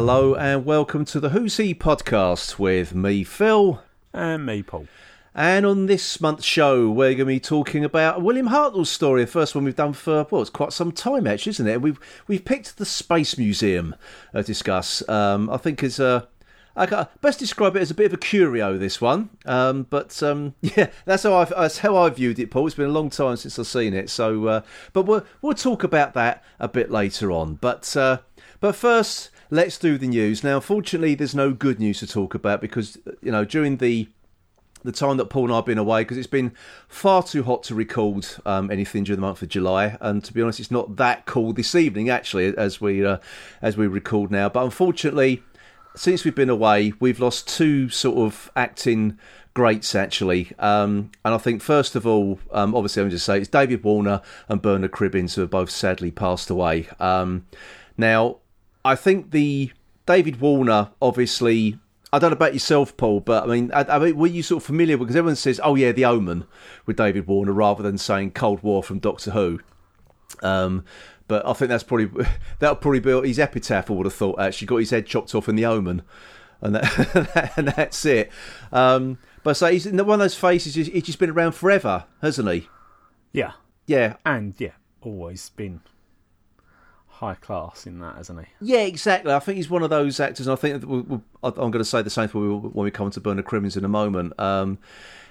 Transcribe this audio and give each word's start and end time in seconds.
Hello 0.00 0.34
and 0.34 0.64
welcome 0.64 1.04
to 1.04 1.20
the 1.20 1.28
Who's 1.28 1.58
He 1.58 1.74
podcast 1.74 2.58
with 2.58 2.94
me, 2.94 3.22
Phil. 3.22 3.82
And 4.14 4.46
me, 4.46 4.62
Paul. 4.62 4.88
And 5.34 5.66
on 5.66 5.84
this 5.84 6.22
month's 6.22 6.46
show, 6.46 6.88
we're 6.88 7.10
going 7.10 7.18
to 7.18 7.24
be 7.26 7.38
talking 7.38 7.84
about 7.84 8.22
William 8.22 8.48
Hartnell's 8.48 8.88
story, 8.88 9.24
the 9.24 9.30
first 9.30 9.54
one 9.54 9.64
we've 9.64 9.76
done 9.76 9.92
for 9.92 10.26
well, 10.30 10.40
it's 10.40 10.48
quite 10.48 10.72
some 10.72 10.90
time 10.90 11.26
actually, 11.26 11.50
isn't 11.50 11.68
it? 11.68 11.82
We've 11.82 12.00
we've 12.26 12.42
picked 12.46 12.78
the 12.78 12.86
Space 12.86 13.36
Museum 13.36 13.94
to 14.34 14.42
discuss. 14.42 15.06
Um, 15.06 15.50
I 15.50 15.58
think 15.58 15.82
it's 15.82 15.98
a 15.98 16.28
I 16.74 16.86
got, 16.86 17.20
best 17.20 17.38
describe 17.38 17.76
it 17.76 17.82
as 17.82 17.90
a 17.90 17.94
bit 17.94 18.06
of 18.06 18.14
a 18.14 18.16
curio. 18.16 18.78
This 18.78 19.02
one, 19.02 19.28
um, 19.44 19.86
but 19.90 20.22
um, 20.22 20.54
yeah, 20.62 20.88
that's 21.04 21.24
how 21.24 21.34
I 21.34 21.44
that's 21.44 21.80
how 21.80 21.98
I 21.98 22.08
viewed 22.08 22.38
it, 22.38 22.50
Paul. 22.50 22.66
It's 22.66 22.74
been 22.74 22.86
a 22.86 22.88
long 22.88 23.10
time 23.10 23.36
since 23.36 23.58
I've 23.58 23.66
seen 23.66 23.92
it, 23.92 24.08
so 24.08 24.46
uh, 24.46 24.60
but 24.94 25.02
we'll 25.02 25.26
we'll 25.42 25.52
talk 25.52 25.84
about 25.84 26.14
that 26.14 26.42
a 26.58 26.68
bit 26.68 26.90
later 26.90 27.30
on. 27.30 27.56
But 27.56 27.94
uh, 27.98 28.20
but 28.60 28.74
first, 28.74 29.28
let's 29.50 29.78
do 29.78 29.98
the 29.98 30.08
news. 30.08 30.42
Now, 30.42 30.56
unfortunately, 30.56 31.14
there's 31.14 31.34
no 31.34 31.52
good 31.52 31.78
news 31.78 31.98
to 32.00 32.06
talk 32.06 32.34
about 32.34 32.60
because 32.60 32.98
you 33.20 33.32
know 33.32 33.44
during 33.44 33.76
the 33.78 34.08
the 34.82 34.92
time 34.92 35.18
that 35.18 35.26
Paul 35.26 35.44
and 35.44 35.52
I 35.52 35.56
have 35.56 35.66
been 35.66 35.78
away 35.78 36.02
because 36.02 36.16
it's 36.16 36.26
been 36.26 36.52
far 36.88 37.22
too 37.22 37.42
hot 37.42 37.62
to 37.64 37.74
record 37.74 38.26
um, 38.46 38.70
anything 38.70 39.04
during 39.04 39.20
the 39.20 39.26
month 39.26 39.42
of 39.42 39.48
July, 39.48 39.98
and 40.00 40.24
to 40.24 40.32
be 40.32 40.40
honest, 40.40 40.60
it's 40.60 40.70
not 40.70 40.96
that 40.96 41.26
cool 41.26 41.52
this 41.52 41.74
evening 41.74 42.08
actually 42.08 42.56
as 42.56 42.80
we 42.80 43.04
uh, 43.04 43.18
as 43.60 43.76
we 43.76 43.86
record 43.86 44.30
now. 44.30 44.48
But 44.48 44.64
unfortunately, 44.64 45.42
since 45.96 46.24
we've 46.24 46.34
been 46.34 46.50
away, 46.50 46.92
we've 47.00 47.20
lost 47.20 47.48
two 47.48 47.88
sort 47.90 48.18
of 48.18 48.50
acting 48.56 49.18
greats 49.52 49.96
actually, 49.96 50.52
um, 50.58 51.10
and 51.24 51.34
I 51.34 51.38
think 51.38 51.60
first 51.60 51.96
of 51.96 52.06
all, 52.06 52.38
um, 52.52 52.74
obviously, 52.74 53.02
I'm 53.02 53.10
just 53.10 53.26
say 53.26 53.38
it's 53.38 53.48
David 53.48 53.84
Warner 53.84 54.22
and 54.48 54.62
Bernard 54.62 54.92
Cribbins 54.92 55.34
who 55.34 55.42
have 55.42 55.50
both 55.50 55.70
sadly 55.70 56.10
passed 56.10 56.48
away. 56.48 56.88
Um, 56.98 57.46
now, 57.98 58.38
I 58.84 58.94
think 58.94 59.30
the 59.30 59.72
David 60.06 60.40
Warner 60.40 60.90
obviously 61.00 61.78
I 62.12 62.18
don't 62.18 62.30
know 62.30 62.36
about 62.36 62.54
yourself, 62.54 62.96
Paul, 62.96 63.20
but 63.20 63.44
I 63.44 63.46
mean, 63.46 63.70
I, 63.72 63.84
I 63.84 63.98
mean, 63.98 64.16
were 64.16 64.26
you 64.26 64.42
sort 64.42 64.62
of 64.62 64.66
familiar 64.66 64.96
because 64.96 65.14
everyone 65.14 65.36
says, 65.36 65.60
"Oh 65.62 65.76
yeah, 65.76 65.92
The 65.92 66.04
Omen" 66.04 66.44
with 66.84 66.96
David 66.96 67.26
Warner, 67.28 67.52
rather 67.52 67.82
than 67.82 67.98
saying 67.98 68.32
Cold 68.32 68.62
War 68.62 68.82
from 68.82 68.98
Doctor 68.98 69.30
Who. 69.30 69.60
Um, 70.42 70.84
but 71.28 71.46
I 71.46 71.52
think 71.52 71.68
that's 71.68 71.84
probably 71.84 72.26
that'll 72.58 72.76
probably 72.76 73.00
be 73.00 73.28
his 73.28 73.38
epitaph. 73.38 73.90
I 73.90 73.94
would 73.94 74.06
have 74.06 74.14
thought. 74.14 74.40
Actually, 74.40 74.66
got 74.66 74.76
his 74.78 74.90
head 74.90 75.06
chopped 75.06 75.34
off 75.36 75.48
in 75.48 75.54
The 75.54 75.66
Omen, 75.66 76.02
and 76.60 76.74
that, 76.74 77.52
and 77.56 77.68
that's 77.68 78.04
it. 78.04 78.32
Um, 78.72 79.18
but 79.44 79.56
so 79.56 79.70
he's 79.70 79.86
one 79.86 80.10
of 80.10 80.18
those 80.18 80.34
faces. 80.34 80.74
He's 80.74 81.04
just 81.04 81.20
been 81.20 81.30
around 81.30 81.52
forever, 81.52 82.06
hasn't 82.22 82.50
he? 82.50 82.68
Yeah, 83.32 83.52
yeah, 83.86 84.16
and 84.26 84.54
yeah, 84.58 84.72
always 85.00 85.50
been 85.50 85.80
high 87.20 87.34
class 87.34 87.86
in 87.86 88.00
that, 88.00 88.16
hasn't 88.16 88.40
he? 88.40 88.46
Yeah, 88.62 88.80
exactly. 88.80 89.30
I 89.30 89.40
think 89.40 89.56
he's 89.56 89.68
one 89.68 89.82
of 89.82 89.90
those 89.90 90.18
actors. 90.18 90.46
And 90.46 90.52
I 90.54 90.56
think 90.56 90.86
we'll, 90.86 91.02
we'll, 91.02 91.22
I'm 91.42 91.70
going 91.70 91.72
to 91.72 91.84
say 91.84 92.00
the 92.00 92.08
same 92.08 92.28
thing 92.28 92.62
when 92.72 92.84
we 92.84 92.90
come 92.90 93.10
to 93.10 93.20
Bernard 93.20 93.44
Cribbins 93.44 93.76
in 93.76 93.84
a 93.84 93.88
moment. 93.88 94.32
Um, 94.40 94.78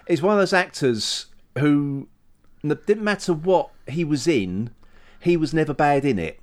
he's 0.08 0.22
one 0.22 0.34
of 0.34 0.40
those 0.40 0.54
actors 0.54 1.26
who 1.58 2.08
didn't 2.62 3.04
matter 3.04 3.34
what 3.34 3.72
he 3.88 4.04
was 4.04 4.28
in, 4.28 4.70
he 5.20 5.36
was 5.36 5.52
never 5.52 5.74
bad 5.74 6.06
in 6.06 6.20
it. 6.20 6.40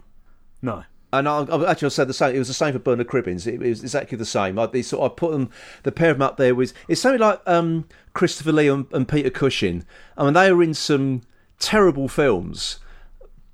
No. 0.60 0.82
And 1.12 1.28
I, 1.28 1.44
I 1.44 1.70
actually 1.70 1.90
said 1.90 2.08
the 2.08 2.12
same. 2.12 2.34
It 2.34 2.40
was 2.40 2.48
the 2.48 2.54
same 2.54 2.72
for 2.72 2.80
Bernard 2.80 3.06
Cribbins. 3.06 3.46
It, 3.46 3.62
it 3.62 3.68
was 3.68 3.82
exactly 3.82 4.18
the 4.18 4.26
same. 4.26 4.58
I, 4.58 4.68
sort 4.80 5.08
of 5.08 5.16
put 5.16 5.30
them, 5.30 5.50
the 5.84 5.92
pair 5.92 6.10
of 6.10 6.18
them 6.18 6.26
up 6.26 6.38
there 6.38 6.56
with. 6.56 6.74
It's 6.88 7.00
something 7.00 7.20
like 7.20 7.40
um, 7.46 7.86
Christopher 8.14 8.50
Lee 8.50 8.66
and, 8.66 8.86
and 8.92 9.06
Peter 9.06 9.30
Cushing. 9.30 9.84
I 10.18 10.24
mean, 10.24 10.34
they 10.34 10.52
were 10.52 10.64
in 10.64 10.74
some 10.74 11.22
terrible 11.60 12.08
films 12.08 12.80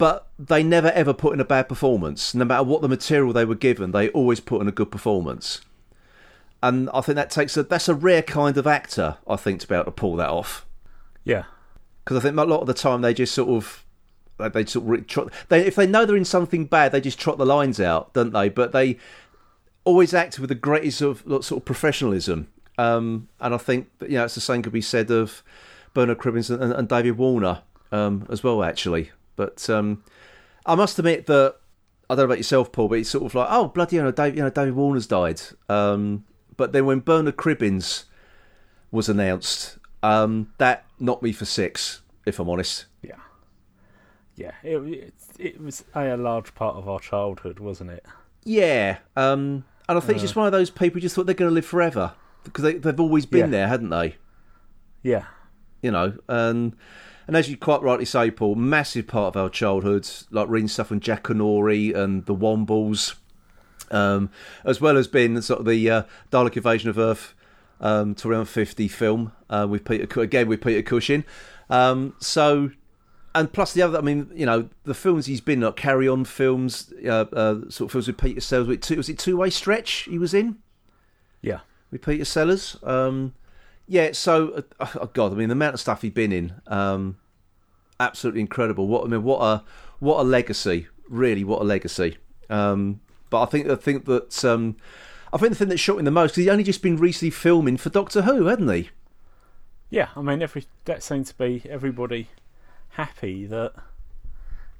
but 0.02 0.26
they 0.36 0.64
never 0.64 0.90
ever 0.90 1.14
put 1.14 1.32
in 1.32 1.38
a 1.38 1.44
bad 1.44 1.68
performance. 1.68 2.34
No 2.34 2.44
matter 2.44 2.64
what 2.64 2.82
the 2.82 2.88
material 2.88 3.32
they 3.32 3.44
were 3.44 3.54
given, 3.54 3.92
they 3.92 4.08
always 4.08 4.40
put 4.40 4.60
in 4.60 4.66
a 4.66 4.72
good 4.72 4.90
performance. 4.90 5.60
And 6.60 6.90
I 6.92 7.02
think 7.02 7.14
that 7.14 7.30
takes 7.30 7.56
a 7.56 7.62
that's 7.62 7.88
a 7.88 7.94
rare 7.94 8.22
kind 8.22 8.56
of 8.56 8.66
actor. 8.66 9.18
I 9.28 9.36
think 9.36 9.60
to 9.60 9.68
be 9.68 9.76
able 9.76 9.84
to 9.84 9.92
pull 9.92 10.16
that 10.16 10.28
off. 10.28 10.66
Yeah, 11.22 11.44
because 12.02 12.16
I 12.16 12.20
think 12.20 12.36
a 12.36 12.42
lot 12.42 12.62
of 12.62 12.66
the 12.66 12.74
time 12.74 13.00
they 13.00 13.14
just 13.14 13.32
sort 13.32 13.50
of 13.50 13.84
they 14.38 14.64
sort 14.64 14.98
of 14.98 15.06
trot, 15.06 15.32
they 15.48 15.64
if 15.64 15.76
they 15.76 15.86
know 15.86 16.04
they're 16.04 16.16
in 16.16 16.24
something 16.24 16.64
bad, 16.64 16.90
they 16.90 17.00
just 17.00 17.20
trot 17.20 17.38
the 17.38 17.46
lines 17.46 17.78
out, 17.78 18.12
don't 18.12 18.32
they? 18.32 18.48
But 18.48 18.72
they 18.72 18.98
always 19.84 20.12
act 20.12 20.40
with 20.40 20.48
the 20.48 20.56
greatest 20.56 21.00
of 21.00 21.22
sort 21.24 21.52
of 21.52 21.64
professionalism. 21.64 22.48
Um, 22.76 23.28
and 23.38 23.54
I 23.54 23.58
think 23.58 23.88
that, 24.00 24.10
you 24.10 24.16
know 24.16 24.24
it's 24.24 24.34
the 24.34 24.40
same 24.40 24.62
could 24.62 24.72
be 24.72 24.80
said 24.80 25.12
of 25.12 25.44
Bernard 25.94 26.19
Cribbins 26.19 26.50
and, 26.50 26.72
and 26.72 26.88
David 26.88 27.19
Warner 27.19 27.62
um, 27.92 28.26
as 28.28 28.42
well. 28.42 28.64
Actually, 28.64 29.12
but 29.37 29.69
um, 29.70 30.04
I 30.66 30.75
must 30.75 30.98
admit 30.98 31.26
that 31.26 31.56
I 32.09 32.15
don't 32.15 32.25
know 32.25 32.25
about 32.25 32.38
yourself, 32.38 32.72
Paul, 32.72 32.88
but 32.88 32.98
it's 32.98 33.10
sort 33.10 33.25
of 33.25 33.34
like, 33.34 33.48
oh 33.50 33.69
bloody, 33.69 33.97
you 33.97 34.03
know, 34.03 34.10
David, 34.10 34.37
you 34.37 34.43
know, 34.43 34.50
David 34.50 34.75
Warner's 34.75 35.06
died. 35.06 35.41
Um, 35.69 36.25
but 36.56 36.72
then 36.72 36.87
when 36.87 37.00
Bernard 37.00 37.37
Cribbins 37.37 38.04
was 38.91 39.09
announced, 39.09 39.78
um, 40.03 40.53
that 40.59 40.84
knocked 40.98 41.22
me 41.22 41.32
for 41.32 41.44
six, 41.44 42.03
if 42.26 42.38
I'm 42.38 42.48
honest. 42.48 42.87
Yeah, 43.03 43.16
yeah, 44.37 44.53
it, 44.62 44.76
it, 44.76 45.15
it 45.38 45.60
was 45.60 45.84
a, 45.94 46.16
large 46.16 46.54
part 46.54 46.76
of 46.76 46.88
our 46.88 47.00
childhood, 47.00 47.59
wasn't 47.60 47.91
it? 47.91 48.04
Yeah, 48.44 48.99
um, 49.16 49.64
and 49.88 49.99
I 49.99 50.00
think 50.00 50.10
uh, 50.10 50.14
it's 50.14 50.22
just 50.22 50.37
one 50.37 50.47
of 50.47 50.53
those 50.53 50.70
people 50.70 50.94
who 50.94 51.00
just 51.00 51.14
thought 51.14 51.26
they're 51.26 51.34
going 51.34 51.50
to 51.50 51.54
live 51.54 51.66
forever 51.66 52.12
because 52.44 52.64
they, 52.64 52.81
have 52.88 53.00
always 53.00 53.26
been 53.26 53.41
yeah. 53.41 53.59
there, 53.59 53.69
hadn't 53.69 53.91
they? 53.91 54.16
Yeah, 55.03 55.25
you 55.81 55.91
know, 55.91 56.19
and 56.28 56.76
and 57.27 57.37
as 57.37 57.49
you 57.49 57.56
quite 57.56 57.83
rightly 57.83 58.05
say, 58.05 58.31
Paul, 58.31 58.55
massive 58.55 59.06
part 59.06 59.34
of 59.34 59.43
our 59.43 59.49
childhoods, 59.49 60.27
like 60.31 60.49
reading 60.49 60.69
stuff 60.69 60.88
from 60.88 61.00
Jackanory 61.00 61.94
and 61.94 62.27
the 62.27 62.34
Wombles, 62.34 63.15
um, 63.91 64.31
as 64.65 64.81
well 64.81 64.97
as 64.97 65.06
being 65.06 65.41
sort 65.41 65.61
of 65.61 65.66
the 65.66 65.88
uh, 65.91 66.03
Dalek 66.31 66.56
Invasion 66.56 66.91
of 66.91 66.99
Earth 66.99 67.34
um, 67.81 68.15
to 68.16 68.31
around 68.31 68.47
50 68.47 68.88
film 68.88 69.32
uh, 69.50 69.66
with 69.69 69.84
Peter, 69.84 70.21
again 70.21 70.49
with 70.49 70.62
Peter 70.62 70.82
Cushing. 70.82 71.25
Um, 71.69 72.15
so, 72.19 72.71
and 73.34 73.53
plus 73.53 73.72
the 73.72 73.82
other, 73.82 73.99
I 73.99 74.03
mean, 74.03 74.31
you 74.34 74.47
know, 74.47 74.69
the 74.84 74.94
films 74.94 75.27
he's 75.27 75.41
been 75.41 75.61
like 75.61 75.77
Carry 75.77 76.09
On 76.09 76.25
films, 76.25 76.93
uh, 77.05 77.27
uh, 77.32 77.71
sort 77.71 77.88
of 77.88 77.93
films 77.93 78.06
with 78.06 78.19
Peter 78.19 78.41
Sellers. 78.41 78.69
Was 78.69 79.09
it 79.09 79.19
Two 79.19 79.37
Way 79.37 79.50
Stretch 79.50 80.03
he 80.03 80.19
was 80.19 80.34
in? 80.34 80.59
Yeah. 81.41 81.61
With 81.91 82.03
Peter 82.03 82.25
Sellers. 82.25 82.77
Um, 82.82 83.34
yeah, 83.87 84.12
so 84.12 84.65
uh, 84.81 84.87
oh 85.00 85.10
God, 85.12 85.32
I 85.32 85.34
mean 85.37 85.48
the 85.48 85.54
amount 85.54 85.75
of 85.75 85.81
stuff 85.81 86.03
he'd 86.03 86.15
been 86.15 86.32
in, 86.32 86.54
um, 86.66 87.19
absolutely 88.00 88.41
incredible. 88.41 88.87
What 88.87 89.04
I 89.04 89.09
mean, 89.09 89.22
what 89.22 89.41
a 89.41 89.65
what 89.98 90.20
a 90.20 90.25
legacy, 90.25 90.88
really, 91.09 91.44
what 91.44 91.60
a 91.60 91.65
legacy. 91.65 92.19
Um, 92.50 93.00
but 93.31 93.43
I 93.43 93.47
think 93.47 93.69
I 93.69 93.76
think 93.76 94.04
that 94.06 94.44
um, 94.44 94.76
I 95.32 95.38
think 95.38 95.50
the 95.50 95.56
thing 95.56 95.69
that 95.69 95.78
shocked 95.78 96.04
the 96.04 96.10
most 96.10 96.32
because 96.32 96.44
he'd 96.44 96.50
only 96.50 96.65
just 96.65 96.82
been 96.82 96.97
recently 96.97 97.31
filming 97.31 97.76
for 97.76 97.91
Doctor 97.91 98.22
Who, 98.22 98.47
hadn't 98.47 98.69
he? 98.69 98.91
Yeah, 99.91 100.09
I 100.16 100.22
mean, 100.22 100.43
every 100.43 100.66
that 100.84 101.03
seemed 101.03 101.26
to 101.26 101.34
be 101.37 101.62
everybody 101.69 102.28
happy 102.91 103.47
that 103.47 103.72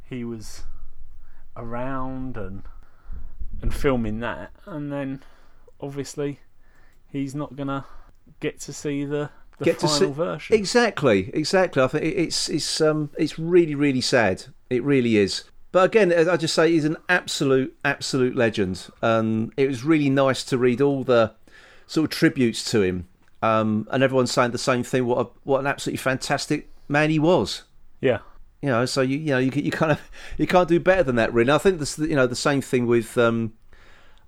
he 0.09 0.25
was 0.25 0.63
around 1.57 2.37
and 2.37 2.63
and 3.61 3.75
filming 3.75 4.21
that, 4.21 4.53
and 4.67 4.93
then 4.93 5.23
obviously 5.81 6.41
he's 7.09 7.35
not 7.35 7.57
gonna 7.57 7.87
get 8.43 8.61
to 8.61 8.73
see 8.73 9.05
the 9.05 9.31
the 9.59 9.65
get 9.65 9.81
final 9.81 9.99
to 9.99 10.07
see, 10.07 10.13
version. 10.13 10.57
Exactly, 10.57 11.31
exactly. 11.33 11.83
I 11.83 11.87
think 11.87 12.05
it's 12.05 12.49
it's 12.49 12.81
um 12.81 13.11
it's 13.17 13.39
really 13.39 13.75
really 13.75 14.03
sad. 14.03 14.45
It 14.69 14.83
really 14.83 15.17
is. 15.17 15.45
But 15.71 15.85
again, 15.85 16.13
I 16.29 16.37
just 16.37 16.55
say 16.55 16.71
he's 16.71 16.85
an 16.85 16.99
absolute 17.09 17.75
absolute 17.85 18.37
legend, 18.37 18.89
and 19.01 19.53
it 19.57 19.69
was 19.69 19.85
really 19.85 20.11
nice 20.11 20.45
to 20.45 20.59
read 20.59 20.83
all 20.83 21.05
the 21.05 21.33
sort 21.87 22.05
of 22.05 22.11
tributes 22.11 22.71
to 22.73 22.83
him. 22.83 23.09
Um, 23.41 23.89
and 23.91 24.03
everyone's 24.03 24.31
saying 24.31 24.51
the 24.51 24.59
same 24.59 24.83
thing. 24.83 25.07
What 25.07 25.27
a, 25.27 25.31
what 25.45 25.61
an 25.61 25.67
absolutely 25.67 25.99
fantastic 25.99 26.71
man 26.89 27.11
he 27.11 27.19
was. 27.19 27.63
Yeah. 28.01 28.19
You 28.61 28.69
know, 28.69 28.85
so 28.85 29.01
you 29.01 29.19
you 29.19 29.31
know 29.31 29.39
you 29.39 29.51
you 29.55 29.71
kind 29.71 29.93
of 29.93 30.01
you 30.37 30.47
can't 30.47 30.69
do 30.69 30.79
better 30.79 31.03
than 31.03 31.17
that, 31.17 31.33
really. 31.33 31.51
I 31.51 31.59
think 31.59 31.79
this 31.79 31.99
you 31.99 32.15
know 32.15 32.27
the 32.27 32.37
same 32.37 32.61
thing 32.61 32.87
with 32.87 33.17
um, 33.17 33.55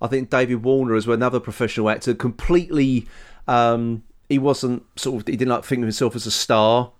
I 0.01 0.07
think 0.07 0.29
David 0.29 0.63
Warner 0.63 0.95
as 0.95 1.07
well, 1.07 1.15
another 1.15 1.39
professional 1.39 1.89
actor, 1.89 2.13
completely 2.13 3.07
um, 3.47 4.03
he 4.29 4.39
wasn't 4.39 4.83
sort 4.95 5.21
of 5.21 5.27
he 5.27 5.35
didn't 5.35 5.51
like 5.51 5.63
think 5.63 5.79
of 5.79 5.85
himself 5.85 6.15
as 6.15 6.25
a 6.25 6.31
star 6.31 6.91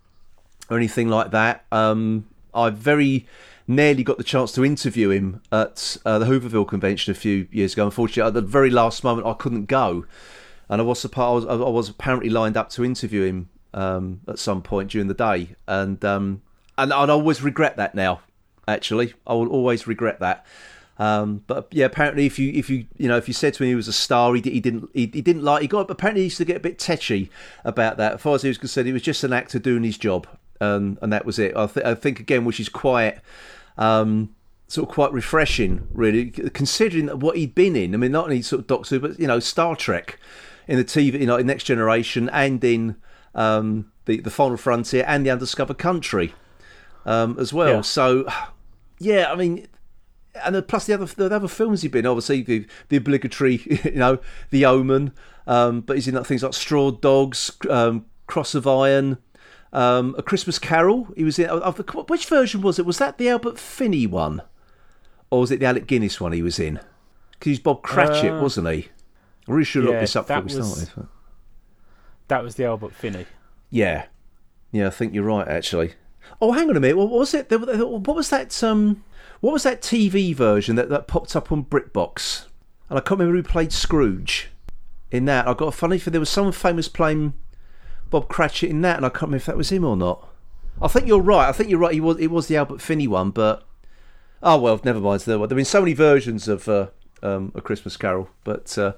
or 0.69 0.77
anything 0.77 1.07
like 1.07 1.31
that. 1.31 1.65
Um, 1.71 2.27
I 2.53 2.69
very 2.69 3.27
nearly 3.67 4.03
got 4.03 4.17
the 4.17 4.23
chance 4.23 4.51
to 4.53 4.63
interview 4.63 5.09
him 5.09 5.41
at 5.51 5.97
uh, 6.05 6.19
the 6.19 6.25
Whooverville 6.25 6.67
convention 6.67 7.11
a 7.11 7.15
few 7.15 7.47
years 7.51 7.73
ago. 7.73 7.85
Unfortunately, 7.85 8.27
at 8.27 8.33
the 8.33 8.41
very 8.41 8.69
last 8.69 9.03
moment, 9.03 9.27
I 9.27 9.33
couldn't 9.33 9.65
go, 9.65 10.05
and 10.69 10.81
I 10.81 10.83
was 10.83 11.05
I 11.05 11.09
was, 11.29 11.45
I 11.45 11.55
was 11.55 11.89
apparently 11.89 12.29
lined 12.29 12.57
up 12.57 12.69
to 12.71 12.85
interview 12.85 13.23
him 13.23 13.49
um, 13.73 14.21
at 14.27 14.39
some 14.39 14.61
point 14.61 14.91
during 14.91 15.07
the 15.07 15.13
day, 15.13 15.55
and 15.67 16.03
um, 16.05 16.41
and 16.77 16.93
I'd 16.93 17.09
always 17.09 17.41
regret 17.41 17.77
that 17.77 17.95
now. 17.95 18.21
Actually, 18.67 19.13
I 19.27 19.33
will 19.33 19.49
always 19.49 19.85
regret 19.85 20.19
that. 20.19 20.45
Um, 20.97 21.43
but 21.47 21.67
yeah, 21.71 21.85
apparently, 21.85 22.25
if 22.25 22.39
you 22.39 22.51
if 22.53 22.69
you 22.69 22.85
you 22.97 23.07
know 23.07 23.17
if 23.17 23.27
you 23.27 23.33
said 23.33 23.53
to 23.55 23.63
him 23.63 23.69
he 23.69 23.75
was 23.75 23.87
a 23.87 23.93
star, 23.93 24.33
he, 24.33 24.41
he 24.41 24.59
didn't 24.59 24.89
he, 24.93 25.01
he, 25.01 25.21
didn't 25.21 25.43
like. 25.43 25.61
He 25.61 25.67
got 25.67 25.89
apparently 25.89 26.21
he 26.21 26.25
used 26.25 26.37
to 26.37 26.45
get 26.45 26.57
a 26.57 26.61
bit 26.61 26.79
tetchy 26.79 27.29
about 27.65 27.97
that. 27.97 28.13
As 28.13 28.21
far 28.21 28.35
as 28.35 28.43
he 28.43 28.47
was 28.47 28.57
concerned, 28.57 28.87
he 28.87 28.93
was 28.93 29.01
just 29.01 29.23
an 29.23 29.33
actor 29.33 29.59
doing 29.59 29.83
his 29.83 29.97
job, 29.97 30.27
and 30.61 30.97
and 31.01 31.11
that 31.11 31.25
was 31.25 31.37
it. 31.37 31.55
I, 31.55 31.67
th- 31.67 31.85
I 31.85 31.95
think 31.95 32.19
again, 32.19 32.45
which 32.45 32.59
is 32.59 32.69
quite. 32.69 33.19
Um, 33.77 34.33
sort 34.67 34.89
of 34.89 34.95
quite 34.95 35.13
refreshing, 35.13 35.87
really, 35.91 36.31
considering 36.31 37.07
what 37.19 37.37
he'd 37.37 37.53
been 37.53 37.75
in. 37.75 37.93
I 37.93 37.97
mean, 37.97 38.11
not 38.11 38.23
only 38.23 38.41
sort 38.41 38.61
of 38.61 38.67
Doctor 38.67 38.95
Who, 38.95 38.99
but 38.99 39.19
you 39.19 39.27
know, 39.27 39.39
Star 39.39 39.75
Trek 39.75 40.17
in 40.67 40.77
the 40.77 40.83
TV, 40.83 41.19
you 41.19 41.27
know, 41.27 41.35
in 41.35 41.45
Next 41.45 41.65
Generation, 41.65 42.29
and 42.29 42.63
in 42.63 42.95
um, 43.35 43.91
the 44.05 44.21
the 44.21 44.31
Final 44.31 44.57
Frontier 44.57 45.03
and 45.07 45.25
the 45.25 45.29
Undiscovered 45.29 45.77
Country 45.77 46.33
um, 47.05 47.37
as 47.37 47.53
well. 47.53 47.75
Yeah. 47.75 47.81
So, 47.81 48.27
yeah, 48.99 49.31
I 49.31 49.35
mean. 49.35 49.67
And 50.43 50.55
then 50.55 50.63
plus 50.63 50.85
the 50.85 50.93
other 50.93 51.05
the 51.05 51.33
other 51.33 51.47
films 51.47 51.81
he's 51.81 51.91
been 51.91 52.05
obviously 52.05 52.41
the 52.41 52.65
the 52.89 52.97
obligatory 52.97 53.61
you 53.85 53.91
know 53.91 54.19
the 54.49 54.65
Omen, 54.65 55.13
um, 55.47 55.81
but 55.81 55.95
he's 55.97 56.07
in 56.07 56.15
like, 56.15 56.25
things 56.25 56.43
like 56.43 56.53
Straw 56.53 56.91
Dogs, 56.91 57.51
um, 57.69 58.05
Cross 58.27 58.55
of 58.55 58.67
Iron, 58.67 59.17
um, 59.71 60.13
A 60.17 60.23
Christmas 60.23 60.59
Carol. 60.59 61.07
He 61.15 61.23
was 61.23 61.39
in. 61.39 61.49
Which 61.49 62.25
version 62.25 62.61
was 62.61 62.79
it? 62.79 62.85
Was 62.85 62.97
that 62.97 63.17
the 63.17 63.29
Albert 63.29 63.57
Finney 63.59 64.07
one, 64.07 64.41
or 65.29 65.41
was 65.41 65.51
it 65.51 65.59
the 65.61 65.65
Alec 65.67 65.87
Guinness 65.87 66.19
one 66.19 66.31
he 66.33 66.41
was 66.41 66.59
in? 66.59 66.79
Because 67.31 67.49
he's 67.51 67.59
Bob 67.59 67.81
Cratchit, 67.81 68.33
Uh, 68.33 68.41
wasn't 68.41 68.67
he? 68.69 68.89
I 69.47 69.51
really 69.51 69.63
should 69.65 69.83
have 69.83 69.89
yeah, 69.93 69.99
looked 69.99 70.01
this 70.03 70.15
up 70.15 70.27
before 70.27 70.41
that 70.41 70.51
we 70.53 70.57
was- 70.57 70.67
started. 70.73 70.93
but- 70.95 71.07
That 72.27 72.43
was 72.43 72.55
the 72.55 72.65
Albert 72.65 72.93
Finney. 72.93 73.25
Yeah, 73.69 74.05
yeah, 74.71 74.87
I 74.87 74.89
think 74.89 75.13
you're 75.13 75.23
right 75.23 75.47
actually. 75.47 75.93
Oh, 76.41 76.51
hang 76.53 76.69
on 76.69 76.75
a 76.75 76.79
minute. 76.79 76.97
What 76.97 77.09
was 77.11 77.33
it? 77.33 77.49
What 77.51 78.15
was 78.15 78.29
that? 78.31 78.63
Um, 78.63 79.03
what 79.41 79.53
was 79.53 79.63
that 79.63 79.81
TV 79.81 80.33
version 80.33 80.75
that, 80.75 80.89
that 80.89 81.07
popped 81.07 81.35
up 81.35 81.51
on 81.51 81.65
BritBox? 81.65 82.45
And 82.89 82.97
I 82.97 83.01
can't 83.01 83.19
remember 83.19 83.37
who 83.37 83.43
played 83.43 83.71
Scrooge 83.71 84.49
in 85.11 85.25
that. 85.25 85.47
I 85.47 85.53
got 85.53 85.67
a 85.67 85.71
funny 85.71 85.97
for 85.97 86.09
there 86.09 86.19
was 86.19 86.29
someone 86.29 86.53
famous 86.53 86.87
playing 86.87 87.33
Bob 88.09 88.27
Cratchit 88.27 88.69
in 88.69 88.81
that, 88.81 88.97
and 88.97 89.05
I 89.05 89.09
can't 89.09 89.23
remember 89.23 89.37
if 89.37 89.45
that 89.45 89.57
was 89.57 89.71
him 89.71 89.83
or 89.83 89.97
not. 89.97 90.27
I 90.81 90.87
think 90.87 91.07
you're 91.07 91.21
right. 91.21 91.47
I 91.47 91.51
think 91.51 91.69
you're 91.69 91.79
right. 91.79 91.93
He 91.93 92.01
was. 92.01 92.19
It 92.19 92.31
was 92.31 92.47
the 92.47 92.57
Albert 92.57 92.81
Finney 92.81 93.07
one, 93.07 93.31
but 93.31 93.65
oh 94.43 94.59
well, 94.59 94.79
never 94.83 94.99
mind. 94.99 95.21
There 95.21 95.39
have 95.39 95.49
been 95.49 95.65
so 95.65 95.81
many 95.81 95.93
versions 95.93 96.47
of 96.47 96.67
uh, 96.67 96.87
um, 97.23 97.51
a 97.55 97.61
Christmas 97.61 97.97
Carol, 97.97 98.29
but 98.43 98.77
uh, 98.77 98.93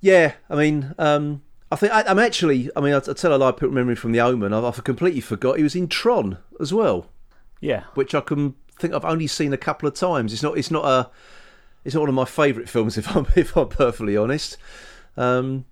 yeah, 0.00 0.34
I 0.48 0.56
mean, 0.56 0.94
um, 0.98 1.42
I 1.70 1.76
think 1.76 1.92
I, 1.92 2.02
I'm 2.02 2.18
actually. 2.18 2.70
I 2.74 2.80
mean, 2.80 2.92
I, 2.92 2.98
I 2.98 3.12
tell 3.12 3.34
a 3.34 3.36
lie. 3.36 3.48
I 3.48 3.52
put 3.52 3.72
memory 3.72 3.94
from 3.94 4.12
the 4.12 4.20
Omen. 4.20 4.52
I've, 4.52 4.64
I've 4.64 4.84
completely 4.84 5.20
forgot 5.20 5.56
he 5.56 5.62
was 5.62 5.76
in 5.76 5.88
Tron 5.88 6.38
as 6.60 6.74
well, 6.74 7.06
Yeah, 7.60 7.84
which 7.94 8.14
I 8.14 8.20
can 8.20 8.56
think 8.80 8.94
I've 8.94 9.04
only 9.04 9.26
seen 9.26 9.52
a 9.52 9.58
couple 9.58 9.88
of 9.88 9.94
times. 9.94 10.32
It's 10.32 10.42
not. 10.42 10.58
It's 10.58 10.70
not 10.70 10.84
a. 10.84 11.10
It's 11.84 11.94
not 11.94 12.00
one 12.00 12.08
of 12.08 12.14
my 12.14 12.24
favourite 12.24 12.68
films, 12.68 12.98
if 12.98 13.16
I'm 13.16 13.26
if 13.36 13.56
I'm 13.56 13.68
perfectly 13.68 14.16
honest. 14.16 14.56
Um, 15.16 15.64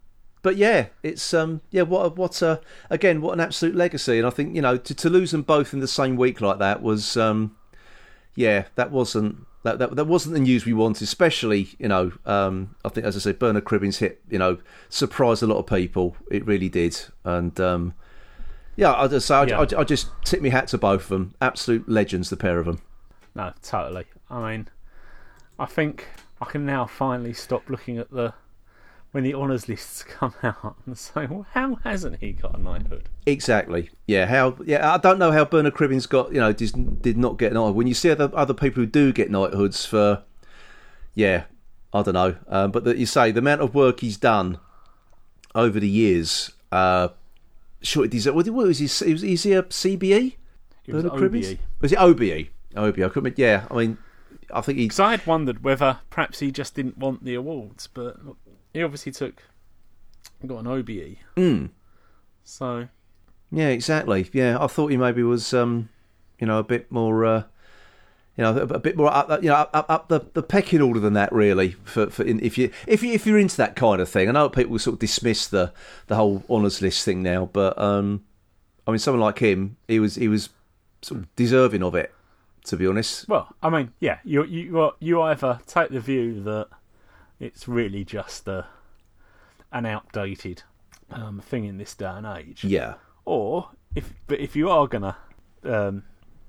but 0.42 0.56
yeah, 0.56 0.86
it's 1.02 1.34
um, 1.34 1.60
yeah. 1.70 1.82
What 1.82 2.06
a, 2.06 2.08
what 2.10 2.42
a 2.42 2.60
again 2.90 3.20
what 3.20 3.32
an 3.32 3.40
absolute 3.40 3.74
legacy, 3.74 4.18
and 4.18 4.26
I 4.26 4.30
think 4.30 4.54
you 4.54 4.62
know 4.62 4.76
to, 4.76 4.94
to 4.94 5.10
lose 5.10 5.32
them 5.32 5.42
both 5.42 5.72
in 5.72 5.80
the 5.80 5.88
same 5.88 6.16
week 6.16 6.40
like 6.40 6.58
that 6.58 6.82
was 6.82 7.16
um, 7.16 7.56
yeah 8.34 8.64
that 8.76 8.90
wasn't 8.90 9.44
that, 9.64 9.78
that 9.78 9.96
that 9.96 10.04
wasn't 10.06 10.34
the 10.34 10.40
news 10.40 10.64
we 10.64 10.72
wanted. 10.72 11.02
Especially 11.02 11.70
you 11.78 11.88
know 11.88 12.12
um, 12.24 12.76
I 12.84 12.88
think 12.88 13.06
as 13.06 13.16
I 13.16 13.20
said, 13.20 13.38
Bernard 13.38 13.64
Cribbins 13.64 13.98
hit 13.98 14.20
you 14.30 14.38
know 14.38 14.58
surprised 14.88 15.42
a 15.42 15.46
lot 15.46 15.58
of 15.58 15.66
people. 15.66 16.16
It 16.30 16.46
really 16.46 16.68
did, 16.68 16.98
and 17.24 17.58
um, 17.60 17.94
yeah, 18.76 18.94
I 18.94 19.08
just 19.08 19.26
say 19.26 19.34
I, 19.34 19.44
Yeah. 19.44 19.60
I, 19.60 19.80
I 19.80 19.84
just 19.84 20.10
tip 20.24 20.40
my 20.40 20.50
hat 20.50 20.68
to 20.68 20.78
both 20.78 21.02
of 21.02 21.08
them. 21.08 21.34
Absolute 21.40 21.88
legends, 21.88 22.30
the 22.30 22.36
pair 22.36 22.60
of 22.60 22.66
them. 22.66 22.80
No, 23.38 23.52
totally. 23.62 24.04
I 24.28 24.50
mean, 24.50 24.68
I 25.60 25.66
think 25.66 26.08
I 26.40 26.44
can 26.46 26.66
now 26.66 26.86
finally 26.86 27.32
stop 27.32 27.70
looking 27.70 27.96
at 27.96 28.10
the 28.10 28.34
when 29.12 29.22
the 29.22 29.32
honours 29.32 29.68
lists 29.68 30.02
come 30.08 30.34
out 30.42 30.76
and 30.84 30.98
say, 30.98 31.26
well, 31.26 31.46
how 31.52 31.76
hasn't 31.84 32.18
he 32.20 32.32
got 32.32 32.58
a 32.58 32.62
knighthood? 32.62 33.08
Exactly. 33.26 33.90
Yeah. 34.08 34.26
How? 34.26 34.56
Yeah. 34.64 34.92
I 34.92 34.98
don't 34.98 35.20
know 35.20 35.30
how 35.30 35.44
Bernard 35.44 35.74
Cribbins 35.74 36.08
got. 36.08 36.32
You 36.32 36.40
know, 36.40 36.52
did, 36.52 37.00
did 37.00 37.16
not 37.16 37.38
get 37.38 37.52
an 37.52 37.54
knighthood. 37.54 37.76
When 37.76 37.86
you 37.86 37.94
see 37.94 38.10
other 38.10 38.28
other 38.34 38.54
people 38.54 38.82
who 38.82 38.86
do 38.86 39.12
get 39.12 39.30
knighthoods 39.30 39.86
for, 39.86 40.24
yeah, 41.14 41.44
I 41.94 42.02
don't 42.02 42.14
know. 42.14 42.34
Um, 42.48 42.72
but 42.72 42.82
that 42.84 42.98
you 42.98 43.06
say 43.06 43.30
the 43.30 43.38
amount 43.38 43.60
of 43.60 43.72
work 43.72 44.00
he's 44.00 44.16
done 44.16 44.58
over 45.54 45.78
the 45.78 45.88
years. 45.88 46.50
Uh, 46.72 47.10
sure, 47.82 48.04
it 48.04 48.10
deserves. 48.10 48.34
What 48.34 48.66
was 48.66 48.78
he? 48.78 48.84
Was, 48.86 49.22
is 49.22 49.42
he 49.44 49.52
a 49.52 49.62
CBE? 49.62 50.34
Was 50.88 51.04
Bernard 51.04 51.12
Cribbins? 51.12 51.52
OBE. 51.52 51.58
Was 51.80 51.92
it 51.92 51.98
OBE? 51.98 52.48
OBE. 52.76 53.00
I 53.00 53.08
couldn't. 53.08 53.38
Yeah. 53.38 53.66
I 53.70 53.74
mean, 53.74 53.98
I 54.52 54.60
think 54.60 54.78
he. 54.78 54.84
Because 54.84 55.00
I 55.00 55.10
had 55.12 55.26
wondered 55.26 55.64
whether 55.64 55.98
perhaps 56.10 56.40
he 56.40 56.50
just 56.50 56.74
didn't 56.74 56.98
want 56.98 57.24
the 57.24 57.34
awards, 57.34 57.86
but 57.86 58.16
he 58.72 58.82
obviously 58.82 59.12
took 59.12 59.42
got 60.46 60.60
an 60.60 60.66
OBE. 60.66 61.16
Mm, 61.36 61.70
So 62.44 62.88
yeah. 63.50 63.68
Exactly. 63.68 64.28
Yeah. 64.32 64.62
I 64.62 64.66
thought 64.66 64.88
he 64.88 64.96
maybe 64.96 65.22
was. 65.22 65.52
Um, 65.54 65.88
you 66.38 66.46
know, 66.46 66.58
a 66.58 66.64
bit 66.64 66.90
more. 66.90 67.24
Uh, 67.24 67.42
you 68.36 68.44
know, 68.44 68.56
a, 68.56 68.78
bit 68.78 68.96
more 68.96 69.12
up, 69.12 69.42
you 69.42 69.48
know, 69.48 69.56
up, 69.56 69.86
up, 69.88 70.08
the, 70.08 70.20
the 70.32 70.44
pecking 70.44 70.80
order 70.80 71.00
than 71.00 71.14
that, 71.14 71.32
really. 71.32 71.72
For, 71.82 72.08
for 72.08 72.22
in, 72.22 72.38
if 72.38 72.56
you 72.56 72.70
if 72.86 73.02
you 73.02 73.12
if 73.12 73.26
you're 73.26 73.36
into 73.36 73.56
that 73.56 73.74
kind 73.74 74.00
of 74.00 74.08
thing, 74.08 74.28
I 74.28 74.32
know 74.32 74.48
people 74.48 74.78
sort 74.78 74.94
of 74.94 75.00
dismiss 75.00 75.48
the 75.48 75.72
the 76.06 76.14
whole 76.14 76.44
honours 76.48 76.80
list 76.80 77.04
thing 77.04 77.20
now, 77.20 77.50
but 77.52 77.76
um, 77.76 78.22
I 78.86 78.92
mean, 78.92 79.00
someone 79.00 79.20
like 79.20 79.40
him, 79.40 79.76
he 79.88 79.98
was 79.98 80.14
he 80.14 80.28
was 80.28 80.50
sort 81.02 81.20
of 81.22 81.34
deserving 81.34 81.82
of 81.82 81.96
it, 81.96 82.14
to 82.68 82.76
be 82.76 82.86
honest. 82.86 83.28
Well, 83.28 83.54
I 83.62 83.70
mean, 83.70 83.92
yeah, 84.00 84.18
you 84.24 84.44
you 84.44 84.92
you 85.00 85.20
either 85.22 85.60
take 85.66 85.90
the 85.90 86.00
view 86.00 86.42
that 86.44 86.68
it's 87.40 87.68
really 87.68 88.04
just 88.04 88.48
a, 88.48 88.66
an 89.72 89.86
outdated 89.86 90.62
um, 91.10 91.40
thing 91.40 91.64
in 91.64 91.78
this 91.78 91.94
day 91.94 92.06
and 92.06 92.26
age, 92.26 92.64
Yeah, 92.64 92.94
or 93.24 93.70
if 93.94 94.12
but 94.26 94.40
if 94.40 94.54
you 94.56 94.70
are 94.70 94.86
gonna 94.86 95.16
um, 95.64 96.04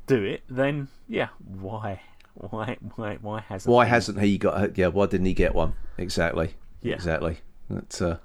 do 0.07 0.23
it, 0.23 0.43
then 0.49 0.89
yeah, 1.07 1.29
why, 1.39 2.01
why, 2.33 2.77
why, 2.95 3.17
why 3.21 3.41
hasn't 3.41 3.71
why 3.73 3.85
he? 3.85 3.89
hasn't 3.91 4.19
he 4.19 4.37
got? 4.37 4.77
Yeah, 4.77 4.87
why 4.87 5.05
didn't 5.07 5.25
he 5.27 5.33
get 5.33 5.55
one? 5.55 5.73
Exactly. 5.97 6.55
Yeah. 6.81 6.95
Exactly. 6.95 7.39
That's, 7.69 8.01
uh, 8.01 8.17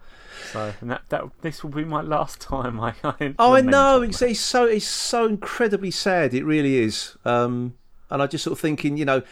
so? 0.52 0.72
And 0.80 0.90
that 0.90 1.02
that 1.10 1.24
this 1.42 1.62
will 1.62 1.70
be 1.70 1.84
my 1.84 2.00
last 2.00 2.40
time. 2.40 2.80
I, 2.80 2.94
I 3.04 3.34
Oh, 3.38 3.54
I 3.54 3.60
know. 3.60 4.02
It's, 4.02 4.22
it's 4.22 4.40
so 4.40 4.64
it's 4.64 4.86
so 4.86 5.26
incredibly 5.26 5.90
sad. 5.90 6.34
It 6.34 6.44
really 6.44 6.78
is. 6.78 7.16
Um, 7.24 7.74
and 8.14 8.22
I 8.22 8.26
just 8.26 8.44
sort 8.44 8.52
of 8.52 8.60
thinking, 8.60 8.96
you 8.96 9.04
know, 9.04 9.22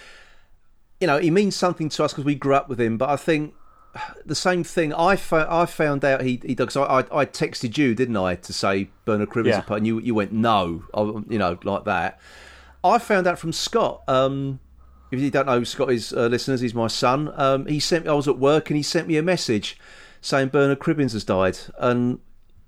you 1.01 1.07
know, 1.07 1.19
he 1.19 1.31
means 1.31 1.57
something 1.57 1.89
to 1.89 2.05
us 2.05 2.13
because 2.13 2.25
we 2.27 2.35
grew 2.35 2.55
up 2.55 2.69
with 2.69 2.79
him. 2.81 2.99
But 2.99 3.09
I 3.09 3.17
think 3.17 3.55
the 4.27 4.35
same 4.35 4.63
thing. 4.65 4.93
I 4.93 5.17
fo- 5.17 5.47
I 5.49 5.67
found 5.67 6.05
out 6.05 6.23
he 6.23 6.41
he 6.45 6.55
does. 6.55 6.77
I, 6.77 6.83
I 6.83 6.99
I 7.21 7.27
texted 7.27 7.77
you, 7.79 7.95
didn't 7.95 8.17
I, 8.17 8.35
to 8.37 8.53
say 8.53 8.91
Bernard 9.05 9.31
Cribbins 9.31 9.47
Yeah. 9.49 9.59
apart, 9.61 9.79
and 9.79 9.87
you 9.87 9.99
you 10.01 10.15
went 10.15 10.33
no, 10.33 10.85
I, 10.95 11.01
you 11.03 11.39
know, 11.39 11.59
like 11.65 11.85
that. 11.85 12.21
I 12.85 12.99
found 12.99 13.27
out 13.27 13.39
from 13.39 13.53
Scott. 13.53 14.03
Um, 14.09 14.61
if 15.11 15.21
you 15.21 15.31
don't 15.31 15.47
know 15.47 15.63
Scott 15.63 15.93
is 15.93 16.13
uh, 16.13 16.27
listeners, 16.27 16.61
he's 16.63 16.75
my 16.75 16.87
son. 16.89 17.33
Um, 17.37 17.67
he 17.67 17.81
sent. 17.81 18.07
I 18.09 18.15
was 18.15 18.27
at 18.29 18.39
work 18.39 18.71
and 18.71 18.77
he 18.77 18.83
sent 18.83 19.07
me 19.09 19.17
a 19.17 19.23
message 19.23 19.79
saying 20.21 20.49
Bernard 20.49 20.79
Cribbins 20.79 21.13
has 21.13 21.25
died, 21.25 21.59
and 21.79 22.19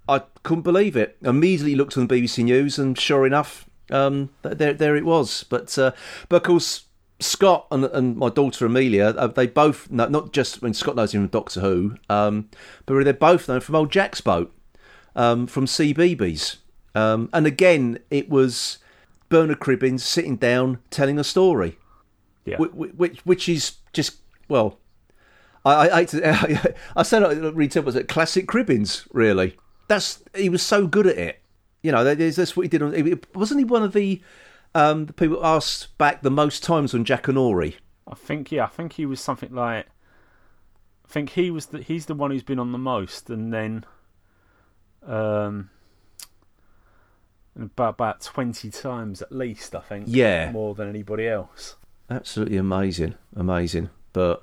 I 0.09 0.23
couldn't 0.43 0.63
believe 0.63 0.97
it. 0.97 1.17
Immediately 1.23 1.75
looked 1.77 1.97
on 1.97 2.07
the 2.07 2.15
BBC 2.23 2.45
News, 2.45 2.79
and 2.79 2.99
sure 2.99 3.25
enough, 3.27 3.67
um, 3.91 4.31
there 4.43 4.73
there 4.73 4.97
it 4.97 5.05
was. 5.05 5.45
But 5.45 5.77
uh, 5.79 5.93
but 6.29 6.37
of 6.37 6.43
course, 6.43 6.85
Scott 7.21 7.67
and, 7.71 7.85
and 7.85 8.17
my 8.17 8.29
daughter 8.29 8.67
Amelia, 8.67 9.07
uh, 9.17 9.27
they 9.29 9.47
both 9.47 9.91
know, 9.91 10.09
not 10.09 10.33
just 10.33 10.63
I 10.63 10.67
mean 10.67 10.75
Scott 10.75 10.97
knows 10.97 11.15
him 11.15 11.23
from 11.23 11.29
Doctor 11.29 11.61
Who, 11.61 11.97
um, 12.09 12.49
but 12.87 13.05
they're 13.05 13.13
both 13.13 13.49
known 13.49 13.61
from 13.61 13.75
Old 13.75 13.91
Jack's 13.93 14.21
Boat, 14.21 14.55
um, 15.17 15.47
from 15.47 15.67
CBeebies. 15.67 16.57
Um, 16.95 17.29
and 17.33 17.47
again, 17.47 17.99
it 18.11 18.29
was 18.29 18.79
Bernard 19.29 19.59
Cribbins 19.59 20.01
sitting 20.01 20.37
down 20.37 20.79
telling 20.91 21.19
a 21.19 21.25
story 21.25 21.77
yeah. 22.45 22.57
which, 22.59 22.73
which 22.73 23.27
which 23.27 23.49
is 23.49 23.77
just 23.93 24.19
well, 24.49 24.79
I 25.65 26.01
I, 26.01 26.05
to, 26.07 26.75
I 26.97 27.03
said 27.03 27.23
it 27.23 27.55
really 27.55 27.71
simple, 27.71 27.87
was 27.87 27.97
it 27.97 28.09
classic 28.09 28.47
Cribbins 28.47 29.07
really? 29.13 29.57
That's 29.89 30.23
he 30.35 30.49
was 30.49 30.63
so 30.63 30.87
good 30.87 31.07
at 31.07 31.19
it. 31.19 31.41
You 31.85 31.93
know, 31.93 32.03
that's 32.03 32.57
what 32.57 32.63
he 32.63 32.69
did. 32.71 32.81
On, 32.81 33.21
wasn't 33.35 33.61
he 33.61 33.65
one 33.65 33.83
of 33.83 33.93
the 33.93 34.23
um, 34.75 35.05
the 35.05 35.13
people 35.13 35.45
asked 35.45 35.97
back 35.99 36.23
the 36.23 36.31
most 36.31 36.65
times 36.65 36.95
on 36.95 37.05
Jackanory? 37.05 37.75
I 38.09 38.15
think 38.15 38.51
yeah, 38.51 38.65
I 38.65 38.69
think 38.69 38.95
he 38.95 39.05
was 39.05 39.21
something 39.21 39.55
like. 39.55 39.87
I 41.05 41.09
think 41.09 41.31
he 41.31 41.51
was 41.51 41.67
the 41.67 41.83
he's 41.83 42.07
the 42.07 42.15
one 42.15 42.31
who's 42.31 42.43
been 42.43 42.59
on 42.59 42.73
the 42.73 42.79
most, 42.79 43.29
and 43.29 43.53
then, 43.53 43.85
um, 45.07 45.69
about 47.55 47.97
about 47.97 48.23
twenty 48.23 48.71
times 48.71 49.21
at 49.21 49.31
least. 49.31 49.75
I 49.75 49.81
think. 49.81 50.07
Yeah. 50.09 50.51
More 50.53 50.75
than 50.75 50.89
anybody 50.89 51.29
else. 51.29 51.77
Absolutely 52.09 52.57
amazing, 52.57 53.15
amazing. 53.37 53.91
But 54.15 54.43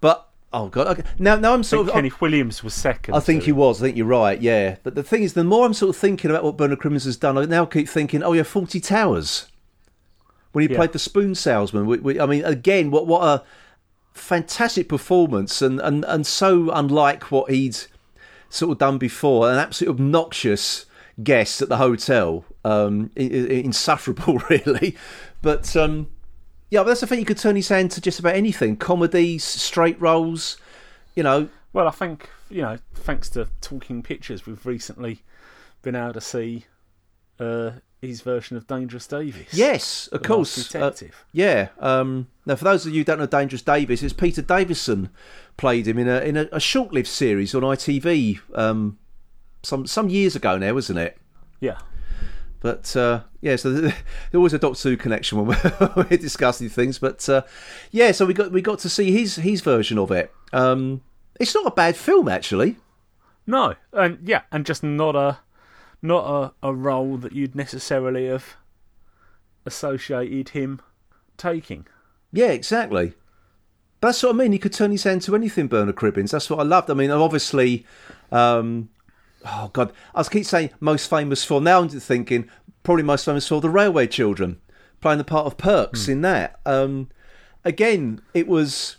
but 0.00 0.28
oh 0.52 0.68
god, 0.68 0.86
okay. 0.88 1.02
now 1.18 1.36
now 1.36 1.52
I'm 1.54 1.60
I 1.60 1.62
sort 1.62 1.86
think 1.86 1.88
of 1.88 1.94
Kenneth 1.94 2.20
Williams 2.20 2.62
was 2.64 2.74
second. 2.74 3.14
I 3.14 3.20
think 3.20 3.44
he 3.44 3.52
was. 3.52 3.80
I 3.82 3.86
think 3.86 3.96
you're 3.96 4.06
right. 4.06 4.40
Yeah, 4.40 4.76
but 4.82 4.94
the 4.94 5.02
thing 5.02 5.22
is, 5.22 5.34
the 5.34 5.44
more 5.44 5.64
I'm 5.66 5.74
sort 5.74 5.90
of 5.90 5.96
thinking 5.96 6.30
about 6.30 6.44
what 6.44 6.56
Bernard 6.56 6.78
Cribbins 6.80 7.04
has 7.04 7.16
done, 7.16 7.38
I 7.38 7.44
now 7.44 7.64
keep 7.66 7.88
thinking, 7.88 8.22
oh 8.22 8.32
yeah, 8.32 8.42
Fawlty 8.42 8.82
Towers. 8.82 9.46
When 10.52 10.62
he 10.66 10.70
Yeah. 10.70 10.78
played 10.78 10.92
the 10.92 10.98
spoon 10.98 11.34
salesman, 11.36 11.86
we, 11.86 11.98
we, 11.98 12.18
I 12.20 12.26
mean, 12.26 12.44
again, 12.44 12.90
what 12.90 13.06
what 13.06 13.22
a 13.22 13.42
fantastic 14.12 14.88
performance, 14.88 15.62
and, 15.62 15.80
and 15.80 16.04
and 16.04 16.26
so 16.26 16.70
unlike 16.72 17.30
what 17.30 17.50
he'd 17.50 17.76
sort 18.48 18.72
of 18.72 18.78
done 18.78 18.98
before, 18.98 19.48
an 19.50 19.58
absolute 19.58 19.90
obnoxious 19.92 20.86
guest 21.22 21.62
at 21.62 21.68
the 21.68 21.76
hotel, 21.76 22.44
um, 22.64 23.10
i- 23.16 23.20
i- 23.20 23.62
insufferable 23.62 24.38
really. 24.50 24.96
But 25.42 25.76
um, 25.76 26.08
Yeah, 26.70 26.80
but 26.80 26.88
that's 26.88 27.00
the 27.00 27.06
thing. 27.06 27.18
You 27.18 27.24
could 27.24 27.38
turn 27.38 27.56
his 27.56 27.68
hand 27.68 27.90
to 27.92 28.00
just 28.00 28.18
about 28.20 28.34
anything: 28.36 28.76
comedies, 28.76 29.44
straight 29.44 30.00
roles. 30.00 30.56
You 31.14 31.22
know, 31.24 31.48
Well, 31.72 31.88
I 31.88 31.90
think 31.90 32.30
you 32.48 32.62
know, 32.62 32.78
thanks 32.94 33.28
to 33.30 33.48
Talking 33.60 34.02
Pictures, 34.02 34.46
we've 34.46 34.64
recently 34.64 35.22
been 35.82 35.94
able 35.96 36.12
to 36.14 36.20
see 36.20 36.66
uh, 37.38 37.72
his 38.00 38.20
version 38.22 38.56
of 38.56 38.66
Dangerous 38.66 39.06
Davies. 39.06 39.48
yes, 39.52 40.06
of 40.08 40.22
course. 40.22 40.58
Uh, 40.58 40.78
Detective. 40.78 41.24
yeah. 41.32 41.68
Um, 41.78 42.28
now, 42.46 42.56
for 42.56 42.64
those 42.64 42.86
of 42.86 42.92
you 42.92 43.00
who 43.00 43.04
don't 43.04 43.18
know 43.18 43.26
Dangerous 43.26 43.62
Davies, 43.62 44.02
it's 44.02 44.12
Peter 44.12 44.42
Davison 44.42 45.10
played 45.56 45.86
him 45.88 45.98
in 45.98 46.08
a 46.08 46.20
in 46.20 46.36
a, 46.36 46.48
a 46.52 46.60
short-lived 46.60 47.08
series 47.08 47.54
on 47.54 47.62
ITV 47.62 48.40
um, 48.56 48.98
some 49.62 49.86
some 49.86 50.08
years 50.08 50.36
ago 50.36 50.56
now, 50.58 50.72
wasn't 50.74 50.98
it? 50.98 51.18
yeah. 51.60 51.78
But 52.60 52.94
uh, 52.96 53.22
yeah, 53.40 53.56
so 53.56 53.72
there's 53.72 53.94
always 54.34 54.52
a 54.52 54.58
Doctor 54.58 54.90
Who 54.90 54.96
connection 54.96 55.38
when 55.38 55.58
we're, 55.80 55.92
we're 55.96 56.18
discussing 56.18 56.68
things. 56.68 56.98
But 56.98 57.28
uh, 57.28 57.42
yeah, 57.90 58.12
so 58.12 58.26
we 58.26 58.34
got 58.34 58.52
we 58.52 58.62
got 58.62 58.78
to 58.80 58.88
see 58.88 59.12
his 59.12 59.36
his 59.36 59.60
version 59.62 59.98
of 59.98 60.10
it. 60.10 60.32
Um, 60.52 61.02
it's 61.38 61.54
not 61.54 61.66
a 61.66 61.70
bad 61.70 61.96
film 61.96 62.28
actually. 62.28 62.76
No, 63.46 63.74
and 63.92 64.18
yeah, 64.22 64.42
and 64.52 64.64
just 64.64 64.82
not 64.82 65.16
a 65.16 65.38
not 66.02 66.54
a, 66.62 66.68
a 66.68 66.74
role 66.74 67.16
that 67.16 67.32
you'd 67.32 67.54
necessarily 67.54 68.26
have 68.26 68.56
associated 69.66 70.50
him 70.50 70.80
taking. 71.36 71.86
Yeah, 72.32 72.48
exactly. 72.48 73.14
That's 74.00 74.22
what 74.22 74.30
I 74.30 74.32
mean. 74.32 74.52
He 74.52 74.58
could 74.58 74.72
turn 74.72 74.92
his 74.92 75.04
hand 75.04 75.22
to 75.22 75.34
anything, 75.34 75.68
Bernard 75.68 75.96
Cribbins. 75.96 76.30
That's 76.30 76.48
what 76.48 76.60
I 76.60 76.62
loved. 76.62 76.90
I 76.90 76.94
mean, 76.94 77.10
obviously, 77.10 77.84
um, 78.32 78.88
oh 79.44 79.70
god, 79.72 79.92
I 80.14 80.20
was 80.20 80.28
keep 80.28 80.44
saying 80.44 80.70
most 80.80 81.08
famous 81.08 81.44
for. 81.44 81.60
Now 81.60 81.80
I'm 81.80 81.88
thinking 81.88 82.48
probably 82.82 83.02
most 83.02 83.24
famous 83.24 83.46
for 83.48 83.60
the 83.60 83.70
Railway 83.70 84.06
Children, 84.06 84.60
playing 85.00 85.18
the 85.18 85.24
part 85.24 85.46
of 85.46 85.56
Perks 85.56 86.06
hmm. 86.06 86.12
in 86.12 86.20
that. 86.22 86.60
Um, 86.64 87.08
again, 87.64 88.22
it 88.34 88.46
was 88.46 88.96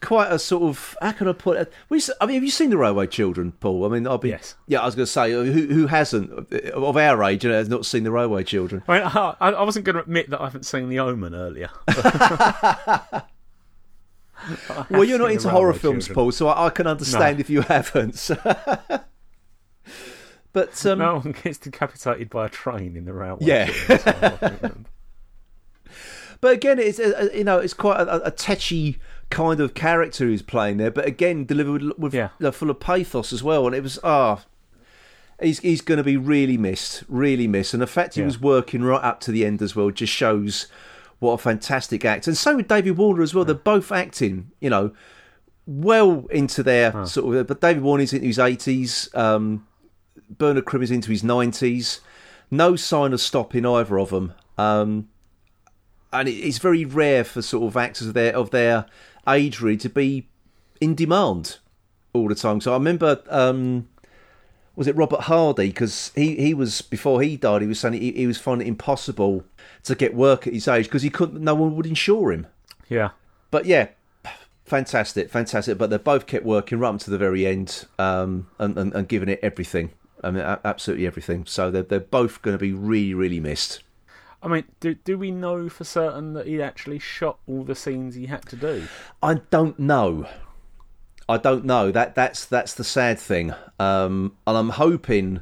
quite 0.00 0.30
a 0.30 0.38
sort 0.38 0.62
of 0.62 0.96
how 1.00 1.12
can 1.12 1.28
I 1.28 1.32
put 1.32 1.58
it? 1.58 1.72
We, 1.88 2.00
I 2.20 2.26
mean, 2.26 2.34
have 2.34 2.44
you 2.44 2.50
seen 2.50 2.70
the 2.70 2.78
Railway 2.78 3.06
Children, 3.06 3.52
Paul? 3.52 3.84
I 3.84 3.88
mean, 3.88 4.06
I'll 4.06 4.18
be 4.18 4.28
Yes. 4.30 4.54
Yeah, 4.66 4.82
I 4.82 4.86
was 4.86 4.94
going 4.94 5.06
to 5.06 5.12
say 5.12 5.32
uh, 5.32 5.42
who 5.42 5.66
who 5.66 5.86
hasn't 5.86 6.52
uh, 6.52 6.70
of 6.72 6.96
our 6.96 7.22
age 7.24 7.44
and 7.44 7.52
has 7.52 7.68
not 7.68 7.86
seen 7.86 8.04
the 8.04 8.12
Railway 8.12 8.44
Children. 8.44 8.82
I, 8.88 8.98
mean, 8.98 9.06
I, 9.06 9.36
I 9.40 9.62
wasn't 9.62 9.84
going 9.84 9.96
to 9.96 10.02
admit 10.02 10.30
that 10.30 10.40
I 10.40 10.44
haven't 10.44 10.64
seen 10.64 10.88
The 10.88 11.00
Omen 11.00 11.34
earlier. 11.34 11.70
Well, 14.90 15.04
you're 15.04 15.18
not 15.18 15.32
into 15.32 15.48
horror 15.48 15.72
films, 15.72 16.06
Children. 16.06 16.24
Paul, 16.24 16.32
so 16.32 16.48
I, 16.48 16.66
I 16.66 16.70
can 16.70 16.86
understand 16.86 17.38
No. 17.38 17.40
if 17.40 17.50
you 17.50 17.62
haven't. 17.62 18.30
but 20.56 20.86
um, 20.86 20.98
no 21.00 21.14
one 21.18 21.32
gets 21.42 21.58
decapitated 21.58 22.30
by 22.30 22.46
a 22.46 22.48
train 22.48 22.96
in 22.96 23.04
the 23.04 23.12
railway. 23.12 23.44
Yeah. 23.44 23.66
Children, 23.66 23.98
so 24.00 24.10
I 24.42 24.48
think- 24.48 24.86
but 26.40 26.52
again, 26.52 26.78
it's 26.78 26.98
uh, 26.98 27.28
you 27.34 27.44
know 27.44 27.58
it's 27.58 27.74
quite 27.74 28.00
a, 28.00 28.26
a 28.26 28.30
tetchy 28.30 28.98
kind 29.30 29.60
of 29.60 29.74
character 29.74 30.24
who's 30.24 30.42
playing 30.42 30.76
there, 30.78 30.90
but 30.90 31.06
again 31.06 31.44
delivered 31.44 31.82
with 31.98 32.14
Yeah. 32.14 32.30
uh, 32.42 32.50
full 32.50 32.70
of 32.70 32.80
pathos 32.80 33.32
as 33.32 33.42
well. 33.42 33.66
And 33.66 33.74
it 33.74 33.82
was 33.82 33.98
ah, 34.02 34.44
he's 35.42 35.60
he's 35.60 35.80
going 35.82 35.98
to 35.98 36.04
be 36.04 36.16
really 36.16 36.56
missed, 36.56 37.04
really 37.08 37.46
missed. 37.46 37.74
And 37.74 37.82
the 37.82 37.86
fact 37.86 38.14
he 38.14 38.20
Yeah. 38.20 38.26
was 38.26 38.40
working 38.40 38.82
right 38.82 39.02
up 39.04 39.20
to 39.20 39.30
the 39.32 39.44
end 39.44 39.60
as 39.62 39.76
well 39.76 39.90
just 39.90 40.12
shows 40.12 40.66
what 41.18 41.32
a 41.32 41.38
fantastic 41.38 42.04
act. 42.04 42.26
And 42.26 42.36
so 42.36 42.56
with 42.56 42.68
David 42.68 42.96
Warner 42.96 43.22
as 43.22 43.34
well. 43.34 43.44
They're 43.44 43.54
both 43.54 43.90
acting, 43.92 44.50
you 44.60 44.68
know, 44.70 44.92
well 45.66 46.26
into 46.30 46.62
their 46.62 47.06
sort 47.06 47.34
of. 47.36 47.46
But 47.46 47.60
David 47.60 47.82
Warner's 47.82 48.12
in 48.12 48.22
his 48.22 48.38
eighties. 48.38 49.08
Um, 49.14 49.66
Bernard 50.28 50.64
Cribbins 50.64 50.90
into 50.90 51.10
his 51.10 51.24
nineties. 51.24 52.00
No 52.50 52.76
sign 52.76 53.12
of 53.12 53.20
stopping 53.20 53.66
either 53.66 53.98
of 53.98 54.10
them. 54.10 54.34
Um, 54.56 55.08
and 56.12 56.28
it, 56.28 56.32
it's 56.32 56.58
very 56.58 56.84
rare 56.84 57.24
for 57.24 57.42
sort 57.42 57.64
of 57.64 57.76
actors 57.76 58.08
of 58.08 58.14
their 58.14 58.34
of 58.34 58.50
their 58.50 58.86
age 59.28 59.60
really 59.60 59.76
to 59.78 59.88
be 59.88 60.28
in 60.80 60.94
demand 60.94 61.58
all 62.12 62.28
the 62.28 62.34
time. 62.34 62.60
So 62.60 62.72
I 62.72 62.74
remember, 62.74 63.22
um, 63.28 63.88
was 64.74 64.86
it 64.86 64.96
Robert 64.96 65.22
Hardy? 65.22 65.68
Because 65.68 66.12
he, 66.14 66.36
he 66.36 66.54
was 66.54 66.82
before 66.82 67.22
he 67.22 67.36
died, 67.36 67.62
he 67.62 67.68
was 67.68 67.80
saying 67.80 67.94
he, 67.94 68.12
he 68.12 68.26
was 68.26 68.38
finding 68.38 68.66
it 68.66 68.70
impossible 68.70 69.44
to 69.84 69.94
get 69.94 70.14
work 70.14 70.46
at 70.46 70.52
his 70.52 70.68
age 70.68 70.86
because 70.86 71.02
he 71.02 71.10
couldn't. 71.10 71.42
No 71.42 71.54
one 71.54 71.76
would 71.76 71.86
insure 71.86 72.32
him. 72.32 72.46
yeah. 72.88 73.10
But 73.50 73.64
yeah, 73.64 73.88
fantastic, 74.64 75.30
fantastic. 75.30 75.78
But 75.78 75.90
they 75.90 75.98
both 75.98 76.26
kept 76.26 76.44
working 76.44 76.78
right 76.78 76.94
up 76.94 77.00
to 77.00 77.10
the 77.10 77.18
very 77.18 77.46
end 77.46 77.86
um, 77.98 78.48
and, 78.58 78.76
and, 78.76 78.92
and 78.92 79.08
giving 79.08 79.28
it 79.28 79.40
everything. 79.42 79.92
I 80.26 80.30
mean, 80.30 80.42
a- 80.42 80.60
absolutely 80.64 81.06
everything. 81.06 81.46
So 81.46 81.70
they're, 81.70 81.82
they're 81.82 82.00
both 82.00 82.42
going 82.42 82.54
to 82.54 82.60
be 82.60 82.72
really, 82.72 83.14
really 83.14 83.40
missed. 83.40 83.82
I 84.42 84.48
mean, 84.48 84.64
do 84.80 84.94
do 84.94 85.18
we 85.18 85.30
know 85.30 85.68
for 85.68 85.84
certain 85.84 86.34
that 86.34 86.46
he 86.46 86.62
actually 86.62 86.98
shot 86.98 87.38
all 87.46 87.64
the 87.64 87.74
scenes 87.74 88.14
he 88.14 88.26
had 88.26 88.46
to 88.46 88.56
do? 88.56 88.86
I 89.22 89.34
don't 89.50 89.78
know. 89.78 90.28
I 91.28 91.38
don't 91.38 91.64
know. 91.64 91.90
That 91.90 92.14
that's 92.14 92.44
that's 92.44 92.74
the 92.74 92.84
sad 92.84 93.18
thing. 93.18 93.54
Um, 93.78 94.36
and 94.46 94.56
I'm 94.56 94.70
hoping 94.70 95.40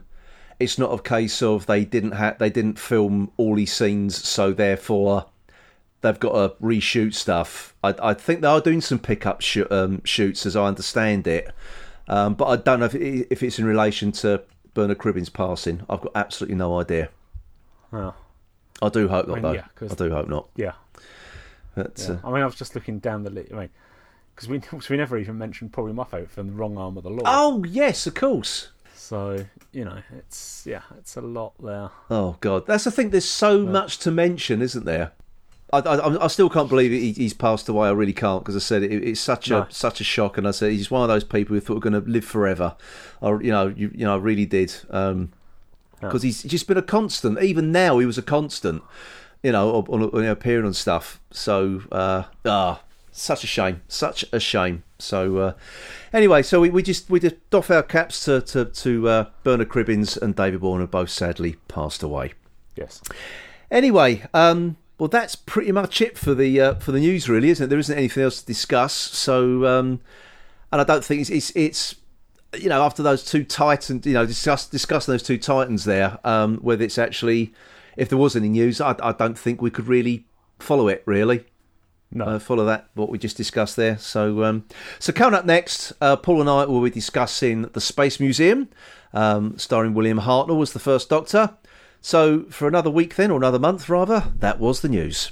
it's 0.61 0.79
not 0.79 0.93
a 0.93 1.03
case 1.03 1.43
of 1.43 1.67
they 1.67 1.85
didn't 1.85 2.13
ha- 2.13 2.37
they 2.39 2.51
didn't 2.51 2.79
film 2.79 3.33
all 3.37 3.57
these 3.57 3.73
scenes, 3.73 4.27
so 4.27 4.53
therefore 4.53 5.27
they've 6.01 6.21
got 6.21 6.33
to 6.33 6.65
reshoot 6.65 7.15
stuff. 7.15 7.75
I, 7.83 7.95
I 8.01 8.15
think 8.15 8.41
they 8.41 8.49
are 8.49 8.61
doing 8.61 8.81
some 8.81 8.99
pickup 8.99 9.41
sh- 9.41 9.59
um, 9.71 10.03
shoots, 10.05 10.47
as 10.47 10.57
I 10.57 10.67
understand 10.67 11.27
it. 11.27 11.51
Um, 12.09 12.35
but 12.35 12.47
I 12.47 12.57
don't 12.57 12.81
know 12.81 12.87
if, 12.87 12.95
it, 12.95 13.29
if 13.31 13.43
it's 13.43 13.59
in 13.59 13.65
relation 13.65 14.13
to 14.13 14.43
Bernard 14.75 14.99
Cribbin's 14.99 15.29
passing. 15.31 15.83
I've 15.89 16.01
got 16.03 16.13
absolutely 16.15 16.57
no 16.57 16.79
idea. 16.81 17.09
Well, 17.91 18.17
I 18.83 18.89
do 18.89 19.09
hope 19.09 19.29
not, 19.29 19.35
mean, 19.35 19.43
though. 19.43 19.53
yeah, 19.53 19.67
I 19.81 19.95
do 19.95 20.11
hope 20.11 20.29
not. 20.29 20.49
yeah. 20.57 20.73
But, 21.77 22.05
yeah. 22.09 22.17
uh, 22.17 22.29
I 22.29 22.33
mean, 22.33 22.43
I 22.43 22.47
was 22.47 22.55
just 22.55 22.75
looking 22.75 22.99
down 23.01 23.25
the 23.25 23.31
list. 23.31 23.53
I 23.53 23.57
mean, 23.57 23.71
because 24.35 24.49
we 24.49 24.61
'cause 24.61 24.89
we 24.89 24.97
never 24.97 25.17
even 25.17 25.39
mentioned 25.39 25.73
probably 25.73 25.93
my 25.93 26.05
favourite 26.05 26.31
film, 26.31 26.49
The 26.49 26.53
Wrong 26.55 26.77
Arm 26.77 26.97
of 26.97 27.03
the 27.05 27.11
Law. 27.11 27.23
oh 27.25 27.65
yes, 27.65 28.07
of 28.07 28.15
course. 28.15 28.69
So 28.95 29.45
you 29.73 29.85
know, 29.85 29.99
it's 30.17 30.65
yeah, 30.67 30.83
it's 30.99 31.17
a 31.17 31.21
lot 31.21 31.53
there. 31.63 31.91
Oh 32.11 32.37
God, 32.41 32.67
that's 32.67 32.85
the 32.85 32.91
thing. 32.91 33.11
There's 33.11 33.25
so 33.29 33.61
much 33.65 33.99
to 33.99 34.11
mention, 34.11 34.63
isn't 34.63 34.85
there? 34.85 35.13
I, 35.73 35.79
I, 35.79 36.25
I 36.25 36.27
still 36.29 36.49
can't 36.49 36.69
believe 36.69 36.93
he, 36.93 37.13
he's 37.13 37.33
passed 37.35 37.69
away. 37.69 37.89
I 37.89 37.93
really 37.93 38.13
can't 38.13 38.43
because 38.45 38.55
I 38.55 38.61
said 38.61 38.83
it, 38.83 38.93
it's 38.93 39.21
such 39.21 39.49
a 39.49 39.61
No. 39.61 39.67
such 39.71 40.01
a 40.01 40.05
shock, 40.05 40.39
and 40.39 40.47
I 40.47 40.51
said 40.53 40.73
he's 40.73 40.91
one 40.91 41.03
of 41.03 41.09
those 41.09 41.25
people 41.25 41.55
who 41.55 41.61
thought 41.61 41.75
were 41.75 41.81
going 41.91 42.01
to 42.05 42.09
live 42.11 42.25
forever. 42.25 42.77
I, 43.23 43.31
you 43.31 43.51
know, 43.51 43.69
you, 43.69 43.91
you 43.95 44.05
know, 44.05 44.15
I 44.15 44.19
really 44.19 44.47
did 44.47 44.75
because 46.01 46.23
he's 46.23 46.43
just 46.43 46.69
been 46.69 46.77
a 46.77 46.83
constant. 46.83 47.43
Even 47.43 47.73
now, 47.73 47.99
he 47.99 48.07
was 48.07 48.19
a 48.19 48.23
constant. 48.23 48.83
You 49.43 49.53
know, 49.53 49.75
on, 49.75 50.03
on, 50.03 50.11
on 50.11 50.25
appearing 50.25 50.65
on 50.65 50.73
stuff. 50.73 51.21
So, 51.31 51.83
uh, 51.93 52.23
ah, 52.47 52.81
such 53.13 53.45
a 53.45 53.47
shame, 53.47 53.83
such 53.89 54.25
a 54.33 54.41
shame. 54.41 54.85
So, 54.99 55.37
uh, 55.37 55.53
anyway, 56.15 56.43
so 56.43 56.61
we, 56.63 56.71
we 56.71 56.83
just 56.83 57.11
we 57.11 57.21
just 57.21 57.37
doff 57.51 57.71
our 57.71 57.83
caps 57.83 58.25
to 58.25 58.41
to, 58.41 58.65
to 58.65 59.09
uh, 59.09 59.25
Bernard 59.43 59.69
Cribbins 59.69 60.17
and 60.21 60.35
David 60.35 60.63
Warner, 60.63 60.87
both 60.87 61.11
sadly 61.11 61.57
passed 61.69 62.03
away. 62.03 62.33
Yes. 62.75 63.03
Anyway, 63.71 64.23
um, 64.33 64.77
well, 64.99 65.09
that's 65.09 65.35
pretty 65.35 65.73
much 65.73 66.01
it 66.01 66.17
for 66.17 66.35
the 66.35 66.61
uh, 66.61 66.75
for 66.77 66.93
the 66.93 67.01
news, 67.01 67.29
really, 67.29 67.51
isn't 67.51 67.65
it? 67.65 67.69
There 67.69 67.79
isn't 67.79 67.97
anything 67.97 68.23
else 68.23 68.41
to 68.41 68.47
discuss. 68.47 68.93
So, 68.95 69.67
um, 69.67 70.01
and 70.71 70.81
I 70.81 70.85
don't 70.85 71.05
think 71.05 71.23
it's, 71.23 71.31
it's 71.31 71.51
it's 71.57 71.97
you 72.57 72.69
know 72.69 72.83
after 72.83 73.03
those 73.03 73.25
two 73.25 73.45
titans, 73.45 74.07
you 74.07 74.13
know, 74.13 74.25
discuss 74.25 74.67
discussing 74.67 75.13
those 75.13 75.23
two 75.23 75.39
titans 75.39 75.85
there, 75.85 76.19
um, 76.25 76.59
whether 76.59 76.85
it's 76.85 76.99
actually 76.99 77.53
if 77.97 78.09
there 78.09 78.19
was 78.19 78.37
any 78.37 78.49
news, 78.49 78.81
I, 78.81 78.95
I 79.03 79.13
don't 79.13 79.39
think 79.39 79.61
we 79.61 79.71
could 79.71 79.89
really 79.89 80.27
follow 80.59 80.89
it 80.89 81.03
really. 81.07 81.45
No. 82.11 82.27
Uh, 82.27 82.39
follow 82.39 82.65
that 82.67 82.89
what 82.95 83.09
we 83.09 83.19
just 83.19 83.37
discussed 83.37 83.75
there. 83.75 83.99
So, 83.99 84.45
um, 84.45 84.65
so 85.01 85.13
coming 85.13 85.37
up 85.37 85.45
next, 85.45 85.93
uh, 86.01 86.15
Paul 86.15 86.41
and 86.41 86.49
I 86.49 86.65
will 86.65 86.81
be 86.81 86.91
discussing 86.91 87.63
the 87.63 87.81
Space 87.81 88.21
Museum, 88.21 88.69
um, 89.13 89.59
starring 89.59 89.95
William 89.95 90.21
Hartnell 90.21 90.63
as 90.63 90.73
the 90.73 90.79
first 90.79 91.09
Doctor. 91.09 91.57
So, 92.07 92.45
for 92.51 92.69
another 92.69 92.91
week 92.91 93.15
then, 93.15 93.31
or 93.31 93.39
another 93.39 93.59
month 93.59 93.89
rather, 93.89 94.25
that 94.41 94.61
was 94.61 94.83
the 94.83 94.91
news. 94.91 95.31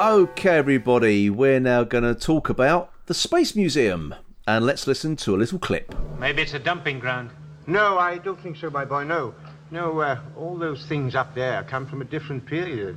Okay, 0.00 0.56
everybody, 0.58 1.30
we're 1.30 1.60
now 1.60 1.84
going 1.84 2.02
to 2.02 2.16
talk 2.16 2.48
about 2.48 2.90
the 3.06 3.14
Space 3.14 3.54
Museum. 3.54 4.16
And 4.48 4.66
let's 4.66 4.88
listen 4.88 5.14
to 5.18 5.36
a 5.36 5.38
little 5.38 5.60
clip. 5.60 5.94
Maybe 6.18 6.42
it's 6.42 6.54
a 6.54 6.58
dumping 6.58 6.98
ground. 6.98 7.30
No, 7.68 7.98
I 7.98 8.18
don't 8.18 8.40
think 8.40 8.56
so, 8.56 8.68
my 8.68 8.84
boy. 8.84 9.04
No. 9.04 9.32
No, 9.70 10.00
uh, 10.00 10.20
all 10.36 10.56
those 10.56 10.86
things 10.86 11.14
up 11.14 11.34
there 11.34 11.64
come 11.64 11.86
from 11.86 12.00
a 12.00 12.04
different 12.04 12.46
period. 12.46 12.96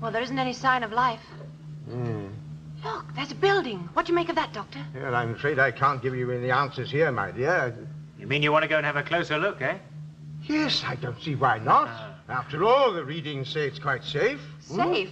Well, 0.00 0.12
there 0.12 0.22
isn't 0.22 0.38
any 0.38 0.52
sign 0.52 0.82
of 0.82 0.92
life. 0.92 1.22
Hmm. 1.88 2.28
Look, 2.84 3.06
there's 3.16 3.32
a 3.32 3.36
building. 3.36 3.88
What 3.94 4.06
do 4.06 4.12
you 4.12 4.16
make 4.16 4.28
of 4.28 4.36
that, 4.36 4.52
Doctor? 4.52 4.84
Well, 4.94 5.14
I'm 5.14 5.34
afraid 5.34 5.58
I 5.58 5.72
can't 5.72 6.02
give 6.02 6.14
you 6.14 6.30
any 6.30 6.50
answers 6.50 6.90
here, 6.90 7.10
my 7.10 7.30
dear. 7.32 7.74
You 8.18 8.26
mean 8.26 8.42
you 8.42 8.52
want 8.52 8.62
to 8.62 8.68
go 8.68 8.76
and 8.76 8.86
have 8.86 8.96
a 8.96 9.02
closer 9.02 9.38
look, 9.38 9.60
eh? 9.60 9.78
Yes, 10.44 10.84
I 10.86 10.94
don't 10.94 11.20
see 11.20 11.34
why 11.34 11.58
not. 11.58 11.88
After 12.28 12.64
all, 12.64 12.92
the 12.92 13.04
readings 13.04 13.48
say 13.48 13.66
it's 13.66 13.78
quite 13.78 14.04
safe. 14.04 14.40
Safe. 14.60 15.10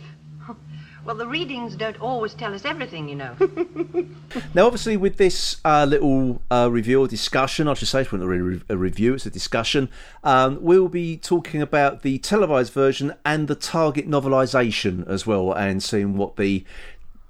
Well, 1.05 1.17
the 1.17 1.27
readings 1.27 1.77
don't 1.77 2.01
always 2.01 2.33
tell 2.33 2.55
us 2.55 2.65
everything, 2.65 3.09
you 3.09 3.17
know. 3.17 3.37
Now, 4.55 4.67
obviously, 4.67 4.97
with 4.97 5.17
this 5.17 5.59
uh, 5.65 5.85
little 5.85 6.41
uh, 6.51 6.69
review 6.71 7.01
or 7.01 7.09
discussion, 7.09 7.69
I 7.69 7.75
should 7.75 7.89
say, 7.89 8.03
it's 8.03 8.13
not 8.13 8.23
really 8.23 8.63
a 8.69 8.77
review, 8.77 9.15
it's 9.15 9.27
a 9.27 9.31
discussion, 9.31 9.89
um, 10.23 10.59
we'll 10.61 10.89
be 10.89 11.17
talking 11.17 11.61
about 11.61 12.03
the 12.03 12.19
televised 12.19 12.73
version 12.73 13.15
and 13.25 13.49
the 13.49 13.55
target 13.55 14.09
novelisation 14.09 15.09
as 15.09 15.27
well, 15.27 15.53
and 15.53 15.83
seeing 15.83 16.17
what 16.17 16.37
the 16.37 16.65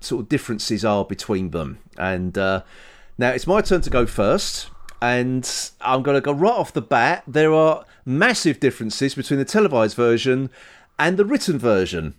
sort 0.00 0.23
of 0.23 0.28
differences 0.28 0.85
are 0.85 1.04
between 1.04 1.50
them. 1.50 1.78
And 1.99 2.37
uh, 2.38 2.62
now 3.19 3.31
it's 3.31 3.47
my 3.47 3.61
turn 3.61 3.81
to 3.83 3.90
go 3.90 4.07
first. 4.07 4.69
And 5.02 5.50
I'm 5.83 6.02
going 6.02 6.14
to 6.14 6.23
go 6.23 6.33
right 6.33 6.52
off 6.52 6.73
the 6.73 6.81
bat. 6.81 7.25
There 7.26 7.52
are 7.52 7.85
massive 8.07 8.61
differences 8.61 9.14
between 9.14 9.38
the 9.38 9.45
televised 9.45 9.97
version 9.97 10.49
and 10.99 11.19
the 11.19 11.26
written 11.26 11.59
version. 11.59 12.14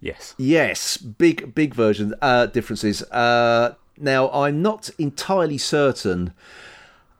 Yes. 0.00 0.34
Yes, 0.38 0.96
big 0.96 1.54
big 1.54 1.74
version 1.74 2.14
uh, 2.20 2.46
differences. 2.46 3.02
Uh, 3.04 3.74
now 3.98 4.30
I'm 4.30 4.62
not 4.62 4.90
entirely 4.98 5.58
certain 5.58 6.32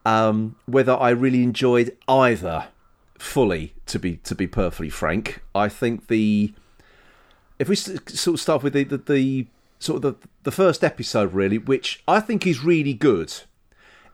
um, 0.04 0.56
whether 0.66 0.96
I 0.96 1.10
really 1.10 1.42
enjoyed 1.42 1.96
either 2.08 2.68
fully. 3.18 3.72
To 3.86 3.98
be 3.98 4.16
to 4.18 4.34
be 4.34 4.46
perfectly 4.46 4.90
frank, 4.90 5.42
I 5.54 5.68
think 5.68 6.08
the 6.08 6.52
if 7.58 7.68
we 7.68 7.76
sort 7.76 8.34
of 8.34 8.40
start 8.40 8.62
with 8.62 8.72
the, 8.72 8.84
the, 8.84 8.98
the 8.98 9.46
sort 9.78 10.04
of 10.04 10.20
the, 10.20 10.28
the 10.42 10.50
first 10.50 10.84
episode 10.84 11.32
really, 11.32 11.58
which 11.58 12.02
I 12.06 12.20
think 12.20 12.46
is 12.46 12.64
really 12.64 12.94
good. 12.94 13.32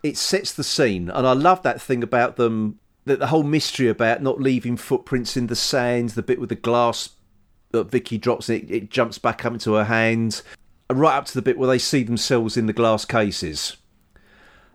It 0.02 0.16
sets 0.16 0.52
the 0.52 0.64
scene, 0.64 1.08
and 1.10 1.26
I 1.26 1.32
love 1.32 1.62
that 1.62 1.80
thing 1.80 2.02
about 2.02 2.36
them. 2.36 2.78
That 3.04 3.18
the 3.18 3.28
whole 3.28 3.42
mystery 3.42 3.88
about 3.88 4.22
not 4.22 4.40
leaving 4.40 4.76
footprints 4.76 5.36
in 5.36 5.48
the 5.48 5.56
sand, 5.56 6.10
the 6.10 6.22
bit 6.22 6.38
with 6.38 6.50
the 6.50 6.54
glass 6.54 7.10
that 7.72 7.90
Vicky 7.90 8.18
drops 8.18 8.48
it, 8.48 8.70
it 8.70 8.90
jumps 8.90 9.18
back 9.18 9.44
up 9.44 9.52
into 9.52 9.74
her 9.74 9.84
hands, 9.84 10.42
right 10.90 11.16
up 11.16 11.26
to 11.26 11.34
the 11.34 11.42
bit 11.42 11.58
where 11.58 11.68
they 11.68 11.78
see 11.78 12.02
themselves 12.02 12.56
in 12.56 12.66
the 12.66 12.72
glass 12.72 13.04
cases, 13.04 13.76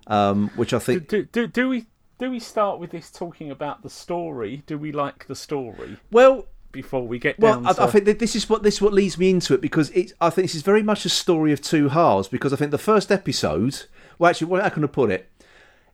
um, 0.08 0.50
which 0.56 0.74
I 0.74 0.80
think. 0.80 1.08
do, 1.08 1.24
do, 1.24 1.48
do 1.48 1.70
we 1.70 1.86
do 2.20 2.32
we 2.32 2.40
start 2.40 2.80
with 2.80 2.92
this 2.92 3.12
talking 3.12 3.52
about 3.52 3.84
the 3.84 3.90
story? 3.90 4.64
Do 4.66 4.78
we 4.78 4.92
like 4.92 5.28
the 5.28 5.36
story 5.36 5.98
Well, 6.12 6.48
before 6.72 7.08
we 7.08 7.20
get 7.20 7.40
well, 7.40 7.56
down 7.56 7.68
I, 7.68 7.74
to? 7.74 7.84
I 7.84 7.88
think 7.88 8.06
that 8.06 8.20
this 8.20 8.36
is 8.36 8.50
what 8.50 8.64
this 8.64 8.76
is 8.76 8.82
what 8.82 8.94
leads 8.94 9.18
me 9.18 9.30
into 9.30 9.54
it 9.54 9.62
because 9.62 9.90
it. 9.92 10.14
I 10.20 10.30
think 10.30 10.46
this 10.46 10.56
is 10.56 10.64
very 10.64 10.84
much 10.84 11.06
a 11.06 11.10
story 11.10 11.54
of 11.54 11.62
two 11.62 11.90
halves 11.90 12.28
because 12.28 12.54
I 12.54 12.56
think 12.56 12.72
the 12.72 12.78
first 12.78 13.12
episode. 13.12 13.84
Well, 14.20 14.32
actually, 14.32 14.48
well, 14.48 14.64
how 14.64 14.70
can 14.70 14.84
I 14.84 14.88
put 14.88 15.12
it? 15.12 15.30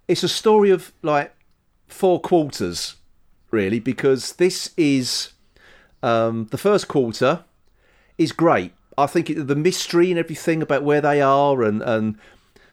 It's 0.08 0.24
a 0.24 0.30
story 0.30 0.70
of 0.70 0.94
like 1.02 1.36
four 1.88 2.22
quarters, 2.22 2.96
really, 3.52 3.80
because 3.80 4.34
this 4.34 4.74
is 4.78 5.33
um, 6.04 6.48
the 6.52 6.58
first 6.58 6.88
quarter 6.88 7.46
is 8.18 8.32
great. 8.32 8.74
I 8.98 9.08
think 9.08 9.30
it, 9.30 9.48
the 9.48 9.56
mystery 9.56 10.12
and 10.12 10.20
everything 10.20 10.62
about 10.62 10.84
where 10.84 11.02
they 11.02 11.22
are, 11.22 11.64
and, 11.64 11.82
and 11.82 12.20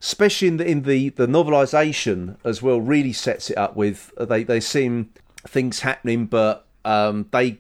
especially 0.01 0.49
in 0.49 0.57
the 0.59 0.67
in 0.67 0.83
the 0.83 1.09
the 1.11 1.27
novelisation 1.27 2.37
as 2.45 2.61
well, 2.61 2.81
really 2.81 3.13
sets 3.13 3.49
it 3.49 3.57
up. 3.57 3.77
With 3.77 4.13
uh, 4.19 4.27
they 4.27 4.43
they 4.45 4.61
seem 4.61 5.11
things 5.47 5.81
happening, 5.81 6.27
but 6.27 6.67
um, 6.85 7.29
they 7.33 7.59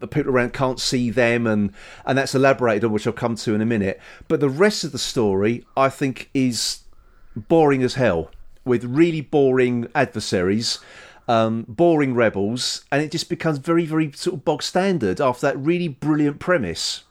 the 0.00 0.08
people 0.08 0.32
around 0.32 0.52
can't 0.52 0.80
see 0.80 1.08
them, 1.10 1.46
and 1.46 1.72
and 2.04 2.18
that's 2.18 2.34
elaborated 2.34 2.84
on, 2.84 2.92
which 2.92 3.06
I'll 3.06 3.12
come 3.14 3.36
to 3.36 3.54
in 3.54 3.62
a 3.62 3.66
minute. 3.66 4.00
But 4.28 4.40
the 4.40 4.50
rest 4.50 4.84
of 4.84 4.92
the 4.92 4.98
story, 4.98 5.64
I 5.76 5.88
think, 5.88 6.28
is 6.34 6.80
boring 7.36 7.82
as 7.82 7.94
hell 7.94 8.30
with 8.64 8.84
really 8.84 9.20
boring 9.20 9.88
adversaries 9.94 10.80
um, 11.28 11.64
boring 11.68 12.14
rebels, 12.14 12.84
and 12.92 13.02
it 13.02 13.10
just 13.10 13.28
becomes 13.28 13.58
very, 13.58 13.86
very 13.86 14.12
sort 14.12 14.34
of 14.34 14.44
bog 14.44 14.62
standard 14.62 15.20
after 15.20 15.46
that 15.46 15.58
really 15.58 15.88
brilliant 15.88 16.38
premise. 16.38 17.04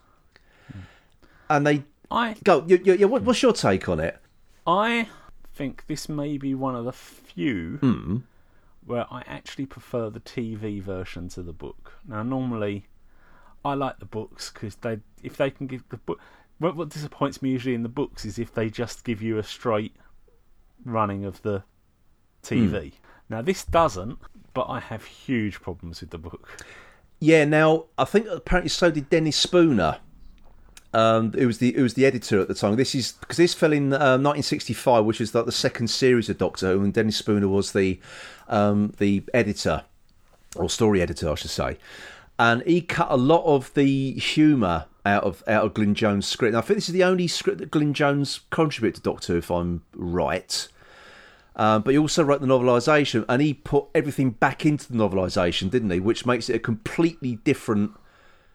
And 1.50 1.68
they 1.68 1.84
I 2.10 2.36
go, 2.44 2.64
yeah, 2.68 2.78
yeah, 2.84 2.94
yeah, 2.94 3.06
what, 3.06 3.24
what's 3.24 3.42
your 3.42 3.54
take 3.54 3.90
on 3.90 4.00
it? 4.00 4.18
I 4.66 5.08
think 5.54 5.86
this 5.88 6.08
may 6.08 6.38
be 6.38 6.56
one 6.56 6.76
of 6.76 6.86
the 6.86 6.94
few 6.94 7.78
Hmm. 7.78 8.18
where 8.86 9.06
I 9.12 9.24
actually 9.28 9.66
prefer 9.66 10.10
the 10.10 10.20
TV 10.20 10.82
version 10.82 11.28
to 11.30 11.44
the 11.44 11.54
book. 11.54 11.94
Now, 12.08 12.24
normally, 12.24 12.88
I 13.66 13.74
like 13.74 14.00
the 14.00 14.06
books 14.06 14.52
because 14.52 14.76
they, 14.78 15.00
if 15.22 15.38
they 15.38 15.50
can 15.50 15.68
give 15.68 15.88
the 15.90 15.98
book, 15.98 16.20
what, 16.60 16.76
what 16.76 16.90
disappoints 16.90 17.42
me 17.42 17.50
usually 17.50 17.76
in 17.76 17.84
the 17.84 17.90
books 17.90 18.26
is 18.26 18.40
if 18.40 18.54
they 18.54 18.70
just 18.70 19.04
give 19.04 19.22
you 19.22 19.38
a 19.38 19.44
straight 19.44 19.96
running 20.86 21.26
of 21.26 21.42
the 21.42 21.64
TV. 22.44 22.94
Hmm. 22.94 23.03
Now, 23.34 23.42
this 23.42 23.66
doesn't, 23.66 24.20
but 24.54 24.68
I 24.70 24.80
have 24.80 25.06
huge 25.06 25.60
problems 25.60 26.02
with 26.02 26.12
the 26.12 26.20
book. 26.20 26.48
Yeah, 27.20 27.46
now 27.46 27.86
I 27.98 28.06
think 28.06 28.28
apparently 28.28 28.70
so 28.70 28.92
did 28.92 29.10
Dennis 29.10 29.36
Spooner. 29.36 29.98
Um, 30.94 31.34
it 31.36 31.48
was 31.48 31.58
the 31.58 31.76
it 31.76 31.82
was 31.82 31.96
the 31.96 32.06
editor 32.06 32.40
at 32.40 32.48
the 32.48 32.54
time. 32.54 32.76
This 32.76 32.94
is 32.94 33.14
because 33.14 33.38
this 33.38 33.56
fell 33.56 33.74
in 33.74 33.92
uh, 33.92 34.22
1965, 34.22 35.04
which 35.04 35.20
is 35.20 35.34
like 35.34 35.48
the 35.48 35.52
second 35.52 35.88
series 35.88 36.30
of 36.30 36.38
Doctor 36.38 36.74
Who, 36.74 36.84
and 36.84 36.94
Dennis 36.94 37.18
Spooner 37.18 37.48
was 37.48 37.72
the 37.72 38.00
um, 38.50 38.94
the 39.00 39.24
editor 39.34 39.84
or 40.56 40.70
story 40.70 41.02
editor, 41.02 41.32
I 41.32 41.34
should 41.34 41.50
say. 41.50 41.80
And 42.38 42.62
he 42.68 42.82
cut 42.82 43.08
a 43.10 43.18
lot 43.18 43.44
of 43.46 43.74
the 43.74 44.12
humour 44.14 44.86
out 45.08 45.24
of 45.24 45.44
out 45.48 45.66
of 45.66 45.74
Glyn 45.74 45.96
Jones' 45.96 46.28
script. 46.28 46.50
And 46.50 46.58
I 46.58 46.62
think 46.62 46.78
this 46.78 46.88
is 46.90 46.94
the 46.94 47.04
only 47.04 47.28
script 47.28 47.58
that 47.58 47.72
Glyn 47.72 47.96
Jones 47.96 48.42
contributed 48.52 49.02
to 49.02 49.10
Doctor 49.10 49.34
Who, 49.34 49.40
if 49.40 49.50
I'm 49.50 49.84
right. 49.96 50.68
Um, 51.56 51.84
but 51.84 51.92
he 51.92 51.98
also 51.98 52.24
wrote 52.24 52.42
the 52.42 52.48
novelisation, 52.48 53.26
and 53.30 53.42
he 53.42 53.54
put 53.54 53.86
everything 53.94 54.32
back 54.32 54.66
into 54.66 54.92
the 54.92 54.98
novelisation, 54.98 55.70
didn't 55.70 55.92
he? 55.92 56.00
Which 56.00 56.26
makes 56.26 56.50
it 56.50 56.56
a 56.56 56.60
completely 56.60 57.36
different 57.38 57.92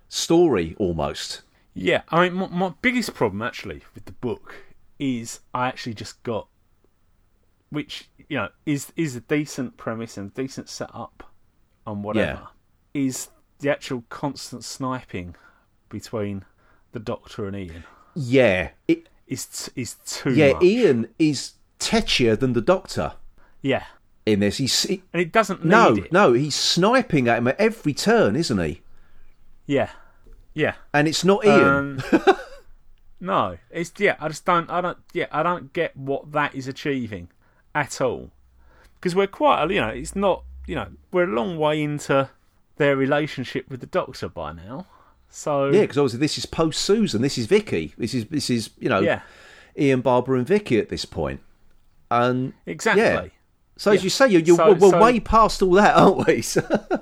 story, 0.08 0.74
almost. 0.78 1.42
Yeah, 1.74 2.02
I 2.08 2.28
mean, 2.28 2.34
my, 2.34 2.48
my 2.48 2.74
biggest 2.82 3.14
problem 3.14 3.40
actually 3.40 3.82
with 3.94 4.06
the 4.06 4.12
book 4.12 4.54
is 4.98 5.40
I 5.54 5.68
actually 5.68 5.94
just 5.94 6.20
got, 6.24 6.48
which 7.70 8.08
you 8.28 8.36
know 8.36 8.48
is 8.66 8.92
is 8.96 9.14
a 9.14 9.20
decent 9.20 9.76
premise 9.76 10.16
and 10.16 10.34
decent 10.34 10.68
setup 10.68 11.22
and 11.86 12.02
whatever, 12.02 12.48
is 12.94 13.28
the 13.60 13.70
actual 13.70 14.04
constant 14.08 14.64
sniping 14.64 15.36
between 15.88 16.44
the 16.92 16.98
Doctor 16.98 17.46
and 17.46 17.56
Ian 17.56 17.84
Yeah, 18.14 18.70
it, 18.88 19.08
is 19.28 19.46
t- 19.46 19.80
is 19.80 19.94
too 20.04 20.32
yeah. 20.32 20.54
much. 20.54 20.62
Ian 20.64 21.08
is 21.18 21.52
tetchier 21.78 22.38
than 22.38 22.52
the 22.52 22.60
Doctor 22.60 23.14
yeah, 23.62 23.84
in 24.26 24.40
this. 24.40 24.58
He's 24.58 24.82
he, 24.82 25.02
and 25.12 25.20
it 25.20 25.32
doesn't 25.32 25.64
need 25.64 25.70
no, 25.70 25.94
it. 25.94 26.12
no. 26.12 26.32
He's 26.32 26.54
sniping 26.54 27.28
at 27.28 27.38
him 27.38 27.48
at 27.48 27.60
every 27.60 27.94
turn, 27.94 28.36
isn't 28.36 28.58
he? 28.58 28.82
Yeah, 29.66 29.90
yeah. 30.54 30.74
And 30.92 31.08
it's 31.08 31.24
not 31.24 31.44
Ian. 31.44 32.02
Um, 32.12 32.36
no, 33.20 33.58
it's 33.70 33.92
yeah. 33.98 34.16
I 34.20 34.28
just 34.28 34.44
don't. 34.44 34.70
I 34.70 34.80
don't. 34.80 34.98
Yeah, 35.12 35.26
I 35.30 35.42
don't 35.42 35.72
get 35.72 35.96
what 35.96 36.32
that 36.32 36.54
is 36.54 36.68
achieving 36.68 37.28
at 37.74 38.00
all. 38.00 38.30
Because 38.94 39.14
we're 39.14 39.26
quite. 39.26 39.70
You 39.70 39.80
know, 39.80 39.88
it's 39.88 40.16
not. 40.16 40.44
You 40.66 40.74
know, 40.74 40.88
we're 41.12 41.24
a 41.24 41.34
long 41.34 41.58
way 41.58 41.82
into 41.82 42.30
their 42.76 42.96
relationship 42.96 43.68
with 43.68 43.80
the 43.80 43.86
Doctor 43.86 44.28
by 44.28 44.52
now. 44.52 44.86
So 45.30 45.70
yeah, 45.70 45.82
because 45.82 45.98
obviously 45.98 46.20
this 46.20 46.38
is 46.38 46.46
post 46.46 46.80
Susan. 46.80 47.22
This 47.22 47.36
is 47.36 47.46
Vicky. 47.46 47.94
This 47.98 48.14
is 48.14 48.26
this 48.26 48.48
is 48.48 48.70
you 48.78 48.88
know 48.88 49.00
yeah, 49.00 49.22
Ian, 49.76 50.00
Barbara, 50.00 50.38
and 50.38 50.46
Vicky 50.46 50.78
at 50.78 50.88
this 50.88 51.04
point. 51.04 51.40
And 52.10 52.52
exactly. 52.66 53.02
Yeah. 53.02 53.26
so 53.76 53.92
as 53.92 54.02
you 54.04 54.10
say, 54.10 54.28
you're, 54.28 54.40
you're 54.40 54.56
So- 54.56 54.72
we're 54.72 54.90
so- 54.90 55.02
way 55.02 55.20
past 55.20 55.62
all 55.62 55.72
that, 55.72 55.96
aren't 55.96 56.26
we? 56.26 56.42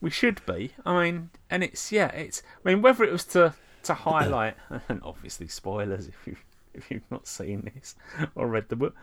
We 0.00 0.10
should 0.10 0.46
be. 0.46 0.74
I 0.86 1.02
mean, 1.02 1.30
and 1.50 1.64
it's 1.64 1.90
yeah, 1.90 2.08
it's. 2.12 2.40
I 2.64 2.68
mean, 2.68 2.82
whether 2.82 3.02
it 3.02 3.10
was 3.10 3.24
to 3.26 3.54
to 3.82 3.94
highlight, 3.94 4.54
and 4.88 5.00
obviously 5.02 5.48
spoilers 5.48 6.06
if 6.06 6.14
you 6.24 6.36
if 6.72 6.88
you've 6.88 7.10
not 7.10 7.26
seen 7.26 7.68
this 7.74 7.96
or 8.36 8.46
read 8.46 8.68
the 8.68 8.76
book, 8.76 8.94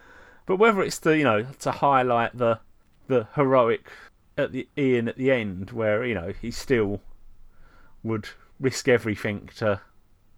but 0.45 0.55
whether 0.55 0.81
it's 0.81 0.97
to 0.99 1.17
you 1.17 1.25
know 1.25 1.45
to 1.59 1.71
highlight 1.71 2.37
the 2.37 2.59
the 3.07 3.27
heroic 3.35 3.89
at 4.37 4.53
the 4.53 4.69
Ian 4.77 5.09
at 5.09 5.17
the 5.17 5.31
end, 5.31 5.71
where 5.71 6.05
you 6.05 6.15
know 6.15 6.31
he 6.41 6.49
still 6.49 7.01
would 8.03 8.29
risk 8.59 8.87
everything 8.87 9.49
to 9.57 9.81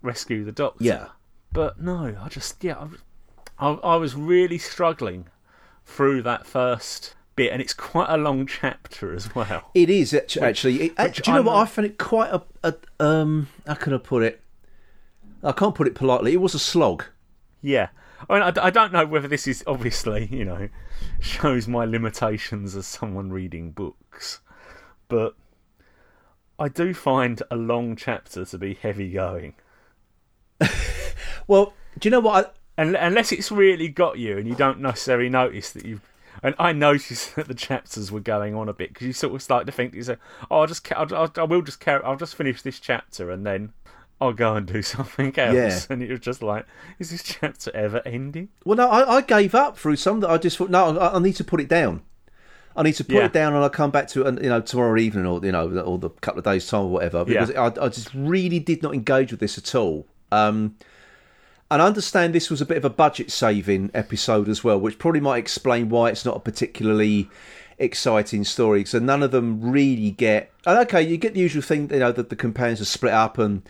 rescue 0.01 0.43
the 0.43 0.51
Doctor. 0.51 0.83
yeah. 0.83 1.07
But 1.53 1.79
no, 1.79 2.17
I 2.19 2.29
just 2.29 2.63
yeah, 2.63 2.77
I, 2.79 2.87
I, 3.59 3.71
I 3.71 3.95
was 3.95 4.15
really 4.15 4.57
struggling 4.57 5.27
through 5.85 6.21
that 6.23 6.45
first 6.45 7.15
bit, 7.35 7.51
and 7.51 7.61
it's 7.61 7.73
quite 7.73 8.09
a 8.09 8.17
long 8.17 8.45
chapter 8.45 9.13
as 9.13 9.33
well. 9.33 9.71
It 9.73 9.89
is 9.89 10.13
actu- 10.13 10.41
actually. 10.41 10.81
It, 10.83 10.97
which 10.97 11.21
do 11.21 11.31
you 11.31 11.35
know 11.35 11.39
I'm 11.41 11.45
what? 11.45 11.55
I 11.55 11.65
found 11.65 11.85
it 11.85 11.97
quite 11.97 12.31
a, 12.31 12.43
a. 12.63 12.75
Um, 12.99 13.49
how 13.65 13.75
can 13.75 13.93
I 13.93 13.97
put 13.97 14.23
it? 14.23 14.41
I 15.43 15.51
can't 15.51 15.75
put 15.75 15.87
it 15.87 15.95
politely. 15.95 16.33
It 16.33 16.41
was 16.41 16.55
a 16.55 16.59
slog. 16.59 17.05
Yeah. 17.61 17.89
I 18.29 18.33
mean, 18.33 18.41
I 18.41 18.71
don't 18.71 18.91
know 18.91 19.05
whether 19.05 19.27
this 19.27 19.47
is 19.47 19.63
obviously, 19.67 20.27
you 20.31 20.43
know, 20.43 20.69
shows 21.19 21.67
my 21.67 21.85
limitations 21.85 22.75
as 22.75 22.87
someone 22.87 23.31
reading 23.31 23.69
books, 23.69 24.39
but 25.07 25.35
I 26.57 26.67
do 26.67 26.95
find 26.95 27.43
a 27.51 27.55
long 27.55 27.95
chapter 27.95 28.43
to 28.43 28.57
be 28.57 28.73
heavy 28.73 29.11
going. 29.11 29.53
Well, 31.47 31.73
do 31.97 32.07
you 32.07 32.11
know 32.11 32.19
what? 32.19 32.56
Un- 32.77 32.95
Unless 32.95 33.31
it's 33.31 33.51
really 33.51 33.87
got 33.87 34.17
you 34.19 34.37
and 34.37 34.47
you 34.47 34.55
don't 34.55 34.79
necessarily 34.79 35.29
notice 35.29 35.71
that 35.71 35.85
you've. 35.85 36.01
And 36.43 36.53
I 36.59 36.71
noticed 36.71 37.35
that 37.35 37.47
the 37.47 37.55
chapters 37.55 38.11
were 38.11 38.19
going 38.19 38.53
on 38.55 38.69
a 38.69 38.73
bit 38.73 38.89
because 38.93 39.07
you 39.07 39.13
sort 39.13 39.33
of 39.33 39.41
start 39.41 39.65
to 39.65 39.71
think, 39.71 39.95
you 39.95 40.03
say, 40.03 40.17
"Oh, 40.51 40.59
I'll 40.61 40.67
just, 40.67 40.89
I'll, 40.93 41.13
I'll, 41.15 41.31
I 41.37 41.43
will 41.43 41.63
just 41.63 41.79
carry, 41.79 42.03
I'll 42.03 42.15
just 42.15 42.35
finish 42.35 42.61
this 42.61 42.79
chapter 42.79 43.31
and 43.31 43.43
then 43.45 43.73
I'll 44.21 44.33
go 44.33 44.55
and 44.55 44.67
do 44.67 44.81
something 44.83 45.37
else. 45.37 45.55
Yeah. 45.55 45.79
And 45.89 46.03
it 46.03 46.11
was 46.11 46.19
just 46.19 46.43
like, 46.43 46.65
is 46.99 47.09
this 47.09 47.23
chapter 47.23 47.71
ever 47.75 48.01
ending? 48.05 48.49
Well, 48.65 48.77
no, 48.77 48.87
I, 48.89 49.15
I 49.17 49.21
gave 49.21 49.55
up 49.55 49.77
through 49.77 49.95
some 49.95 50.19
that 50.19 50.29
I 50.29 50.37
just 50.37 50.57
thought, 50.57 50.69
no, 50.69 50.97
I, 50.97 51.15
I 51.15 51.19
need 51.19 51.35
to 51.37 51.43
put 51.43 51.59
it 51.61 51.67
down. 51.69 52.01
I 52.75 52.83
need 52.83 52.93
to 52.93 53.03
put 53.03 53.15
Yeah. 53.15 53.25
it 53.25 53.33
down, 53.33 53.53
and 53.55 53.63
I'll 53.63 53.71
come 53.71 53.89
back 53.89 54.07
to 54.09 54.21
it, 54.21 54.27
and, 54.27 54.37
you 54.43 54.49
know, 54.49 54.61
tomorrow 54.61 54.99
evening 54.99 55.25
or 55.25 55.43
you 55.43 55.51
know, 55.51 55.67
or 55.79 55.97
the 55.97 56.11
couple 56.11 56.37
of 56.37 56.45
days 56.45 56.67
time 56.67 56.81
or 56.81 56.89
whatever. 56.91 57.25
Because 57.25 57.49
Yeah. 57.49 57.63
I, 57.75 57.85
I 57.85 57.89
just 57.89 58.13
really 58.13 58.59
did 58.59 58.83
not 58.83 58.93
engage 58.93 59.31
with 59.31 59.39
this 59.39 59.57
at 59.57 59.73
all. 59.73 60.05
Um, 60.31 60.75
and 61.69 61.81
I 61.81 61.85
understand 61.85 62.33
this 62.33 62.49
was 62.49 62.61
a 62.61 62.65
bit 62.65 62.77
of 62.77 62.85
a 62.85 62.89
budget 62.89 63.31
saving 63.31 63.91
episode 63.93 64.47
as 64.49 64.63
well, 64.63 64.79
which 64.79 64.99
probably 64.99 65.19
might 65.19 65.39
explain 65.39 65.89
why 65.89 66.09
it's 66.09 66.25
not 66.25 66.37
a 66.37 66.39
particularly 66.39 67.29
exciting 67.77 68.43
story. 68.43 68.85
So 68.85 68.99
none 68.99 69.21
of 69.21 69.31
them 69.31 69.61
really 69.61 70.11
get. 70.11 70.51
and 70.65 70.79
Okay, 70.79 71.01
you 71.01 71.17
get 71.17 71.33
the 71.33 71.39
usual 71.41 71.61
thing, 71.61 71.89
you 71.91 71.99
know, 71.99 72.11
that 72.11 72.29
the 72.29 72.35
companions 72.35 72.81
are 72.81 72.85
split 72.85 73.13
up 73.13 73.37
and 73.37 73.61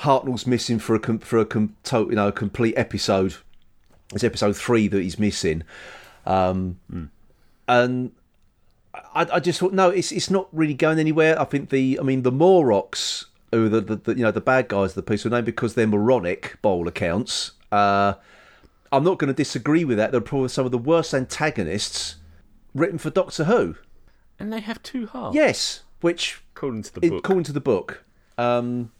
Hartnell's 0.00 0.46
missing 0.46 0.78
for 0.78 0.94
a 0.94 1.18
for 1.18 1.38
a 1.38 1.46
com- 1.46 1.74
to- 1.84 2.06
you 2.10 2.16
know 2.16 2.28
a 2.28 2.32
complete 2.32 2.74
episode. 2.76 3.36
It's 4.14 4.22
episode 4.24 4.56
three 4.56 4.88
that 4.88 5.02
he's 5.02 5.18
missing, 5.18 5.62
um, 6.26 6.78
and 7.66 8.12
I, 8.94 9.26
I 9.32 9.40
just 9.40 9.58
thought 9.58 9.72
no, 9.72 9.88
it's 9.90 10.12
it's 10.12 10.30
not 10.30 10.48
really 10.52 10.74
going 10.74 10.98
anywhere. 10.98 11.40
I 11.40 11.44
think 11.44 11.70
the 11.70 11.98
I 11.98 12.02
mean 12.02 12.22
the 12.22 12.30
Moroks, 12.32 13.24
who 13.52 13.66
are 13.66 13.68
the, 13.68 13.80
the, 13.80 13.96
the 13.96 14.14
you 14.16 14.22
know 14.24 14.30
the 14.30 14.40
bad 14.40 14.68
guys 14.68 14.90
of 14.90 14.94
the 14.96 15.02
piece 15.02 15.24
were 15.24 15.30
named 15.30 15.46
because 15.46 15.74
they're 15.74 15.86
moronic 15.86 16.56
all 16.62 16.86
accounts. 16.88 17.52
Uh, 17.72 18.14
I'm 18.92 19.04
not 19.04 19.18
going 19.18 19.28
to 19.28 19.34
disagree 19.34 19.84
with 19.84 19.98
that. 19.98 20.12
They're 20.12 20.20
probably 20.20 20.48
some 20.48 20.64
of 20.64 20.72
the 20.72 20.78
worst 20.78 21.12
antagonists 21.12 22.16
written 22.74 22.98
for 22.98 23.10
Doctor 23.10 23.44
Who. 23.44 23.74
And 24.38 24.52
they 24.52 24.60
have 24.60 24.82
two 24.82 25.06
halves. 25.06 25.34
Yes, 25.34 25.82
which 26.00 26.42
According 26.54 26.82
to 26.84 26.94
the 26.94 27.00
book. 27.00 27.18
according 27.18 27.44
to 27.44 27.52
the 27.52 27.60
book, 27.60 28.04
um, 28.38 28.92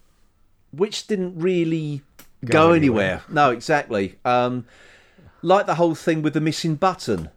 which 0.72 1.06
didn't 1.06 1.38
really 1.38 2.02
go, 2.44 2.50
Go 2.52 2.72
anywhere. 2.72 3.04
anywhere. 3.04 3.22
No, 3.28 3.50
exactly. 3.50 4.18
Um, 4.24 4.66
like 5.42 5.66
the 5.66 5.76
whole 5.76 5.94
thing 5.94 6.22
with 6.22 6.35
the 6.35 6.40
missing 6.40 6.74
button 6.74 7.30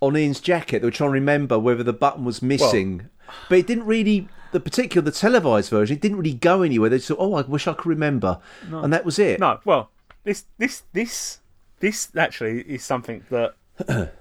on 0.00 0.16
Ian's 0.16 0.40
jacket. 0.40 0.80
They 0.80 0.86
were 0.86 0.90
trying 0.90 1.10
to 1.10 1.14
remember 1.14 1.58
whether 1.58 1.82
the 1.82 1.92
button 1.92 2.24
was 2.24 2.42
missing, 2.42 3.08
but 3.48 3.58
it 3.58 3.66
didn't 3.66 3.86
really. 3.86 4.28
The 4.52 4.60
particular 4.60 5.02
the 5.02 5.12
televised 5.12 5.70
version, 5.70 5.96
it 5.96 6.02
didn't 6.02 6.18
really 6.18 6.34
go 6.34 6.60
anywhere. 6.60 6.90
They 6.90 6.98
just 6.98 7.08
thought, 7.08 7.18
"Oh, 7.18 7.34
I 7.34 7.40
wish 7.42 7.66
I 7.66 7.72
could 7.72 7.86
remember," 7.86 8.38
and 8.70 8.92
that 8.92 9.04
was 9.04 9.18
it. 9.18 9.40
No, 9.40 9.60
well, 9.64 9.90
this 10.24 10.44
this 10.58 10.82
this 10.92 11.40
this 11.80 12.10
actually 12.16 12.60
is 12.62 12.84
something 12.84 13.24
that 13.30 13.54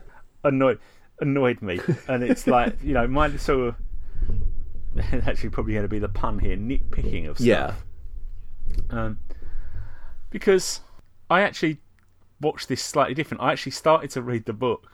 annoyed 0.43 0.80
annoyed 1.19 1.62
me, 1.62 1.80
and 2.08 2.24
it's 2.24 2.47
like 2.58 2.76
you 2.84 2.93
know 2.93 3.08
my 3.08 3.36
sort 3.38 3.69
of 3.69 3.76
actually 5.28 5.50
probably 5.50 5.74
going 5.74 5.84
to 5.84 5.89
be 5.89 6.00
the 6.00 6.10
pun 6.10 6.39
here, 6.39 6.58
nitpicking 6.58 7.30
of 7.30 7.38
stuff. 7.38 7.47
Yeah, 7.47 7.74
um, 8.89 9.19
because 10.30 10.82
I 11.30 11.41
actually 11.41 11.80
watched 12.41 12.67
this 12.67 12.82
slightly 12.82 13.13
different. 13.13 13.41
I 13.41 13.52
actually 13.52 13.74
started 13.74 14.10
to 14.12 14.21
read 14.21 14.45
the 14.45 14.54
book, 14.54 14.91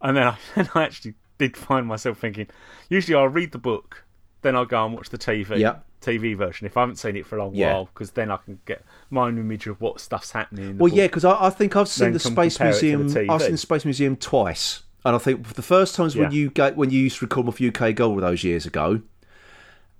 and 0.00 0.16
then 0.16 0.26
I, 0.26 0.38
and 0.56 0.68
I 0.74 0.84
actually 0.84 1.14
did 1.38 1.56
find 1.56 1.86
myself 1.86 2.18
thinking. 2.18 2.46
Usually, 2.88 3.14
I'll 3.14 3.28
read 3.28 3.52
the 3.52 3.58
book, 3.58 4.04
then 4.42 4.54
I'll 4.56 4.64
go 4.66 4.84
and 4.84 4.94
watch 4.94 5.10
the 5.10 5.18
TV 5.18 5.58
Yeah. 5.58 5.76
TV 6.00 6.36
version 6.36 6.66
if 6.66 6.76
I 6.76 6.80
haven't 6.80 6.96
seen 6.96 7.16
it 7.16 7.26
for 7.26 7.36
a 7.36 7.44
long 7.44 7.54
Yeah. 7.54 7.72
while, 7.72 7.84
because 7.86 8.12
then 8.12 8.30
I 8.30 8.36
can 8.36 8.60
get 8.64 8.84
my 9.10 9.22
own 9.26 9.38
image 9.38 9.66
of 9.66 9.80
what 9.80 10.00
stuff's 10.00 10.30
happening. 10.32 10.78
Well, 10.78 10.88
book. 10.90 10.96
yeah, 10.96 11.06
because 11.06 11.24
I, 11.24 11.46
I 11.46 11.50
think 11.50 11.74
I've 11.76 11.88
seen 11.88 12.06
Then 12.06 12.12
the 12.14 12.18
Space 12.20 12.54
to 12.54 12.58
the 12.60 12.64
Museum. 12.96 13.30
I've 13.30 13.42
seen 13.42 13.52
the 13.52 13.58
Space 13.58 13.84
Museum 13.84 14.16
twice, 14.16 14.82
and 15.04 15.16
I 15.16 15.18
think 15.18 15.54
the 15.54 15.62
first 15.62 15.94
times 15.94 16.14
when 16.14 16.30
Yeah. 16.30 16.38
you 16.38 16.50
go, 16.50 16.70
when 16.72 16.90
you 16.90 17.00
used 17.00 17.18
to 17.18 17.24
record 17.24 17.48
off 17.48 17.60
UK 17.60 17.92
Gold 17.92 18.22
those 18.22 18.44
years 18.44 18.66
ago, 18.66 19.00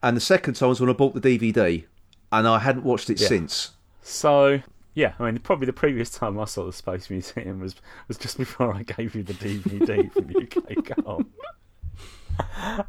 and 0.02 0.16
the 0.16 0.20
second 0.20 0.54
time 0.54 0.68
was 0.68 0.80
when 0.80 0.90
I 0.90 0.92
bought 0.92 1.14
the 1.14 1.20
DVD, 1.38 1.84
and 2.30 2.46
I 2.46 2.60
hadn't 2.60 2.84
watched 2.84 3.10
it 3.10 3.20
Yeah. 3.20 3.28
since. 3.28 3.70
So 4.02 4.60
yeah, 4.96 5.12
I 5.20 5.26
mean, 5.30 5.38
probably 5.40 5.66
the 5.66 5.74
previous 5.74 6.08
time 6.10 6.40
I 6.40 6.46
saw 6.46 6.64
the 6.64 6.72
Space 6.72 7.10
Museum 7.10 7.60
was 7.60 7.76
was 8.08 8.16
just 8.18 8.38
before 8.38 8.74
I 8.74 8.82
gave 8.82 9.14
you 9.14 9.22
the 9.22 9.34
DVD 9.34 10.10
from 10.10 10.30
UK 10.30 10.96
Gold. 11.04 11.26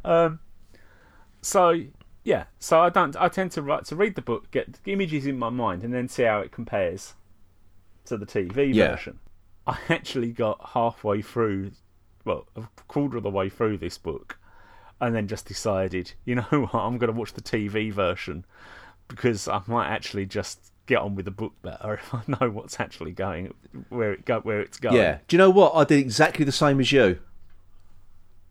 um, 0.04 0.40
so 1.42 1.80
yeah, 2.24 2.44
so 2.58 2.80
I 2.80 2.88
don't. 2.88 3.14
I 3.16 3.28
tend 3.28 3.52
to 3.52 3.62
write 3.62 3.84
to 3.86 3.96
read 3.96 4.14
the 4.14 4.22
book, 4.22 4.50
get 4.50 4.82
the 4.84 4.92
images 4.92 5.26
in 5.26 5.38
my 5.38 5.50
mind, 5.50 5.84
and 5.84 5.92
then 5.92 6.08
see 6.08 6.22
how 6.24 6.40
it 6.40 6.50
compares 6.50 7.14
to 8.06 8.16
the 8.16 8.26
TV 8.26 8.74
Yeah. 8.74 8.92
version. 8.92 9.18
I 9.66 9.78
actually 9.90 10.32
got 10.32 10.70
halfway 10.72 11.20
through, 11.20 11.72
well, 12.24 12.46
a 12.56 12.62
quarter 12.88 13.18
of 13.18 13.22
the 13.22 13.28
way 13.30 13.50
through 13.50 13.76
this 13.76 13.98
book, 13.98 14.38
and 14.98 15.14
then 15.14 15.28
just 15.28 15.44
decided, 15.46 16.12
you 16.24 16.36
know 16.36 16.42
what, 16.50 16.74
I'm 16.74 16.96
going 16.96 17.12
to 17.12 17.18
watch 17.18 17.34
the 17.34 17.42
TV 17.42 17.92
version 17.92 18.46
because 19.08 19.46
I 19.46 19.60
might 19.66 19.88
actually 19.88 20.24
just 20.24 20.72
get 20.88 20.98
on 20.98 21.14
with 21.14 21.26
the 21.26 21.30
book 21.30 21.52
better 21.62 21.94
if 21.94 22.12
I 22.12 22.22
know 22.26 22.50
what's 22.50 22.80
actually 22.80 23.12
going, 23.12 23.54
where 23.90 24.12
it 24.12 24.24
go, 24.24 24.40
where 24.40 24.60
it's 24.60 24.78
going. 24.80 24.96
Yeah. 24.96 25.18
Do 25.28 25.36
you 25.36 25.38
know 25.38 25.50
what? 25.50 25.76
I 25.76 25.84
did 25.84 26.00
exactly 26.00 26.44
the 26.44 26.50
same 26.50 26.80
as 26.80 26.90
you. 26.90 27.20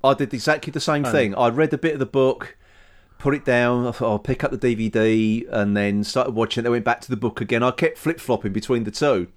I 0.04 0.14
did 0.14 0.34
exactly 0.34 0.72
the 0.72 0.80
same 0.80 1.04
thing. 1.04 1.36
I 1.36 1.50
read 1.50 1.74
a 1.74 1.78
bit 1.78 1.94
of 1.94 2.00
the 2.00 2.06
book, 2.06 2.56
put 3.18 3.34
it 3.34 3.44
down. 3.44 3.88
I 3.88 3.92
thought 3.92 4.10
I'll 4.12 4.20
pick 4.20 4.44
up 4.44 4.52
the 4.52 4.58
DVD, 4.58 5.46
and 5.52 5.76
then 5.76 6.04
started 6.04 6.36
watching. 6.36 6.62
it. 6.62 6.64
Then 6.64 6.72
went 6.72 6.86
back 6.86 7.02
to 7.02 7.10
the 7.10 7.18
book 7.18 7.42
again. 7.42 7.64
I 7.64 7.72
kept 7.72 7.98
flip 7.98 8.20
flopping 8.20 8.54
between 8.54 8.84
the 8.86 8.92
two. 8.92 9.28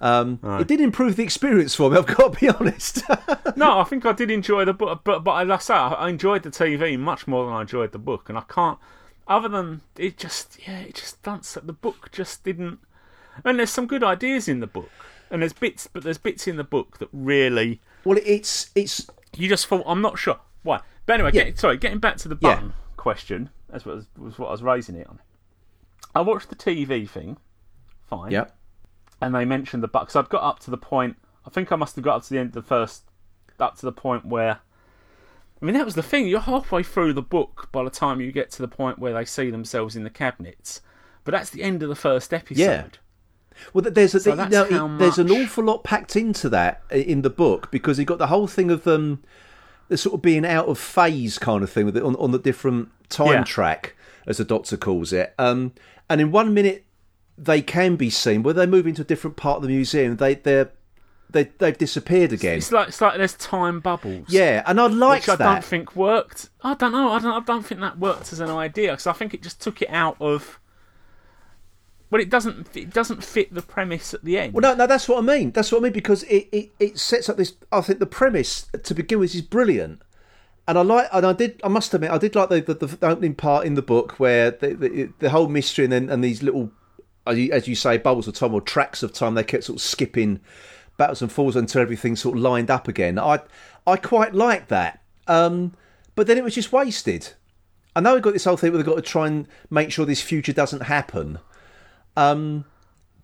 Um, 0.00 0.38
It 0.44 0.68
did 0.68 0.80
improve 0.80 1.16
the 1.16 1.24
experience 1.24 1.74
for 1.74 1.90
me. 1.90 1.96
I've 1.98 2.06
got 2.06 2.34
to 2.34 2.38
be 2.40 2.48
honest. 2.60 3.02
no, 3.56 3.80
I 3.80 3.84
think 3.84 4.06
I 4.06 4.12
did 4.12 4.30
enjoy 4.30 4.64
the 4.64 4.72
book, 4.74 5.00
but 5.04 5.24
but 5.24 5.46
like 5.48 5.58
I 5.60 5.62
say, 5.62 5.74
I 5.74 6.08
enjoyed 6.08 6.44
the 6.44 6.50
TV 6.50 6.98
much 6.98 7.26
more 7.26 7.44
than 7.46 7.54
I 7.54 7.62
enjoyed 7.62 7.92
the 7.92 7.98
book, 7.98 8.28
and 8.28 8.38
I 8.38 8.42
can't. 8.48 8.78
Other 9.28 9.48
than 9.48 9.80
it, 9.98 10.16
just 10.18 10.58
yeah, 10.66 10.78
it 10.80 10.94
just 10.94 11.22
doesn't. 11.22 11.66
The 11.66 11.72
book 11.72 12.10
just 12.12 12.44
didn't. 12.44 12.78
And 13.44 13.58
there's 13.58 13.70
some 13.70 13.86
good 13.86 14.02
ideas 14.04 14.48
in 14.48 14.60
the 14.60 14.66
book, 14.66 14.90
and 15.30 15.42
there's 15.42 15.52
bits, 15.52 15.86
but 15.92 16.02
there's 16.04 16.18
bits 16.18 16.46
in 16.46 16.56
the 16.56 16.64
book 16.64 16.98
that 16.98 17.08
really 17.12 17.80
well, 18.04 18.18
it's 18.24 18.70
it's 18.74 19.06
you 19.36 19.48
just 19.48 19.66
thought 19.66 19.82
I'm 19.86 20.00
not 20.00 20.18
sure 20.18 20.38
why. 20.62 20.80
But 21.06 21.14
anyway, 21.14 21.30
Yeah. 21.34 21.44
get, 21.44 21.58
sorry, 21.58 21.76
getting 21.76 21.98
back 21.98 22.16
to 22.18 22.28
the 22.28 22.38
Yeah. 22.40 22.54
button 22.54 22.72
question. 22.96 23.50
That's 23.68 23.84
what 23.84 23.96
was, 23.96 24.06
was 24.16 24.38
what 24.38 24.48
I 24.48 24.52
was 24.52 24.62
raising 24.62 24.94
it 24.96 25.06
on. 25.08 25.20
I 26.14 26.20
watched 26.20 26.48
the 26.48 26.56
TV 26.56 27.08
thing, 27.08 27.36
fine. 28.06 28.30
yeah. 28.32 28.46
and 29.20 29.34
they 29.34 29.44
mentioned 29.44 29.82
the 29.82 29.88
button 29.88 30.04
bucks. 30.06 30.16
I'd 30.16 30.28
got 30.28 30.42
up 30.42 30.60
to 30.60 30.70
the 30.70 30.76
point. 30.78 31.16
I 31.46 31.50
think 31.50 31.72
I 31.72 31.76
must 31.76 31.96
have 31.96 32.04
got 32.04 32.16
up 32.16 32.22
to 32.24 32.30
the 32.30 32.38
end 32.38 32.48
of 32.48 32.54
the 32.54 32.62
first, 32.62 33.02
up 33.58 33.76
to 33.78 33.86
the 33.86 33.92
point 33.92 34.24
where. 34.24 34.60
I 35.60 35.64
mean, 35.64 35.74
that 35.74 35.84
was 35.86 35.94
the 35.94 36.02
thing. 36.02 36.26
You're 36.28 36.40
halfway 36.40 36.82
through 36.82 37.14
the 37.14 37.22
book 37.22 37.68
by 37.72 37.82
the 37.82 37.90
time 37.90 38.20
you 38.20 38.30
get 38.32 38.50
to 38.52 38.62
the 38.62 38.68
point 38.68 38.98
where 38.98 39.14
they 39.14 39.24
see 39.24 39.50
themselves 39.50 39.96
in 39.96 40.04
the 40.04 40.10
cabinets, 40.10 40.82
but 41.24 41.32
that's 41.32 41.50
the 41.50 41.62
end 41.62 41.82
of 41.82 41.88
the 41.88 41.94
first 41.94 42.32
episode. 42.34 42.58
Yeah. 42.60 42.84
Well, 43.72 43.82
there's 43.90 44.14
a, 44.14 44.20
So 44.20 44.30
you 44.30 44.36
that's 44.36 44.70
know, 44.70 44.86
it- 44.94 44.98
there's 44.98 45.18
an 45.18 45.30
awful 45.30 45.64
lot 45.64 45.82
packed 45.82 46.14
into 46.14 46.50
that 46.50 46.82
in 46.90 47.22
the 47.22 47.30
book 47.30 47.70
because 47.70 47.96
he 47.96 48.04
got 48.04 48.18
the 48.18 48.26
whole 48.26 48.46
thing 48.46 48.70
of 48.70 48.86
um, 48.86 49.22
sort 49.94 50.14
of 50.14 50.20
being 50.22 50.44
out 50.44 50.66
of 50.68 50.78
phase 50.78 51.38
kind 51.38 51.62
of 51.64 51.70
thing 51.70 51.86
with 51.86 51.96
it 51.96 52.02
on, 52.02 52.16
on 52.16 52.32
the 52.32 52.38
different 52.38 52.90
time 53.08 53.28
Yeah. 53.32 53.44
track, 53.44 53.94
as 54.26 54.36
the 54.36 54.44
Doctor 54.44 54.76
calls 54.76 55.10
it. 55.14 55.32
Um, 55.38 55.72
and 56.10 56.20
in 56.20 56.30
one 56.32 56.52
minute 56.52 56.84
they 57.38 57.62
can 57.62 57.96
be 57.96 58.10
seen, 58.10 58.42
where 58.42 58.52
they 58.54 58.66
move 58.66 58.86
into 58.86 59.00
a 59.02 59.04
different 59.06 59.36
part 59.38 59.56
of 59.56 59.62
the 59.62 59.68
museum, 59.68 60.16
they 60.16 60.34
they're 60.34 60.70
they 61.30 61.44
they've 61.44 61.76
disappeared 61.76 62.32
again. 62.32 62.58
It's 62.58 62.72
like 62.72 62.88
it's 62.88 63.00
like 63.00 63.16
there's 63.16 63.34
time 63.34 63.80
bubbles. 63.80 64.26
Yeah, 64.28 64.62
and 64.66 64.80
I 64.80 64.86
liked 64.86 65.26
which 65.26 65.40
I 65.40 65.52
don't 65.52 65.64
think 65.64 65.96
worked. 65.96 66.50
I 66.62 66.74
don't 66.74 66.92
know. 66.92 67.12
I 67.12 67.18
don't. 67.18 67.42
I 67.42 67.44
don't 67.44 67.64
think 67.64 67.80
that 67.80 67.98
worked 67.98 68.32
as 68.32 68.40
an 68.40 68.50
idea 68.50 68.92
because 68.92 69.06
I 69.06 69.12
think 69.12 69.34
it 69.34 69.42
just 69.42 69.60
took 69.60 69.82
it 69.82 69.90
out 69.90 70.16
of. 70.20 70.60
Well, 72.10 72.20
it 72.20 72.30
doesn't. 72.30 72.76
It 72.76 72.90
doesn't 72.90 73.24
fit 73.24 73.52
the 73.52 73.62
premise 73.62 74.14
at 74.14 74.24
the 74.24 74.38
end. 74.38 74.54
Well, 74.54 74.62
no, 74.62 74.74
no, 74.74 74.86
that's 74.86 75.08
what 75.08 75.18
I 75.18 75.22
mean. 75.22 75.50
That's 75.50 75.72
what 75.72 75.78
I 75.78 75.82
mean 75.82 75.92
because 75.92 76.22
it, 76.24 76.48
it, 76.52 76.70
it 76.78 76.98
sets 76.98 77.28
up 77.28 77.36
this. 77.36 77.54
I 77.72 77.80
think 77.80 77.98
the 77.98 78.06
premise 78.06 78.68
to 78.82 78.94
begin 78.94 79.18
with 79.18 79.34
is 79.34 79.42
brilliant, 79.42 80.02
and 80.68 80.78
I 80.78 80.82
like. 80.82 81.08
And 81.12 81.26
I 81.26 81.32
did. 81.32 81.60
I 81.64 81.68
must 81.68 81.92
admit, 81.92 82.12
I 82.12 82.18
did 82.18 82.36
like 82.36 82.48
the 82.48 82.60
the, 82.60 82.86
the 82.86 83.06
opening 83.08 83.34
part 83.34 83.66
in 83.66 83.74
the 83.74 83.82
book 83.82 84.20
where 84.20 84.52
the 84.52 84.74
the, 84.74 85.12
the 85.18 85.30
whole 85.30 85.48
mystery 85.48 85.84
and 85.84 85.92
then 85.92 86.08
and 86.08 86.22
these 86.22 86.44
little, 86.44 86.70
as 87.26 87.36
you, 87.36 87.50
as 87.50 87.66
you 87.66 87.74
say, 87.74 87.98
bubbles 87.98 88.28
of 88.28 88.34
time 88.34 88.54
or 88.54 88.60
tracks 88.60 89.02
of 89.02 89.12
time. 89.12 89.34
They 89.34 89.42
kept 89.42 89.64
sort 89.64 89.78
of 89.78 89.82
skipping 89.82 90.40
battles 90.96 91.22
and 91.22 91.30
falls 91.30 91.56
until 91.56 91.82
everything 91.82 92.16
sort 92.16 92.36
of 92.36 92.42
lined 92.42 92.70
up 92.70 92.88
again. 92.88 93.18
I 93.18 93.40
I 93.86 93.96
quite 93.96 94.34
like 94.34 94.68
that. 94.68 95.02
Um, 95.26 95.74
but 96.14 96.26
then 96.26 96.38
it 96.38 96.44
was 96.44 96.54
just 96.54 96.72
wasted. 96.72 97.34
I 97.94 98.00
know 98.00 98.14
we've 98.14 98.22
got 98.22 98.32
this 98.32 98.44
whole 98.44 98.56
thing 98.56 98.72
where 98.72 98.78
they've 98.78 98.86
got 98.86 98.96
to 98.96 99.02
try 99.02 99.26
and 99.26 99.48
make 99.70 99.90
sure 99.90 100.04
this 100.04 100.20
future 100.22 100.52
doesn't 100.52 100.82
happen. 100.82 101.38
Um, 102.16 102.64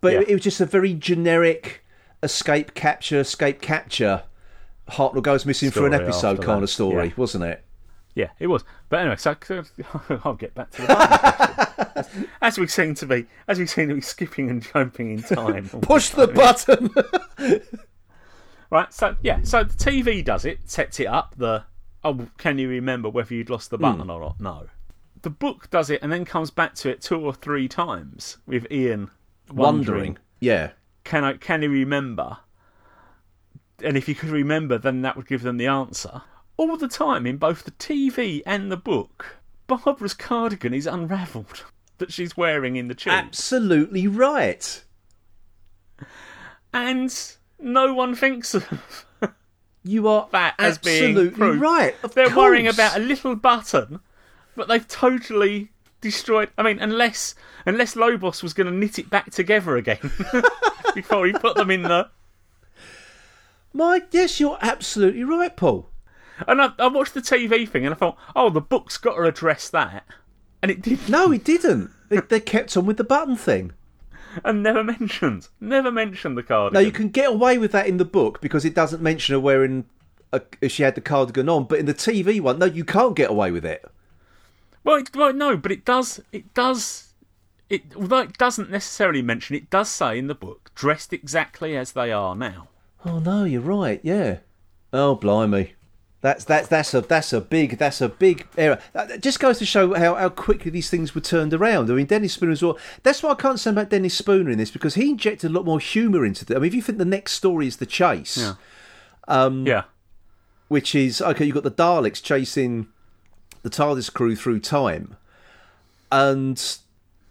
but 0.01 0.13
Yeah. 0.13 0.21
it, 0.21 0.29
it 0.31 0.35
was 0.35 0.43
just 0.43 0.61
a 0.61 0.67
very 0.67 0.95
generic 0.95 1.85
escape 2.23 2.75
capture, 2.75 3.21
escape 3.21 3.61
capture. 3.61 4.23
Hartnell 4.89 5.23
goes 5.23 5.47
missing 5.47 5.71
for 5.71 5.87
an 5.87 5.95
episode 5.95 6.43
kind 6.43 6.61
that, 6.61 6.65
of 6.65 6.71
story, 6.71 7.09
yeah. 7.09 7.13
wasn't 7.17 7.45
it? 7.45 7.65
Yeah, 8.15 8.31
it 8.39 8.47
was. 8.47 8.65
But 8.89 9.01
anyway, 9.01 9.17
so 9.17 9.37
I'll 10.25 10.35
get 10.35 10.55
back 10.55 10.71
to 10.73 10.83
the 10.83 10.89
button 10.89 12.29
as 12.43 12.59
we 12.59 12.67
seem 12.67 12.95
to 12.97 13.07
be, 13.07 13.27
as 13.49 13.59
we 13.59 13.67
seem 13.67 13.89
to 13.89 13.95
be 13.95 14.01
skipping 14.01 14.51
and 14.51 14.63
jumping 14.63 15.11
in 15.13 15.23
time. 15.23 15.69
Push 15.83 16.11
the 16.11 16.27
button. 16.27 16.91
Right. 18.71 18.93
So 18.93 19.17
yeah. 19.23 19.41
So 19.43 19.65
the 19.65 19.75
TV 19.75 20.25
does 20.25 20.45
it, 20.45 20.71
sets 20.71 20.99
it 20.99 21.07
up. 21.07 21.35
The 21.37 21.65
oh, 22.05 22.27
can 22.39 22.59
you 22.59 22.69
remember 22.69 23.09
whether 23.09 23.35
you'd 23.35 23.51
lost 23.51 23.71
the 23.71 23.77
hmm. 23.77 23.83
button 23.83 24.11
or 24.11 24.21
not? 24.21 24.41
No. 24.41 24.67
the 25.21 25.31
book 25.31 25.71
does 25.71 25.91
it 25.91 26.01
and 26.03 26.11
then 26.11 26.25
comes 26.25 26.51
back 26.51 26.75
to 26.77 26.91
it 26.91 27.01
two 27.01 27.21
or 27.21 27.35
three 27.35 27.69
times 27.69 28.39
with 28.47 28.71
Ian 28.71 29.11
Wondering. 29.53 30.19
Yeah. 30.41 30.71
can 31.05 31.23
I 31.23 31.35
can 31.35 31.63
he 31.63 31.69
remember? 31.69 32.39
And 33.85 33.97
if 33.97 34.07
he 34.07 34.15
could 34.15 34.31
remember, 34.31 34.79
then 34.79 35.03
that 35.03 35.17
would 35.17 35.27
give 35.27 35.43
them 35.43 35.57
the 35.57 35.67
answer. 35.67 36.23
All 36.63 36.77
the 36.77 36.87
time 36.87 37.27
in 37.27 37.39
both 37.39 37.65
the 37.65 37.73
TV 37.73 38.41
and 38.47 38.71
the 38.71 38.77
book, 38.77 39.39
Barbara's 39.67 40.15
cardigan 40.15 40.73
is 40.73 40.87
unravelled 40.87 41.65
that 41.99 42.13
she's 42.13 42.37
wearing 42.37 42.77
in 42.77 42.87
the 42.87 42.95
tube, 42.95 43.13
Absolutely 43.13 44.07
right. 44.07 44.85
and 46.73 47.33
no 47.59 47.93
one 47.93 48.15
thinks 48.15 48.55
of 48.55 49.07
You 49.83 50.07
are 50.07 50.29
that 50.31 50.55
as 50.61 50.79
being 50.79 51.11
absolutely 51.11 51.37
proof. 51.37 51.61
right. 51.61 51.97
They're 52.15 52.35
worrying 52.35 52.69
about 52.69 52.97
a 52.97 53.01
little 53.01 53.35
button, 53.35 53.99
but 54.55 54.69
they've 54.69 54.87
totally 54.87 55.73
destroyed. 56.01 56.51
I 56.57 56.63
mean, 56.63 56.79
unless 56.79 57.35
unless 57.67 57.97
Lobos 57.97 58.41
was 58.45 58.55
going 58.55 58.69
to 58.69 58.73
knit 58.73 59.01
it 59.01 59.11
back 59.11 59.33
together 59.33 59.77
again 59.77 59.99
before 60.95 61.27
he 61.27 61.33
put 61.33 61.57
them 61.57 61.73
in 61.73 61.83
the. 61.83 62.09
My, 63.73 64.03
yes, 64.13 64.39
you're 64.39 64.59
absolutely 64.63 65.25
right, 65.25 65.57
Paul. 65.57 65.89
And 66.47 66.61
I, 66.63 66.73
I 66.79 66.89
watched 66.89 67.15
the 67.15 67.21
TV 67.21 67.69
thing 67.69 67.85
and 67.85 67.95
I 67.95 67.99
thought, 67.99 68.17
oh, 68.37 68.51
the 68.51 68.61
book's 68.61 68.97
got 68.99 69.15
to 69.17 69.23
address 69.23 69.69
that, 69.71 70.05
and 70.63 70.71
it 70.71 70.81
did, 70.83 71.09
No, 71.09 71.33
it 71.33 71.45
didn't. 71.45 71.91
they, 72.09 72.19
they 72.19 72.41
kept 72.41 72.77
on 72.77 72.87
with 72.87 72.97
the 72.97 73.05
button 73.05 73.37
thing. 73.37 73.73
and 74.45 74.63
never 74.63 74.83
mentioned, 74.85 75.49
never 75.61 75.91
mentioned 75.91 76.37
the 76.39 76.43
cardigan. 76.43 76.75
Now 76.75 76.87
you 76.87 76.93
can 76.93 77.09
get 77.09 77.29
away 77.31 77.59
with 77.59 77.73
that 77.73 77.87
in 77.87 77.97
the 77.99 78.05
book 78.05 78.41
because 78.41 78.65
it 78.65 78.75
doesn't 78.75 79.03
mention 79.03 79.35
her 79.35 79.41
wearing 79.41 79.85
a, 80.33 80.41
if 80.61 80.73
she 80.73 80.83
had 80.83 80.95
the 80.95 81.01
cardigan 81.03 81.49
on, 81.49 81.65
but 81.65 81.79
in 81.79 81.87
the 81.87 81.93
TV 81.95 82.41
one, 82.41 82.59
no, 82.59 82.67
you 82.67 82.85
can't 82.85 83.15
get 83.17 83.29
away 83.31 83.51
with 83.51 83.65
it. 83.67 83.85
Well, 84.85 84.97
it, 84.97 85.15
well, 85.15 85.33
no, 85.33 85.57
but 85.57 85.71
it 85.71 85.85
does. 85.85 86.21
It 86.33 86.55
does. 86.55 87.13
It 87.69 87.83
although 87.97 88.19
it 88.21 88.37
doesn't 88.39 88.71
necessarily 88.71 89.23
mention, 89.23 89.55
it 89.57 89.71
does 89.71 89.89
say 89.91 90.19
in 90.19 90.27
the 90.27 90.35
book, 90.35 90.71
dressed 90.75 91.13
exactly 91.13 91.77
as 91.77 91.93
they 91.93 92.11
are 92.13 92.35
now. 92.35 92.69
Oh 93.05 93.19
no, 93.19 93.45
you're 93.45 93.61
right. 93.61 94.01
Yeah. 94.03 94.39
Oh 94.93 95.15
blimey, 95.15 95.75
that's 96.23 96.45
that's 96.45 96.69
that's 96.69 96.95
a 96.95 97.03
that's 97.03 97.33
a 97.35 97.41
big 97.41 97.77
that's 97.79 98.01
a 98.01 98.09
big 98.09 98.47
error. 98.57 98.79
That 98.95 99.09
that 99.09 99.21
just 99.23 99.39
goes 99.41 99.59
to 99.59 99.67
show 99.67 99.93
how, 99.95 100.15
how 100.15 100.29
quickly 100.31 100.71
these 100.71 100.89
things 100.89 101.15
were 101.15 101.21
turned 101.21 101.53
around. 101.53 101.91
I 101.91 101.95
mean, 101.95 102.07
Dennis 102.07 102.33
Spooner 102.33 102.53
as 102.53 102.63
well. 102.63 102.79
That's 103.03 103.23
why 103.23 103.31
I 103.33 103.35
can't 103.35 103.61
say 103.61 103.71
about 103.71 103.91
Dennis 103.91 104.15
Spooner 104.15 104.51
in 104.51 104.57
this 104.59 104.71
because 104.71 104.95
he 104.95 105.11
injected 105.11 105.51
a 105.51 105.53
lot 105.55 105.65
more 105.67 105.81
humour 105.81 106.25
into 106.25 106.47
it. 106.49 106.57
I 106.57 106.59
mean, 106.61 106.69
if 106.69 106.75
you 106.75 106.81
think 106.83 106.99
the 106.99 107.05
next 107.05 107.33
story 107.33 107.67
is 107.67 107.77
the 107.77 107.87
chase, 107.87 108.39
Yeah. 108.39 108.55
Mm. 109.29 109.67
yeah. 109.67 109.83
which 110.69 110.95
is 110.95 111.21
okay, 111.21 111.45
you've 111.45 111.55
got 111.55 111.65
the 111.65 111.71
Daleks 111.71 112.23
chasing 112.23 112.87
the 113.63 113.71
TARDIS 113.71 114.13
crew 114.13 114.35
through 114.35 114.61
time, 114.61 115.17
and 116.11 116.79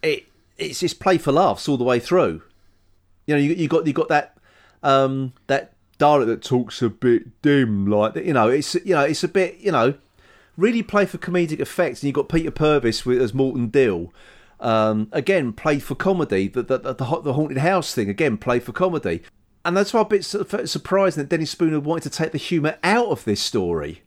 it 0.04 0.26
it's 0.58 0.82
just 0.82 1.00
play 1.00 1.18
for 1.18 1.32
laughs 1.32 1.68
all 1.68 1.78
the 1.78 1.84
way 1.84 2.00
through. 2.00 2.42
You 3.26 3.36
know, 3.36 3.42
you 3.42 3.54
you 3.54 3.68
got 3.68 3.88
you 3.88 3.94
got 3.94 4.10
that 4.10 4.38
um, 4.84 5.34
that 5.48 5.74
Dalek 6.02 6.26
that 6.26 6.42
talks 6.42 6.82
a 6.82 6.90
bit 6.90 7.42
dim, 7.42 7.86
like 7.86 8.16
you 8.16 8.34
know, 8.34 8.50
it's 8.50 8.74
you 8.76 8.96
know, 8.96 9.04
it's 9.04 9.24
a 9.24 9.28
bit 9.28 9.60
you 9.60 9.72
know, 9.72 9.94
really 10.58 10.82
play 10.82 11.06
for 11.06 11.18
comedic 11.18 11.60
effects, 11.60 12.02
and 12.02 12.08
you 12.08 12.10
have 12.10 12.28
got 12.28 12.36
Peter 12.36 12.52
Purves 12.52 13.06
with, 13.06 13.22
as 13.22 13.34
Morton 13.34 13.68
Dill. 13.68 14.12
Um, 14.60 15.10
again, 15.12 15.54
play 15.54 15.80
for 15.80 15.96
comedy. 15.96 16.48
The, 16.48 16.64
the, 16.64 16.78
the, 16.78 16.94
the 16.94 17.34
haunted 17.34 17.58
house 17.58 17.94
thing 17.94 18.10
again, 18.10 18.38
play 18.38 18.60
for 18.60 18.72
comedy. 18.72 19.24
And 19.64 19.78
that's 19.78 19.94
why 19.94 20.00
I'm 20.00 20.06
a 20.08 20.10
bit 20.10 20.26
su- 20.26 20.46
surprising 20.66 21.24
that 21.24 21.30
Dennis 21.30 21.52
Spooner 21.52 21.80
wanted 21.80 22.12
to 22.12 22.18
take 22.18 22.32
the 22.32 22.38
humour 22.38 22.78
out 22.84 23.08
of 23.08 23.24
this 23.26 23.42
story. 23.42 24.02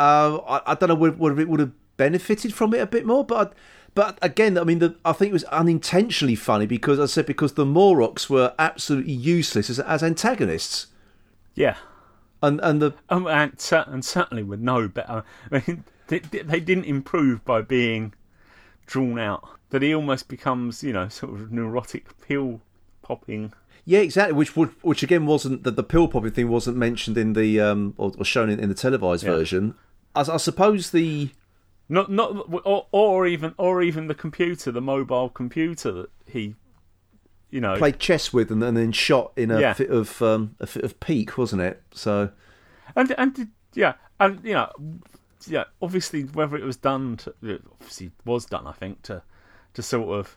Uh, 0.00 0.36
I, 0.46 0.72
I 0.72 0.74
don't 0.74 0.88
know 0.88 0.94
whether, 0.94 1.40
it 1.40 1.48
would 1.48 1.60
have 1.60 1.72
benefited 1.96 2.52
from 2.54 2.74
it 2.74 2.80
a 2.80 2.86
bit 2.86 3.06
more, 3.06 3.24
but 3.24 3.54
but 3.94 4.18
again, 4.20 4.58
I 4.58 4.64
mean, 4.64 4.80
the, 4.80 4.96
I 5.04 5.12
think 5.12 5.30
it 5.30 5.34
was 5.34 5.44
unintentionally 5.44 6.34
funny 6.34 6.66
because 6.66 6.98
I 6.98 7.06
said 7.06 7.26
because 7.26 7.52
the 7.52 7.64
Morlocks 7.64 8.28
were 8.28 8.52
absolutely 8.58 9.12
useless 9.12 9.70
as, 9.70 9.78
as 9.78 10.02
antagonists, 10.02 10.88
Yeah. 11.54 11.76
and 12.42 12.60
and 12.62 12.82
the 12.82 12.94
Um, 13.08 13.26
and, 13.26 13.52
and 13.86 14.04
certainly 14.04 14.42
with 14.42 14.60
no 14.60 14.88
better. 14.88 15.24
I 15.50 15.62
mean, 15.66 15.84
they, 16.08 16.18
they 16.18 16.60
didn't 16.60 16.84
improve 16.84 17.44
by 17.44 17.62
being 17.62 18.12
drawn 18.86 19.18
out. 19.18 19.48
That 19.70 19.82
he 19.82 19.94
almost 19.94 20.28
becomes, 20.28 20.82
you 20.84 20.92
know, 20.92 21.08
sort 21.08 21.32
of 21.34 21.50
neurotic 21.50 22.20
pill 22.20 22.60
popping. 23.02 23.52
yeah, 23.84 23.98
exactly. 24.00 24.34
Which 24.34 24.56
would 24.56 24.70
which 24.82 25.02
again 25.02 25.26
wasn't 25.26 25.64
that 25.64 25.74
the 25.76 25.82
pill 25.82 26.06
popping 26.08 26.30
thing 26.32 26.48
wasn't 26.48 26.76
mentioned 26.76 27.18
in 27.18 27.32
the 27.32 27.60
um 27.60 27.94
or, 27.96 28.12
or 28.18 28.24
shown 28.24 28.50
in, 28.50 28.60
in 28.60 28.68
the 28.68 28.74
televised 28.74 29.24
Yeah. 29.24 29.30
version. 29.30 29.74
I, 30.14 30.20
I 30.20 30.36
suppose 30.36 30.90
the 30.90 31.30
Not 31.88 32.10
not 32.10 32.46
or, 32.64 32.86
or 32.92 33.26
even 33.26 33.54
or 33.58 33.82
even 33.82 34.06
the 34.06 34.14
computer, 34.14 34.70
the 34.70 34.80
mobile 34.80 35.28
computer 35.28 35.90
that 35.92 36.10
he, 36.26 36.54
you 37.54 37.60
know, 37.60 37.76
played 37.76 38.00
chess 38.00 38.32
with 38.32 38.50
and, 38.50 38.62
and 38.64 38.76
then 38.76 38.90
shot 38.90 39.32
in 39.36 39.50
a 39.52 39.60
Yeah. 39.60 39.72
fit 39.74 39.88
of 39.90 40.20
um 40.20 40.56
a 40.58 40.66
fit 40.66 40.82
of 40.84 40.98
pique, 40.98 41.38
wasn't 41.38 41.62
it? 41.62 41.80
So 41.92 42.30
and 42.96 43.14
and 43.16 43.48
yeah, 43.74 43.94
and 44.18 44.40
you 44.44 44.54
know, 44.54 44.70
yeah. 45.46 45.64
Obviously, 45.80 46.22
whether 46.22 46.56
it 46.56 46.64
was 46.64 46.76
done, 46.76 47.16
to, 47.18 47.34
it 47.42 47.62
obviously 47.80 48.10
was 48.24 48.44
done. 48.46 48.66
I 48.66 48.72
think 48.72 49.02
to 49.02 49.22
to 49.74 49.82
sort 49.82 50.18
of 50.18 50.36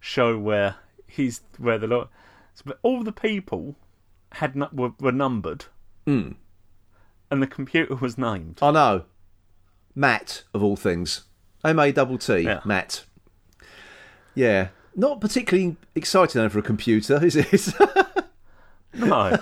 show 0.00 0.38
where 0.38 0.76
he's 1.06 1.40
where 1.58 1.78
the 1.78 1.86
lot, 1.86 2.10
but 2.64 2.78
all 2.82 3.02
the 3.04 3.12
people 3.12 3.76
had 4.32 4.56
were, 4.72 4.92
were 4.98 5.12
numbered, 5.12 5.66
Hmm. 6.04 6.32
and 7.30 7.40
the 7.42 7.46
computer 7.46 7.94
was 7.94 8.18
named. 8.18 8.58
I 8.60 8.72
know. 8.72 9.04
Matt, 9.94 10.42
of 10.52 10.62
all 10.64 10.76
things. 10.76 11.24
M 11.64 11.78
A 11.78 11.90
double 11.92 12.18
T, 12.18 12.40
Yeah. 12.40 12.60
Matt. 12.64 13.04
Yeah. 14.34 14.68
Not 14.96 15.20
particularly 15.20 15.76
exciting 15.94 16.40
though 16.40 16.48
for 16.48 16.58
a 16.58 16.62
computer, 16.62 17.24
is 17.24 17.36
it? 17.36 17.74
No, 18.94 19.36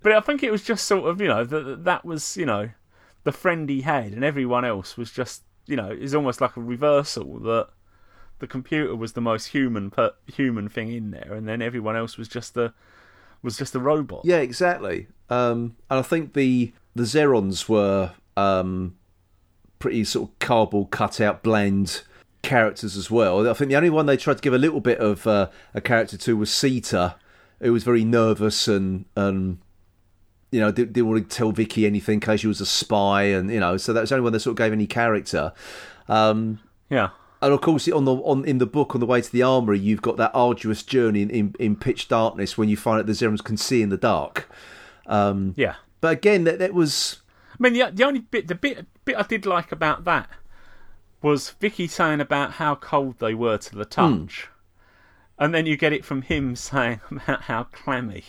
but 0.00 0.12
I 0.12 0.20
think 0.20 0.42
it 0.42 0.50
was 0.50 0.62
just 0.62 0.86
sort 0.86 1.04
of 1.08 1.20
you 1.20 1.28
know 1.28 1.44
that 1.44 1.84
that 1.84 2.04
was 2.06 2.38
you 2.38 2.46
know 2.46 2.70
the 3.24 3.32
friend 3.32 3.68
he 3.68 3.82
had, 3.82 4.12
and 4.12 4.24
everyone 4.24 4.64
else 4.64 4.96
was 4.96 5.10
just 5.10 5.42
you 5.66 5.76
know 5.76 5.90
it's 5.90 6.14
almost 6.14 6.40
like 6.40 6.56
a 6.56 6.60
reversal 6.62 7.38
that 7.40 7.68
the 8.38 8.46
computer 8.46 8.96
was 8.96 9.12
the 9.12 9.20
most 9.20 9.46
human 9.48 9.90
per, 9.90 10.12
human 10.26 10.70
thing 10.70 10.90
in 10.90 11.10
there, 11.10 11.34
and 11.34 11.46
then 11.46 11.60
everyone 11.60 11.96
else 11.96 12.16
was 12.16 12.28
just 12.28 12.56
a 12.56 12.72
was 13.42 13.58
just 13.58 13.74
a 13.74 13.78
robot. 13.78 14.22
yeah, 14.24 14.38
exactly. 14.38 15.08
Um, 15.28 15.76
and 15.90 15.98
I 15.98 16.02
think 16.02 16.32
the 16.32 16.72
the 16.94 17.02
Xerons 17.02 17.68
were 17.68 18.12
um, 18.38 18.96
pretty 19.78 20.04
sort 20.04 20.30
of 20.30 20.38
cardboard 20.38 20.90
cutout 20.90 21.42
bland 21.42 22.02
characters 22.42 22.96
as 22.96 23.10
well. 23.10 23.48
I 23.48 23.54
think 23.54 23.70
the 23.70 23.76
only 23.76 23.90
one 23.90 24.06
they 24.06 24.16
tried 24.16 24.36
to 24.36 24.42
give 24.42 24.54
a 24.54 24.58
little 24.58 24.80
bit 24.80 24.98
of 24.98 25.26
uh, 25.26 25.48
a 25.74 25.80
character 25.80 26.16
to 26.16 26.36
was 26.36 26.52
Sita, 26.52 27.16
who 27.60 27.72
was 27.72 27.84
very 27.84 28.04
nervous 28.04 28.68
and 28.68 29.04
and 29.16 29.58
you 30.50 30.60
know 30.60 30.70
didn't, 30.70 30.92
didn't 30.92 31.08
want 31.08 31.30
to 31.30 31.36
tell 31.36 31.52
Vicky 31.52 31.86
anything 31.86 32.14
in 32.14 32.20
case 32.20 32.40
she 32.40 32.46
was 32.46 32.60
a 32.60 32.66
spy, 32.66 33.24
and 33.24 33.50
you 33.50 33.60
know 33.60 33.76
so 33.76 33.92
that 33.92 34.00
was 34.00 34.10
the 34.10 34.16
only 34.16 34.24
one 34.24 34.32
they 34.32 34.38
sort 34.38 34.52
of 34.52 34.58
gave 34.58 34.72
any 34.72 34.86
character. 34.86 35.52
Um, 36.08 36.60
Yeah, 36.90 37.10
and 37.40 37.52
of 37.52 37.60
course, 37.60 37.88
on 37.88 38.04
the 38.04 38.14
on 38.14 38.44
in 38.44 38.58
the 38.58 38.66
book, 38.66 38.94
on 38.94 39.00
the 39.00 39.06
way 39.06 39.20
to 39.20 39.32
the 39.32 39.42
armory, 39.42 39.78
you've 39.78 40.02
got 40.02 40.16
that 40.18 40.32
arduous 40.34 40.82
journey 40.82 41.22
in, 41.22 41.30
in, 41.30 41.54
in 41.58 41.76
pitch 41.76 42.08
darkness 42.08 42.58
when 42.58 42.68
you 42.68 42.76
find 42.76 43.00
out 43.00 43.06
the 43.06 43.12
Xerons 43.12 43.42
can 43.42 43.56
see 43.56 43.82
in 43.82 43.88
the 43.88 43.96
dark. 43.96 44.48
Um, 45.06 45.54
yeah. 45.56 45.76
But 46.00 46.12
again, 46.12 46.44
that 46.44 46.58
that 46.58 46.74
was 46.74 47.22
I 47.52 47.56
mean, 47.58 47.72
the 47.72 47.90
the 47.92 48.04
only 48.04 48.20
bit 48.20 48.48
the 48.48 48.54
bit 48.54 48.86
bit 49.04 49.16
I 49.16 49.22
did 49.22 49.46
like 49.46 49.72
about 49.72 50.04
that 50.04 50.28
was 51.22 51.50
Vicky 51.50 51.86
saying 51.86 52.20
about 52.20 52.52
how 52.54 52.74
cold 52.74 53.18
they 53.18 53.34
were 53.34 53.56
to 53.58 53.74
the 53.76 53.84
touch, 53.84 54.48
and 55.38 55.54
then 55.54 55.66
you 55.66 55.76
get 55.76 55.92
it 55.92 56.04
from 56.04 56.22
him 56.22 56.56
saying 56.70 57.00
about 57.10 57.42
how 57.42 57.64
clammy 57.64 58.24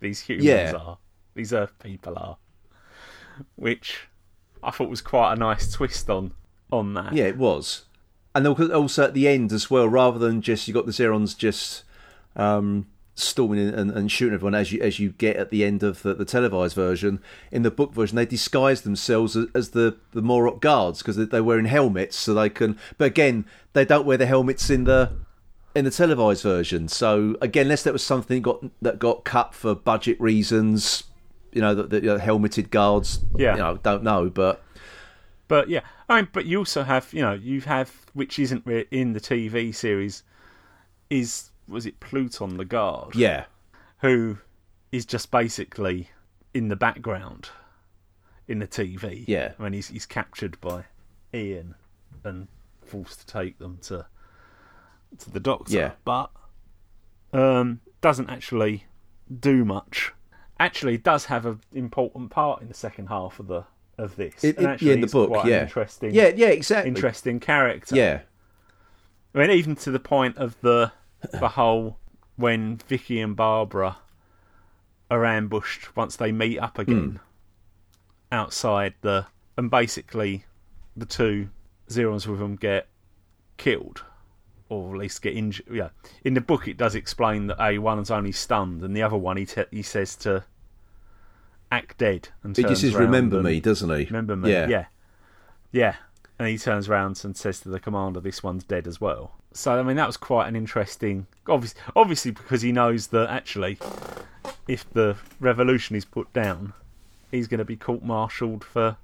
these 0.00 0.20
humans 0.22 0.44
Yeah. 0.46 0.72
are, 0.76 0.98
these 1.34 1.52
Earth 1.52 1.72
people 1.82 2.14
are, 2.18 2.36
which 3.56 4.06
I 4.62 4.70
thought 4.70 4.88
was 4.88 5.00
quite 5.02 5.32
a 5.32 5.36
nice 5.36 5.70
twist 5.72 6.08
on 6.10 6.32
on 6.70 6.94
that. 6.94 7.12
yeah, 7.14 7.24
it 7.24 7.36
was. 7.38 7.84
And 8.34 8.46
al- 8.46 8.72
also 8.72 9.04
at 9.04 9.14
the 9.14 9.26
end 9.26 9.52
as 9.52 9.70
well, 9.70 9.88
rather 9.88 10.18
than 10.18 10.42
just 10.42 10.68
you 10.68 10.74
got 10.74 10.86
the 10.86 10.92
Xerons 10.92 11.36
just 11.36 11.82
um, 12.36 12.86
storming 13.18 13.68
in 13.68 13.74
and, 13.74 13.90
and 13.90 14.10
shooting 14.10 14.34
everyone 14.34 14.54
as 14.54 14.72
you 14.72 14.80
as 14.80 14.98
you 14.98 15.10
get 15.10 15.36
at 15.36 15.50
the 15.50 15.64
end 15.64 15.82
of 15.82 16.02
the, 16.02 16.14
the 16.14 16.24
televised 16.24 16.74
version. 16.74 17.20
In 17.50 17.62
the 17.62 17.70
book 17.70 17.92
version, 17.92 18.16
they 18.16 18.26
disguise 18.26 18.82
themselves 18.82 19.36
as, 19.36 19.46
as 19.54 19.70
the 19.70 19.96
the 20.12 20.22
Morok 20.22 20.60
guards 20.60 20.98
because 20.98 21.16
they're 21.16 21.44
wearing 21.44 21.66
helmets, 21.66 22.16
so 22.16 22.34
they 22.34 22.50
can. 22.50 22.78
But 22.96 23.06
again, 23.06 23.44
they 23.72 23.84
don't 23.84 24.06
wear 24.06 24.16
the 24.16 24.26
helmets 24.26 24.70
in 24.70 24.84
the 24.84 25.12
in 25.74 25.84
the 25.84 25.90
televised 25.90 26.42
version. 26.42 26.88
So 26.88 27.36
again, 27.40 27.66
unless 27.66 27.82
that 27.84 27.92
was 27.92 28.02
something 28.02 28.42
got 28.42 28.64
that 28.82 28.98
got 28.98 29.24
cut 29.24 29.54
for 29.54 29.74
budget 29.74 30.20
reasons, 30.20 31.04
you 31.52 31.60
know, 31.60 31.74
the, 31.74 31.82
the 31.84 31.96
you 31.96 32.06
know, 32.06 32.18
helmeted 32.18 32.70
guards. 32.70 33.20
Yeah. 33.36 33.52
you 33.52 33.58
know, 33.58 33.76
don't 33.82 34.02
know, 34.02 34.30
but 34.30 34.62
But 35.48 35.70
yeah, 35.70 35.80
I 36.08 36.16
mean, 36.16 36.28
but 36.32 36.44
you 36.44 36.58
also 36.58 36.82
have, 36.82 37.12
you 37.12 37.22
know, 37.22 37.32
you 37.32 37.62
have 37.62 37.90
which 38.12 38.38
isn't 38.38 38.66
in 38.90 39.14
the 39.14 39.20
TV 39.20 39.74
series, 39.74 40.22
is 41.10 41.47
was 41.68 41.86
it 41.86 42.00
Pluton 42.00 42.56
the 42.56 42.64
guard? 42.64 43.14
yeah, 43.14 43.44
who 44.00 44.38
is 44.92 45.04
just 45.04 45.30
basically 45.30 46.08
in 46.54 46.68
the 46.68 46.76
background 46.76 47.50
in 48.46 48.58
the 48.58 48.66
TV. 48.66 49.24
Yeah. 49.26 49.52
when 49.58 49.72
he's 49.74 49.88
he's 49.88 50.06
captured 50.06 50.58
by 50.60 50.84
Ian 51.34 51.74
and 52.24 52.48
forced 52.82 53.20
to 53.20 53.26
take 53.26 53.58
them 53.58 53.78
to 53.82 54.06
to 55.18 55.30
the 55.30 55.40
doctor. 55.40 55.74
Yeah. 55.74 55.90
But 56.04 56.30
um, 57.32 57.80
doesn't 58.00 58.30
actually 58.30 58.84
do 59.40 59.64
much. 59.64 60.12
Actually, 60.60 60.96
does 60.98 61.26
have 61.26 61.44
an 61.46 61.60
important 61.72 62.30
part 62.30 62.62
in 62.62 62.68
the 62.68 62.74
second 62.74 63.08
half 63.08 63.38
of 63.38 63.46
the 63.48 63.64
of 63.98 64.16
this. 64.16 64.42
It- 64.42 64.56
and 64.56 64.66
it- 64.66 64.70
actually 64.70 64.88
yeah, 64.88 64.94
in 64.94 65.00
the 65.02 65.06
book, 65.08 65.28
quite 65.30 65.44
an 65.44 65.50
yeah. 65.50 65.62
interesting, 65.62 66.14
Yeah, 66.14 66.28
yeah, 66.34 66.48
exactly. 66.48 66.88
interesting 66.88 67.40
character. 67.40 67.94
Yeah, 67.96 68.20
I 69.34 69.38
mean, 69.38 69.50
even 69.50 69.76
to 69.76 69.90
the 69.90 70.00
point 70.00 70.36
of 70.38 70.58
the 70.62 70.92
the 71.32 71.48
whole 71.48 71.98
when 72.36 72.76
Vicky 72.88 73.20
and 73.20 73.36
Barbara 73.36 73.98
are 75.10 75.24
ambushed 75.24 75.96
once 75.96 76.16
they 76.16 76.32
meet 76.32 76.58
up 76.58 76.78
again 76.78 77.10
hmm. 77.10 77.16
outside 78.30 78.94
the 79.00 79.26
and 79.56 79.70
basically 79.70 80.44
the 80.96 81.06
two 81.06 81.48
Xerons 81.88 82.26
with 82.26 82.38
them 82.38 82.56
get 82.56 82.86
killed 83.56 84.02
or 84.68 84.94
at 84.94 84.98
least 84.98 85.22
get 85.22 85.34
injured. 85.34 85.66
Yeah, 85.72 85.88
in 86.24 86.34
the 86.34 86.40
book 86.40 86.68
it 86.68 86.76
does 86.76 86.94
explain 86.94 87.46
that 87.48 87.60
a 87.60 87.78
one's 87.78 88.10
only 88.10 88.32
stunned 88.32 88.82
and 88.82 88.96
the 88.96 89.02
other 89.02 89.16
one 89.16 89.36
he 89.36 89.46
te- 89.46 89.64
he 89.70 89.82
says 89.82 90.14
to 90.16 90.44
act 91.72 91.98
dead 91.98 92.28
and 92.42 92.56
he 92.56 92.62
just 92.62 92.82
says, 92.82 92.94
"Remember 92.94 93.42
me," 93.42 93.60
doesn't 93.60 93.88
he? 93.88 94.04
Remember 94.04 94.36
me? 94.36 94.52
Yeah. 94.52 94.68
Yeah. 94.68 94.84
yeah. 95.72 95.96
And 96.38 96.48
he 96.48 96.56
turns 96.58 96.88
around 96.88 97.20
and 97.24 97.36
says 97.36 97.60
to 97.60 97.68
the 97.68 97.80
commander, 97.80 98.20
"This 98.20 98.42
one's 98.42 98.62
dead 98.64 98.86
as 98.86 99.00
well." 99.00 99.32
So 99.52 99.78
I 99.78 99.82
mean, 99.82 99.96
that 99.96 100.06
was 100.06 100.16
quite 100.16 100.46
an 100.48 100.54
interesting. 100.54 101.26
Obviously, 101.48 101.80
obviously 101.96 102.30
because 102.30 102.62
he 102.62 102.70
knows 102.70 103.08
that 103.08 103.28
actually, 103.28 103.78
if 104.68 104.88
the 104.92 105.16
revolution 105.40 105.96
is 105.96 106.04
put 106.04 106.32
down, 106.32 106.74
he's 107.30 107.48
going 107.48 107.58
to 107.58 107.64
be 107.64 107.76
court-martialed 107.76 108.62
for 108.62 108.96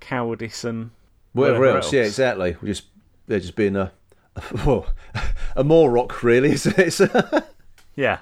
cowardice 0.00 0.64
and 0.64 0.90
Whatever, 1.34 1.60
whatever 1.60 1.78
else. 1.78 1.92
yeah, 1.92 2.02
exactly. 2.02 2.56
We're 2.60 2.68
just 2.68 2.86
they're 3.28 3.38
just 3.40 3.54
being 3.54 3.76
a, 3.76 3.92
a 4.36 5.62
Morok, 5.64 6.22
really. 6.22 6.52
Isn't 6.52 6.78
it? 6.78 7.00
It's- 7.00 7.42
yeah, 7.94 8.18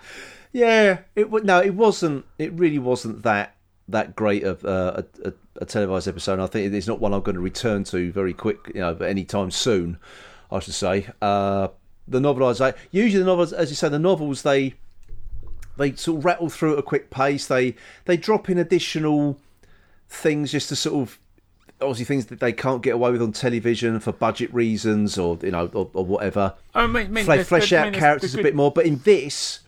yeah, 0.52 0.98
it 1.16 1.32
no, 1.44 1.60
it 1.62 1.74
wasn't. 1.74 2.26
It 2.38 2.52
really 2.52 2.78
wasn't 2.78 3.22
that 3.22 3.54
that 3.90 4.16
great 4.16 4.44
of 4.44 4.64
uh, 4.64 5.02
a, 5.24 5.28
a, 5.28 5.32
a 5.62 5.64
televised 5.64 6.08
episode. 6.08 6.34
And 6.34 6.42
I 6.42 6.46
think 6.46 6.72
it's 6.72 6.86
not 6.86 7.00
one 7.00 7.12
I'm 7.14 7.22
going 7.22 7.34
to 7.36 7.40
return 7.40 7.84
to 7.84 8.10
very 8.12 8.32
quick, 8.32 8.58
you 8.74 8.80
know, 8.80 8.94
but 8.94 9.08
anytime 9.08 9.50
soon. 9.50 9.98
I 10.52 10.58
should 10.58 10.74
say. 10.74 11.06
Uh, 11.22 11.68
the 12.08 12.18
novelisation. 12.18 12.76
Usually, 12.90 13.22
the 13.22 13.26
novels, 13.26 13.52
as 13.52 13.70
you 13.70 13.76
say, 13.76 13.88
the 13.88 13.98
novels 14.00 14.42
they 14.42 14.74
they 15.76 15.94
sort 15.94 16.18
of 16.18 16.24
rattle 16.24 16.48
through 16.48 16.72
at 16.72 16.78
a 16.80 16.82
quick 16.82 17.10
pace. 17.10 17.46
They 17.46 17.76
they 18.06 18.16
drop 18.16 18.50
in 18.50 18.58
additional 18.58 19.38
things 20.08 20.50
just 20.50 20.68
to 20.70 20.76
sort 20.76 21.08
of 21.08 21.18
obviously 21.80 22.04
things 22.04 22.26
that 22.26 22.40
they 22.40 22.52
can't 22.52 22.82
get 22.82 22.94
away 22.94 23.12
with 23.12 23.22
on 23.22 23.32
television 23.32 24.00
for 24.00 24.12
budget 24.12 24.52
reasons 24.52 25.16
or 25.16 25.38
you 25.42 25.52
know 25.52 25.70
or, 25.72 25.88
or 25.94 26.04
whatever. 26.04 26.54
I 26.74 26.86
mean, 26.86 26.96
I 26.96 27.08
mean, 27.08 27.24
Fle- 27.24 27.30
there's- 27.32 27.48
flesh 27.48 27.72
I 27.72 27.76
out 27.76 27.84
mean, 27.92 28.00
characters 28.00 28.34
a 28.34 28.42
bit 28.42 28.54
more, 28.56 28.72
but 28.72 28.86
in 28.86 28.98
this, 29.04 29.60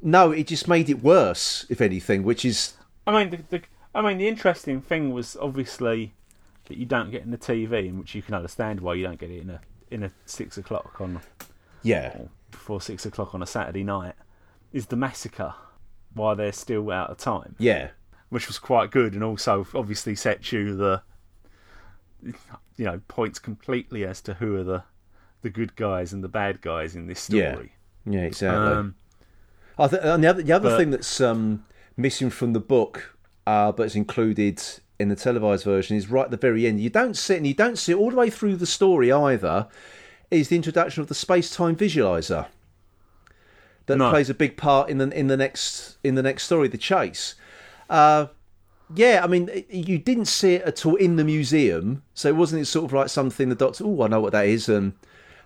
no, 0.00 0.32
it 0.32 0.46
just 0.46 0.68
made 0.68 0.88
it 0.88 1.02
worse. 1.02 1.66
If 1.68 1.80
anything, 1.82 2.22
which 2.22 2.44
is 2.46 2.72
I 3.08 3.24
mean, 3.24 3.30
the, 3.30 3.58
the 3.58 3.62
I 3.94 4.02
mean, 4.02 4.18
the 4.18 4.28
interesting 4.28 4.80
thing 4.80 5.12
was 5.12 5.36
obviously 5.40 6.14
that 6.66 6.76
you 6.76 6.84
don't 6.86 7.10
get 7.10 7.22
in 7.22 7.30
the 7.30 7.38
TV, 7.38 7.88
in 7.88 7.98
which 7.98 8.14
you 8.14 8.22
can 8.22 8.34
understand 8.34 8.80
why 8.80 8.94
you 8.94 9.04
don't 9.04 9.18
get 9.18 9.30
it 9.30 9.40
in 9.42 9.50
a 9.50 9.60
in 9.90 10.02
a 10.02 10.10
six 10.26 10.58
o'clock 10.58 11.00
on 11.00 11.20
yeah, 11.82 12.16
before 12.50 12.80
six 12.80 13.06
o'clock 13.06 13.34
on 13.34 13.42
a 13.42 13.46
Saturday 13.46 13.82
night, 13.84 14.14
is 14.72 14.86
the 14.86 14.96
massacre 14.96 15.54
while 16.14 16.36
they're 16.36 16.52
still 16.52 16.90
out 16.90 17.08
of 17.10 17.16
time, 17.16 17.54
yeah, 17.58 17.90
which 18.28 18.46
was 18.48 18.58
quite 18.58 18.90
good, 18.90 19.14
and 19.14 19.24
also 19.24 19.66
obviously 19.74 20.14
sets 20.14 20.52
you 20.52 20.76
the 20.76 21.02
you 22.22 22.84
know 22.84 23.00
points 23.08 23.38
completely 23.38 24.04
as 24.04 24.20
to 24.22 24.34
who 24.34 24.56
are 24.56 24.64
the 24.64 24.82
the 25.42 25.50
good 25.50 25.76
guys 25.76 26.12
and 26.12 26.22
the 26.22 26.28
bad 26.28 26.60
guys 26.60 26.96
in 26.96 27.06
this 27.06 27.30
Yeah. 27.30 27.52
story. 27.52 27.72
yeah, 28.04 28.20
exactly. 28.22 28.72
Um, 28.72 28.94
I 29.78 29.86
th- 29.86 30.02
and 30.02 30.24
the 30.24 30.28
other, 30.28 30.42
the 30.42 30.52
other 30.52 30.70
but- 30.70 30.76
thing 30.78 30.90
that's 30.90 31.20
um, 31.20 31.64
missing 31.98 32.30
from 32.30 32.54
the 32.54 32.60
book, 32.60 33.18
uh, 33.46 33.72
but 33.72 33.82
it's 33.82 33.94
included 33.94 34.62
in 34.98 35.10
the 35.10 35.16
televised 35.16 35.64
version, 35.64 35.96
is 35.96 36.08
right 36.10 36.24
at 36.24 36.30
the 36.30 36.36
very 36.38 36.66
end. 36.66 36.80
You 36.80 36.88
don't 36.88 37.16
see 37.16 37.34
it, 37.34 37.38
and 37.38 37.46
you 37.46 37.54
don't 37.54 37.76
see 37.76 37.92
it 37.92 37.96
all 37.96 38.10
the 38.10 38.16
way 38.16 38.30
through 38.30 38.56
the 38.56 38.66
story 38.66 39.12
either. 39.12 39.66
Is 40.30 40.48
the 40.48 40.56
introduction 40.56 41.00
of 41.00 41.08
the 41.08 41.14
space-time 41.14 41.74
visualizer 41.76 42.46
that 43.86 43.96
No. 43.96 44.10
plays 44.10 44.28
a 44.28 44.34
big 44.34 44.58
part 44.58 44.90
in 44.90 44.98
the 44.98 45.08
in 45.18 45.28
the 45.28 45.36
next 45.38 45.96
in 46.04 46.16
the 46.16 46.22
next 46.22 46.44
story, 46.44 46.68
the 46.68 46.76
chase. 46.76 47.34
Uh, 47.88 48.26
yeah, 48.94 49.20
I 49.24 49.26
mean, 49.26 49.64
you 49.70 49.98
didn't 49.98 50.26
see 50.26 50.54
it 50.56 50.62
at 50.62 50.84
all 50.84 50.96
in 50.96 51.16
the 51.16 51.24
museum, 51.24 52.02
so 52.12 52.28
it 52.28 52.36
wasn't 52.36 52.66
sort 52.66 52.84
of 52.84 52.92
like 52.92 53.08
something 53.08 53.48
the 53.48 53.54
doctor. 53.54 53.84
Oh, 53.84 54.02
I 54.02 54.08
know 54.08 54.20
what 54.20 54.32
that 54.32 54.46
is, 54.46 54.68
and 54.68 54.92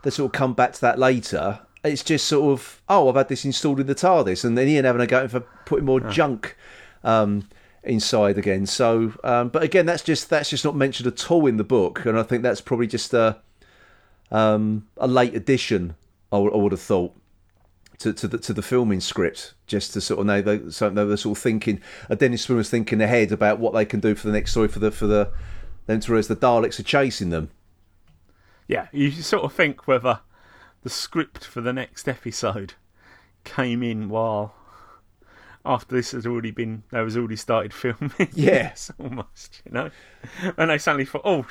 they 0.03 0.11
sort 0.11 0.35
of 0.35 0.38
come 0.38 0.55
back 0.55 0.73
to 0.73 0.81
that 0.81 0.99
later. 0.99 1.61
It's 1.85 2.05
just 2.05 2.29
sort 2.29 2.53
of, 2.53 2.81
oh, 2.88 3.09
I've 3.09 3.16
had 3.16 3.29
this 3.29 3.45
installed 3.45 3.81
in 3.81 3.87
the 3.87 3.95
TARDIS, 3.95 4.45
and 4.45 4.57
then 4.57 4.68
Ian 4.68 4.85
having 4.85 5.03
a 5.03 5.07
go 5.07 5.27
for 5.27 5.40
putting 5.66 5.85
more 5.85 5.99
junk 6.01 6.57
um, 7.03 7.49
inside 7.83 8.38
again. 8.38 8.66
So, 8.66 9.14
um, 9.25 9.49
but 9.49 9.62
again, 9.64 9.87
that's 9.87 10.03
just 10.05 10.31
that's 10.31 10.51
just 10.51 10.64
not 10.64 10.77
mentioned 10.77 11.09
at 11.09 11.31
all 11.31 11.47
in 11.47 11.57
the 11.57 11.64
book, 11.64 12.05
and 12.07 12.18
I 12.18 12.23
think 12.23 12.42
that's 12.45 12.61
probably 12.61 12.87
just 12.87 13.12
a 13.12 13.38
um, 14.31 14.87
a 14.97 15.09
late 15.09 15.35
addition. 15.35 15.97
I 16.31 16.38
would- 16.38 16.73
have 16.73 16.81
thought 16.81 17.14
to, 17.99 18.12
to 18.12 18.27
the 18.29 18.38
to 18.38 18.53
the 18.55 18.62
filming 18.62 19.01
script, 19.01 19.55
just 19.66 19.92
to 19.95 20.01
sort 20.01 20.21
of 20.21 20.27
know 20.27 20.40
they 20.40 20.71
so 20.71 20.88
they 20.88 21.05
were 21.05 21.16
sort 21.16 21.37
of 21.37 21.42
thinking. 21.42 21.81
Uh, 22.09 22.14
Dennis 22.14 22.42
Spooner 22.42 22.59
was 22.59 22.71
thinking 22.71 23.01
ahead 23.03 23.33
about 23.33 23.59
what 23.59 23.75
they 23.75 23.85
can 23.85 24.01
do 24.01 24.14
for 24.14 24.29
the 24.29 24.33
next 24.33 24.53
story 24.53 24.68
for 24.68 24.79
the 24.79 24.90
for 24.90 25.07
the 25.07 25.31
them 25.87 26.01
to 26.01 26.16
as 26.16 26.29
the 26.29 26.37
Daleks 26.37 26.79
are 26.79 26.85
chasing 26.85 27.31
them. 27.31 27.51
yeah, 28.68 28.87
you 28.92 29.11
sort 29.11 29.42
of 29.42 29.53
think 29.53 29.87
whether 29.88 30.21
the 30.83 30.90
script 30.90 31.45
for 31.45 31.61
the 31.61 31.73
next 31.73 32.09
episode 32.09 32.75
came 33.45 33.83
in 33.83 34.09
while 34.09 34.55
after 35.64 35.95
this 35.95 36.12
has 36.12 36.27
already 36.27 36.51
been 36.51 36.83
they 36.90 37.03
was 37.03 37.16
already 37.16 37.37
started 37.37 37.73
filming. 37.73 38.12
Yes, 38.33 38.90
almost, 38.99 39.62
you 39.64 39.73
know. 39.73 39.90
And 40.57 40.71
they 40.71 40.79
suddenly 40.79 41.05
thought, 41.05 41.23
oh, 41.25 41.47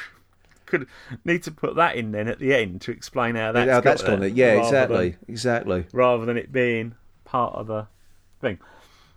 could 0.66 0.88
need 1.26 1.44
to 1.44 1.52
put 1.52 1.76
that 1.76 1.96
in 1.96 2.12
then 2.12 2.28
at 2.28 2.40
the 2.40 2.54
end 2.54 2.82
to 2.82 2.92
explain 2.92 3.36
how 3.36 3.52
that's, 3.52 3.70
How 3.70 3.82
that's 3.82 4.04
gone. 4.04 4.22
Yeah, 4.36 4.54
exactly, 4.54 5.12
than- 5.12 5.20
exactly. 5.28 5.86
rather 5.92 6.26
than 6.26 6.38
it 6.38 6.52
being 6.52 6.96
part 7.26 7.54
of 7.56 7.68
the 7.68 7.88
thing. 8.40 8.60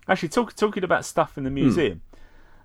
Actually, 0.07 0.29
talk, 0.29 0.55
talking 0.55 0.83
about 0.83 1.03
stuff 1.05 1.37
in 1.37 1.43
the 1.43 1.49
hmm. 1.49 1.55
museum, 1.55 2.01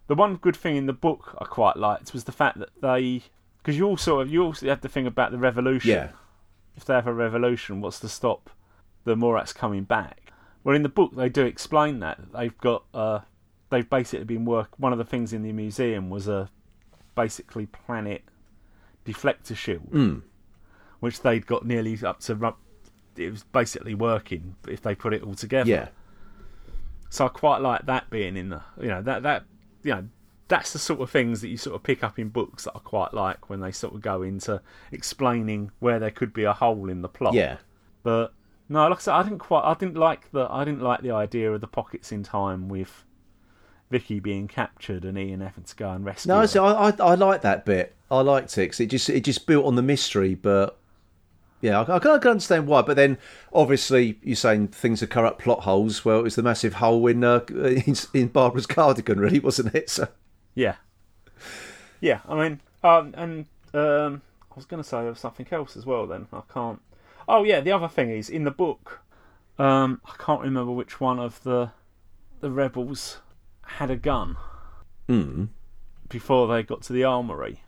the 0.08 0.14
one 0.14 0.36
good 0.36 0.56
thing 0.56 0.76
in 0.76 0.86
the 0.86 0.92
book 0.92 1.36
I 1.40 1.44
quite 1.44 1.76
liked 1.76 2.12
was 2.12 2.24
the 2.24 2.32
fact 2.32 2.58
that 2.58 2.68
they, 2.82 3.22
because 3.58 3.78
you 3.78 3.86
also 3.86 4.22
you 4.22 4.44
also 4.44 4.66
had 4.66 4.82
the 4.82 4.88
thing 4.88 5.06
about 5.06 5.30
the 5.30 5.38
revolution. 5.38 5.90
Yeah, 5.90 6.08
If 6.80 6.86
they 6.86 6.94
have 6.94 7.06
a 7.06 7.12
revolution, 7.12 7.82
what's 7.82 8.00
to 8.00 8.08
stop 8.08 8.48
the 9.04 9.14
Moroks 9.14 9.54
coming 9.54 9.84
back? 9.84 10.32
Well, 10.64 10.74
in 10.74 10.82
the 10.82 10.88
book 10.88 11.14
they 11.14 11.28
do 11.28 11.44
explain 11.44 12.00
that 12.00 12.18
they've 12.32 12.56
got 12.56 12.84
uh, 12.94 13.20
they've 13.68 13.88
basically 13.88 14.24
been 14.24 14.46
work. 14.46 14.78
One 14.78 14.90
of 14.92 14.96
the 14.98 15.04
things 15.04 15.34
in 15.34 15.42
the 15.42 15.52
museum 15.52 16.08
was 16.08 16.26
a 16.26 16.48
basically 17.14 17.66
planet 17.66 18.22
deflector 19.04 19.54
shield, 19.54 20.22
which 21.00 21.20
they'd 21.20 21.46
got 21.46 21.66
nearly 21.66 21.98
up 22.02 22.20
to. 22.20 22.54
It 23.16 23.30
was 23.30 23.42
basically 23.44 23.94
working 23.94 24.56
if 24.66 24.80
they 24.80 24.94
put 24.94 25.12
it 25.12 25.22
all 25.22 25.34
together. 25.34 25.68
yeah, 25.68 25.88
So 27.10 27.26
I 27.26 27.28
quite 27.28 27.58
like 27.60 27.84
that 27.84 28.08
being 28.08 28.38
in 28.38 28.48
the 28.48 28.62
you 28.80 28.88
know 28.88 29.02
that 29.02 29.22
that 29.24 29.44
you 29.82 29.92
know 29.92 30.08
that's 30.50 30.74
the 30.74 30.78
sort 30.78 31.00
of 31.00 31.08
things 31.10 31.40
that 31.40 31.48
you 31.48 31.56
sort 31.56 31.74
of 31.76 31.82
pick 31.82 32.04
up 32.04 32.18
in 32.18 32.28
books 32.28 32.64
that 32.64 32.72
I 32.74 32.80
quite 32.80 33.14
like 33.14 33.48
when 33.48 33.60
they 33.60 33.72
sort 33.72 33.94
of 33.94 34.02
go 34.02 34.20
into 34.22 34.60
explaining 34.92 35.70
where 35.78 35.98
there 35.98 36.10
could 36.10 36.34
be 36.34 36.44
a 36.44 36.52
hole 36.52 36.90
in 36.90 37.00
the 37.00 37.08
plot. 37.08 37.32
yeah. 37.32 37.56
But 38.02 38.34
no, 38.68 38.86
like 38.88 38.98
I 38.98 39.00
said, 39.00 39.14
I 39.14 39.22
didn't 39.22 39.38
quite 39.38 39.62
I 39.64 39.74
didn't 39.74 39.96
like 39.96 40.30
the 40.32 40.46
I 40.50 40.64
didn't 40.64 40.82
like 40.82 41.00
the 41.00 41.12
idea 41.12 41.50
of 41.52 41.60
the 41.62 41.66
pockets 41.66 42.12
in 42.12 42.22
time 42.22 42.68
with 42.68 43.04
Vicky 43.90 44.20
being 44.20 44.46
captured 44.48 45.04
and 45.04 45.18
Ian 45.18 45.40
having 45.40 45.64
to 45.64 45.74
go 45.76 45.90
and 45.90 46.04
rescue. 46.04 46.28
No, 46.32 46.40
I, 46.40 46.88
I 46.90 46.92
I 46.98 47.14
like 47.14 47.42
that 47.42 47.64
bit. 47.64 47.94
I 48.10 48.20
liked 48.20 48.56
it 48.58 48.68
'cause 48.68 48.80
it 48.80 48.86
just 48.86 49.08
it 49.08 49.24
just 49.24 49.46
built 49.46 49.64
on 49.64 49.76
the 49.76 49.82
mystery, 49.82 50.34
but. 50.34 50.76
Yeah, 51.62 51.82
I, 51.82 51.96
I 51.96 51.98
can 51.98 52.12
I 52.12 52.18
can 52.18 52.30
understand 52.30 52.66
why, 52.66 52.80
but 52.80 52.96
then 52.96 53.18
obviously 53.52 54.18
you're 54.22 54.34
saying 54.34 54.68
things 54.68 55.02
are 55.02 55.06
corrupt 55.06 55.42
plot 55.42 55.60
holes. 55.60 56.06
Well, 56.06 56.20
it 56.20 56.22
was 56.22 56.34
the 56.36 56.42
massive 56.42 56.72
hole 56.72 57.06
in 57.06 57.22
uh, 57.22 57.40
in, 57.50 57.94
in 58.14 58.28
Barbara's 58.28 58.66
cardigan, 58.66 59.20
really, 59.20 59.40
wasn't 59.40 59.74
it? 59.74 59.90
So 59.90 60.08
Yeah. 60.60 60.76
Yeah, 62.02 62.20
I 62.28 62.34
mean, 62.34 62.60
um, 62.82 63.14
and 63.16 63.46
um, 63.72 64.20
I 64.52 64.54
was 64.56 64.66
going 64.66 64.82
to 64.82 64.86
say 64.86 64.98
there 64.98 65.08
was 65.08 65.18
something 65.18 65.46
else 65.50 65.74
as 65.74 65.86
well. 65.86 66.06
Then 66.06 66.26
I 66.34 66.42
can't. 66.52 66.82
Oh 67.26 67.44
yeah, 67.44 67.60
the 67.60 67.72
other 67.72 67.88
thing 67.88 68.10
is 68.10 68.28
in 68.28 68.44
the 68.44 68.50
book. 68.50 69.00
Um, 69.58 70.02
I 70.04 70.22
can't 70.22 70.42
remember 70.42 70.70
which 70.72 71.00
one 71.00 71.18
of 71.18 71.42
the 71.44 71.70
the 72.40 72.50
rebels 72.50 73.20
had 73.62 73.90
a 73.90 73.96
gun 73.96 74.36
mm, 75.08 75.48
before 76.10 76.46
they 76.46 76.62
got 76.62 76.82
to 76.82 76.92
the 76.92 77.04
armory, 77.04 77.62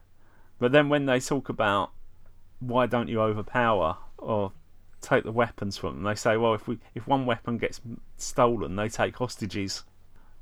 but 0.58 0.72
then 0.72 0.90
when 0.90 1.06
they 1.06 1.18
talk 1.18 1.48
about 1.48 1.92
why 2.60 2.84
don't 2.84 3.08
you 3.08 3.22
overpower 3.22 3.96
or 4.18 4.52
take 5.00 5.24
the 5.24 5.32
weapons 5.32 5.78
from 5.78 5.94
them, 5.94 6.02
they 6.04 6.14
say, 6.14 6.36
well, 6.36 6.52
if 6.52 6.68
we 6.68 6.78
if 6.94 7.06
one 7.06 7.24
weapon 7.24 7.56
gets 7.56 7.80
stolen, 8.18 8.76
they 8.76 8.90
take 8.90 9.16
hostages. 9.16 9.84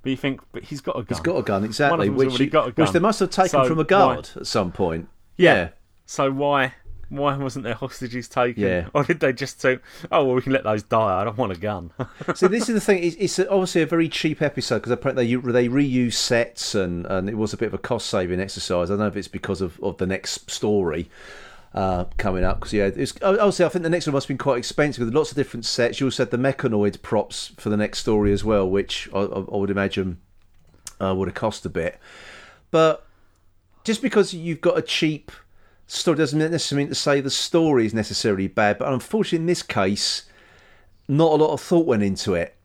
But 0.03 0.11
you 0.11 0.17
think, 0.17 0.41
but 0.53 0.65
he's 0.65 0.81
got 0.81 0.97
a 0.97 1.03
gun. 1.03 1.07
he's 1.09 1.21
got 1.21 1.37
a 1.37 1.43
gun 1.43 1.65
exactly, 1.65 2.09
which 2.09 2.29
already 2.29 2.45
he- 2.45 2.51
got 2.51 2.69
a 2.69 2.71
which 2.73 2.91
they 2.93 2.99
must 3.01 3.21
have 3.21 3.31
taken 3.31 3.51
So 3.51 3.65
from 3.65 3.79
a 3.79 3.83
why- 3.83 3.87
guard 3.87 4.31
at 4.37 4.47
some 4.47 4.73
point. 4.73 5.09
Yeah. 5.37 5.71
So 6.07 6.31
why 6.31 6.75
Why 7.11 7.37
wasn't 7.37 7.65
there 7.65 7.75
hostages 7.75 8.29
taken? 8.29 8.63
Yeah. 8.63 8.87
Or 8.95 9.03
did 9.03 9.19
they 9.21 9.33
just 9.33 9.61
say, 9.61 9.79
"Oh, 10.13 10.25
well, 10.25 10.37
we 10.37 10.43
can 10.43 10.53
let 10.53 10.63
those 10.65 10.85
die. 10.85 11.21
I 11.21 11.25
don't 11.25 11.37
want 11.37 11.51
a 11.53 11.59
gun." 11.59 11.91
So 12.37 12.47
this 12.47 12.69
is 12.69 12.75
the 12.75 12.81
thing. 12.81 13.03
It's, 13.03 13.17
it's 13.17 13.39
obviously 13.51 13.83
a 13.83 13.87
very 13.87 14.09
cheap 14.09 14.41
episode 14.41 14.83
because 14.83 14.97
they 15.17 15.27
they 15.35 15.69
reuse 15.69 16.13
sets 16.15 16.75
and, 16.77 17.07
and 17.07 17.29
it 17.29 17.37
was 17.37 17.53
a 17.53 17.57
bit 17.57 17.67
of 17.67 17.75
a 17.75 17.79
cost 17.79 18.07
saving 18.09 18.39
exercise. 18.41 18.91
I 18.91 18.93
don't 18.93 19.01
know 19.01 19.07
if 19.09 19.17
it's 19.17 19.27
because 19.29 19.61
of, 19.61 19.79
of 19.83 19.97
the 19.99 20.07
next 20.07 20.49
story 20.51 21.11
uh, 21.75 22.05
coming 22.17 22.43
up 22.45 22.59
because 22.59 22.73
yeah, 22.73 22.87
it's, 22.95 23.15
obviously 23.23 23.65
I 23.65 23.69
think 23.69 23.83
the 23.85 23.91
next 23.91 24.07
one 24.07 24.15
must 24.15 24.25
have 24.25 24.29
been 24.29 24.39
quite 24.39 24.59
expensive 24.59 25.05
with 25.05 25.15
lots 25.15 25.31
of 25.31 25.37
different 25.37 25.65
sets. 25.65 26.01
You 26.01 26.07
also 26.09 26.25
had 26.25 26.31
the 26.31 26.37
Mechonoid 26.37 27.01
props 27.03 27.53
for 27.59 27.69
the 27.69 27.77
next 27.77 27.99
story 28.01 28.33
as 28.33 28.43
well, 28.45 28.69
which 28.69 29.09
I, 29.15 29.21
I 29.21 29.57
would 29.57 29.71
imagine 29.71 30.19
uh, 31.01 31.15
would 31.15 31.29
have 31.29 31.35
cost 31.35 31.65
a 31.65 31.69
bit. 31.71 31.99
But 32.71 33.07
just 33.85 34.03
because 34.03 34.35
you've 34.35 34.61
got 34.61 34.79
a 34.79 34.83
cheap 34.83 35.31
story 35.87 36.17
doesn't 36.19 36.39
necessarily 36.39 36.85
mean 36.85 36.89
to 36.91 36.95
say 36.95 37.21
the 37.21 37.31
story 37.31 37.87
is 37.87 37.95
necessarily 37.95 38.47
bad. 38.49 38.79
But 38.79 38.93
unfortunately, 38.93 39.39
in 39.43 39.47
this 39.47 39.63
case, 39.63 40.25
not 41.09 41.33
a 41.33 41.37
lot 41.37 41.53
of 41.53 41.61
thought 41.61 41.87
went 41.87 42.03
into 42.03 42.35
it. 42.35 42.57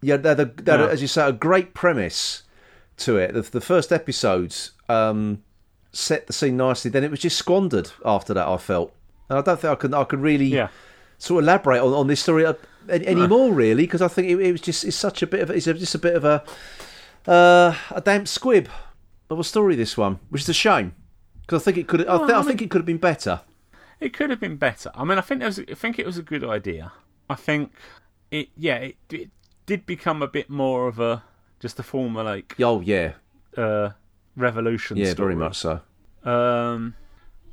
Yeah, 0.00 0.16
they 0.18 0.28
had, 0.30 0.40
a, 0.40 0.44
they 0.44 0.70
had 0.70 0.80
a- 0.80 0.84
No. 0.84 0.88
as 0.90 1.00
you 1.02 1.08
say, 1.08 1.26
a 1.28 1.32
great 1.32 1.72
premise 1.74 2.42
to 2.98 3.16
it. 3.16 3.32
The, 3.34 3.42
the 3.42 3.60
first 3.60 3.90
episodes 3.92 4.72
um, 4.88 5.42
set 5.94 6.26
the 6.26 6.32
scene 6.32 6.56
nicely. 6.56 6.90
Then 6.90 7.04
it 7.04 7.10
was 7.10 7.20
just 7.20 7.36
squandered 7.36 7.90
after 8.04 8.34
that. 8.34 8.46
I 8.46 8.56
felt, 8.56 8.92
and 9.28 9.38
I 9.38 9.42
don't 9.42 9.60
think 9.60 9.72
I 9.72 9.74
could 9.76 9.94
I 9.94 10.04
could 10.04 10.20
really 10.20 10.46
yeah. 10.46 10.68
sort 11.18 11.42
of 11.42 11.48
elaborate 11.48 11.80
on, 11.80 11.92
on 11.92 12.06
this 12.06 12.20
story 12.20 12.44
uh, 12.44 12.54
anymore, 12.88 13.52
really, 13.52 13.84
because 13.84 14.02
I 14.02 14.08
think 14.08 14.28
it, 14.28 14.40
it 14.40 14.52
was 14.52 14.60
just 14.60 14.84
it's 14.84 14.96
such 14.96 15.22
a 15.22 15.26
bit 15.26 15.40
of 15.40 15.50
it's 15.50 15.66
a, 15.66 15.74
just 15.74 15.94
a 15.94 15.98
bit 15.98 16.16
of 16.16 16.24
a 16.24 16.44
uh, 17.26 17.74
a 17.90 18.00
damp 18.00 18.28
squib 18.28 18.68
of 19.30 19.38
a 19.38 19.44
story. 19.44 19.76
This 19.76 19.96
one, 19.96 20.18
which 20.30 20.42
is 20.42 20.48
a 20.48 20.54
shame, 20.54 20.94
because 21.42 21.62
I 21.62 21.64
think 21.64 21.78
it 21.78 21.88
could 21.88 22.06
I, 22.06 22.18
th- 22.18 22.30
I 22.30 22.42
think 22.42 22.62
it 22.62 22.70
could 22.70 22.80
have 22.80 22.86
been 22.86 22.98
better. 22.98 23.40
It 24.00 24.12
could 24.12 24.30
have 24.30 24.40
been 24.40 24.56
better. 24.56 24.90
I 24.94 25.04
mean, 25.04 25.18
I 25.18 25.20
think 25.20 25.40
there 25.40 25.48
was, 25.48 25.58
I 25.60 25.74
think 25.74 25.98
it 25.98 26.04
was 26.04 26.18
a 26.18 26.22
good 26.22 26.44
idea. 26.44 26.92
I 27.30 27.36
think 27.36 27.72
it, 28.30 28.48
yeah, 28.56 28.76
it, 28.76 28.96
it 29.10 29.30
did 29.64 29.86
become 29.86 30.20
a 30.20 30.28
bit 30.28 30.50
more 30.50 30.88
of 30.88 30.98
a 31.00 31.22
just 31.60 31.78
a 31.78 31.82
formulaic 31.82 32.62
Oh 32.62 32.80
yeah, 32.80 33.12
uh, 33.56 33.90
revolution. 34.36 34.96
yeah, 34.96 35.10
story. 35.12 35.34
very 35.34 35.36
much 35.36 35.56
so. 35.58 35.80
Um, 36.24 36.94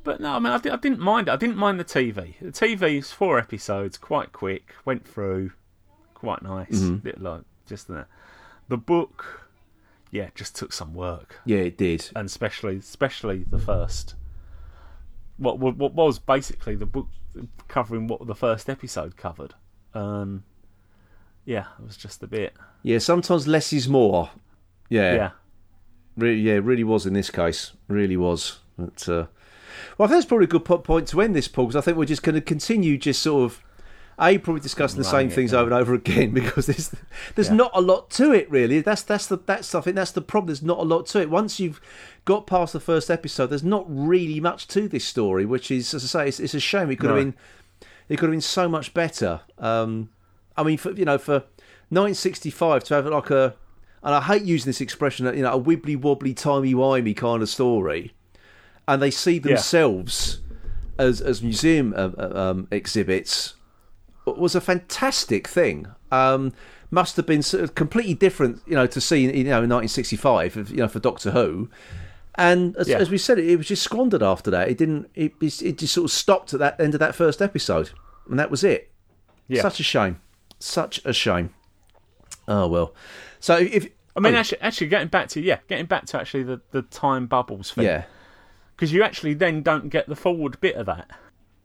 but 0.04 0.20
no, 0.20 0.34
I 0.34 0.40
mean, 0.40 0.52
I, 0.54 0.58
di- 0.58 0.70
I 0.70 0.78
didn't 0.78 1.00
mind 1.00 1.28
it. 1.28 1.32
I 1.32 1.36
didn't 1.36 1.58
mind 1.58 1.80
the 1.80 1.86
TV. 1.86 2.36
The 2.42 2.52
TV 2.52 2.98
is 3.00 3.12
four 3.12 3.38
episodes, 3.38 3.98
quite 3.98 4.32
quick, 4.32 4.74
went 4.86 5.08
through, 5.08 5.52
quite 6.14 6.42
nice. 6.42 6.70
Mm-hmm. 6.72 6.96
Bit 6.98 7.22
like 7.22 7.42
just 7.68 7.88
that. 7.90 8.08
The 8.68 8.78
book, 8.78 9.48
yeah, 10.12 10.30
just 10.36 10.56
took 10.56 10.72
some 10.74 10.94
work, 10.94 11.40
Yeah, 11.46 11.60
it 11.60 11.78
did. 11.78 12.10
and 12.16 12.26
especially, 12.28 12.78
especially 12.78 13.44
the 13.50 13.60
first. 13.60 14.16
What 15.38 15.60
what, 15.60 15.76
what 15.78 15.94
was 15.94 16.20
basically 16.20 16.76
the 16.76 16.86
book 16.86 17.08
covering 17.68 18.08
what 18.08 18.26
the 18.28 18.36
first 18.36 18.70
episode 18.70 19.18
covered. 19.18 19.54
Um, 19.94 20.44
yeah, 21.46 21.66
it 21.80 21.86
was 21.86 21.98
just 21.98 22.22
a 22.24 22.28
bit. 22.28 22.54
Yeah, 22.84 23.00
sometimes 23.00 23.48
less 23.48 23.74
is 23.74 23.88
more. 23.90 24.30
Yeah, 24.90 25.14
Yeah, 25.16 25.32
Really, 26.18 26.42
yeah, 26.42 26.60
really 26.62 26.84
was 26.84 27.06
in 27.06 27.14
this 27.14 27.30
case. 27.30 27.72
Really 27.88 28.18
was. 28.18 28.60
But, 28.78 29.08
uh, 29.08 29.26
well, 29.98 30.06
I 30.06 30.08
think 30.08 30.12
that's 30.12 30.26
probably 30.26 30.46
a 30.46 30.48
good 30.48 30.66
point 30.66 31.08
to 31.10 31.22
end 31.22 31.36
this, 31.36 31.48
Paul, 31.48 31.66
because 31.68 31.76
I 31.76 31.82
think 31.82 31.98
we're 31.98 32.06
just 32.06 32.24
going 32.24 32.36
to 32.36 32.42
continue 32.42 32.98
just 32.98 33.22
sort 33.22 33.46
of. 33.46 33.64
A 34.20 34.38
probably 34.38 34.62
discussing 34.62 35.00
the 35.00 35.04
same 35.06 35.32
things 35.32 35.50
down. 35.52 35.62
over 35.62 35.72
and 35.72 35.82
over 35.82 35.94
again 35.96 36.30
because 36.34 36.68
there's 36.68 36.94
there's 37.34 37.48
Yeah. 37.50 37.56
not 37.56 37.72
a 37.74 37.82
lot 37.82 38.12
to 38.12 38.32
it 38.34 38.52
really. 38.52 38.80
That's 38.82 39.02
that's 39.02 39.26
the 39.26 39.38
that's 39.38 39.74
I 39.74 39.82
think 39.82 39.96
that's 39.96 40.12
the 40.12 40.22
problem. 40.22 40.48
There's 40.48 40.62
not 40.62 40.78
a 40.78 40.84
lot 40.84 41.08
to 41.08 41.22
it. 41.22 41.30
Once 41.32 41.60
you've 41.60 41.82
got 42.26 42.46
past 42.46 42.74
the 42.74 42.80
first 42.80 43.10
episode, 43.10 43.48
there's 43.48 43.64
not 43.64 43.86
really 43.88 44.40
much 44.40 44.68
to 44.68 44.88
this 44.88 45.06
story, 45.06 45.44
which 45.46 45.72
is 45.72 45.94
as 45.96 46.04
I 46.04 46.08
say, 46.08 46.28
it's, 46.28 46.40
it's 46.40 46.54
a 46.54 46.60
shame. 46.60 46.92
It 46.92 47.00
could 47.00 47.10
have 47.10 47.18
been 47.18 47.34
it 48.10 48.18
could 48.18 48.26
have 48.28 48.32
been 48.34 48.42
so 48.42 48.70
much 48.70 48.94
better. 48.94 49.42
Um, 49.58 50.10
I 50.56 50.62
mean, 50.64 50.78
for 50.78 50.92
you 50.92 51.06
know, 51.06 51.18
for 51.18 51.46
1965 51.90 52.84
to 52.86 52.94
have 52.94 53.06
like 53.08 53.30
a, 53.32 53.56
and 54.04 54.16
I 54.16 54.22
hate 54.22 54.44
using 54.44 54.70
this 54.70 54.82
expression, 54.82 55.26
you 55.36 55.44
know, 55.44 55.54
a 55.54 55.62
wibbly 55.62 55.96
wobbly, 56.00 56.34
timey 56.34 56.74
wimey 56.74 57.16
kind 57.16 57.42
of 57.42 57.50
story, 57.50 58.14
and 58.88 59.02
they 59.02 59.12
see 59.12 59.40
themselves 59.40 60.42
as 60.98 61.22
as 61.22 61.42
museum 61.42 61.94
uh, 61.96 62.10
uh, 62.18 62.32
um, 62.52 62.68
exhibits 62.72 63.56
was 64.26 64.54
a 64.56 64.62
fantastic 64.62 65.48
thing. 65.48 65.88
Um, 66.12 66.54
must 66.92 67.16
have 67.16 67.26
been 67.26 67.42
sort 67.42 67.64
of 67.64 67.74
completely 67.74 68.14
different, 68.14 68.62
you 68.68 68.76
know, 68.76 68.86
to 68.86 69.00
see 69.02 69.22
you 69.22 69.44
know 69.46 69.64
in 69.64 69.70
1965, 69.70 70.70
you 70.72 70.78
know, 70.78 70.88
for 70.88 71.00
Doctor 71.00 71.32
Who. 71.32 71.70
And 72.36 72.76
as, 72.78 72.88
Yeah. 72.88 72.98
as 72.98 73.10
we 73.10 73.18
said, 73.18 73.40
it, 73.40 73.46
it 73.50 73.58
was 73.58 73.68
just 73.68 73.84
squandered 73.84 74.24
after 74.24 74.50
that. 74.52 74.70
It 74.70 74.78
didn't. 74.78 75.10
It, 75.16 75.34
it 75.42 75.78
just 75.78 75.94
sort 75.94 76.06
of 76.06 76.12
stopped 76.12 76.54
at 76.54 76.60
that 76.60 76.80
end 76.80 76.94
of 76.94 77.00
that 77.00 77.14
first 77.16 77.42
episode, 77.42 77.92
and 78.30 78.38
that 78.40 78.50
was 78.52 78.64
it. 78.64 78.92
yeah. 79.48 79.62
Such 79.62 79.80
a 79.80 79.84
shame. 79.84 80.22
Such 80.60 81.02
a 81.06 81.14
shame. 81.14 81.54
Oh 82.48 82.68
well. 82.68 82.94
So 83.42 83.58
if 83.58 83.90
I 84.16 84.20
mean, 84.20 84.36
oh, 84.36 84.38
actually, 84.38 84.62
actually, 84.62 84.88
getting 84.88 85.08
back 85.10 85.28
to 85.30 85.42
yeah, 85.42 85.60
getting 85.68 85.88
back 85.88 86.06
to 86.08 86.20
actually 86.20 86.44
the, 86.44 86.62
the 86.72 86.84
time 86.84 87.28
bubbles 87.28 87.72
thing. 87.72 87.86
yeah, 87.86 88.06
because 88.76 88.94
you 88.94 89.04
actually 89.04 89.34
then 89.34 89.62
don't 89.62 89.90
get 89.90 90.08
the 90.08 90.16
forward 90.16 90.60
bit 90.62 90.76
of 90.76 90.86
that, 90.86 91.10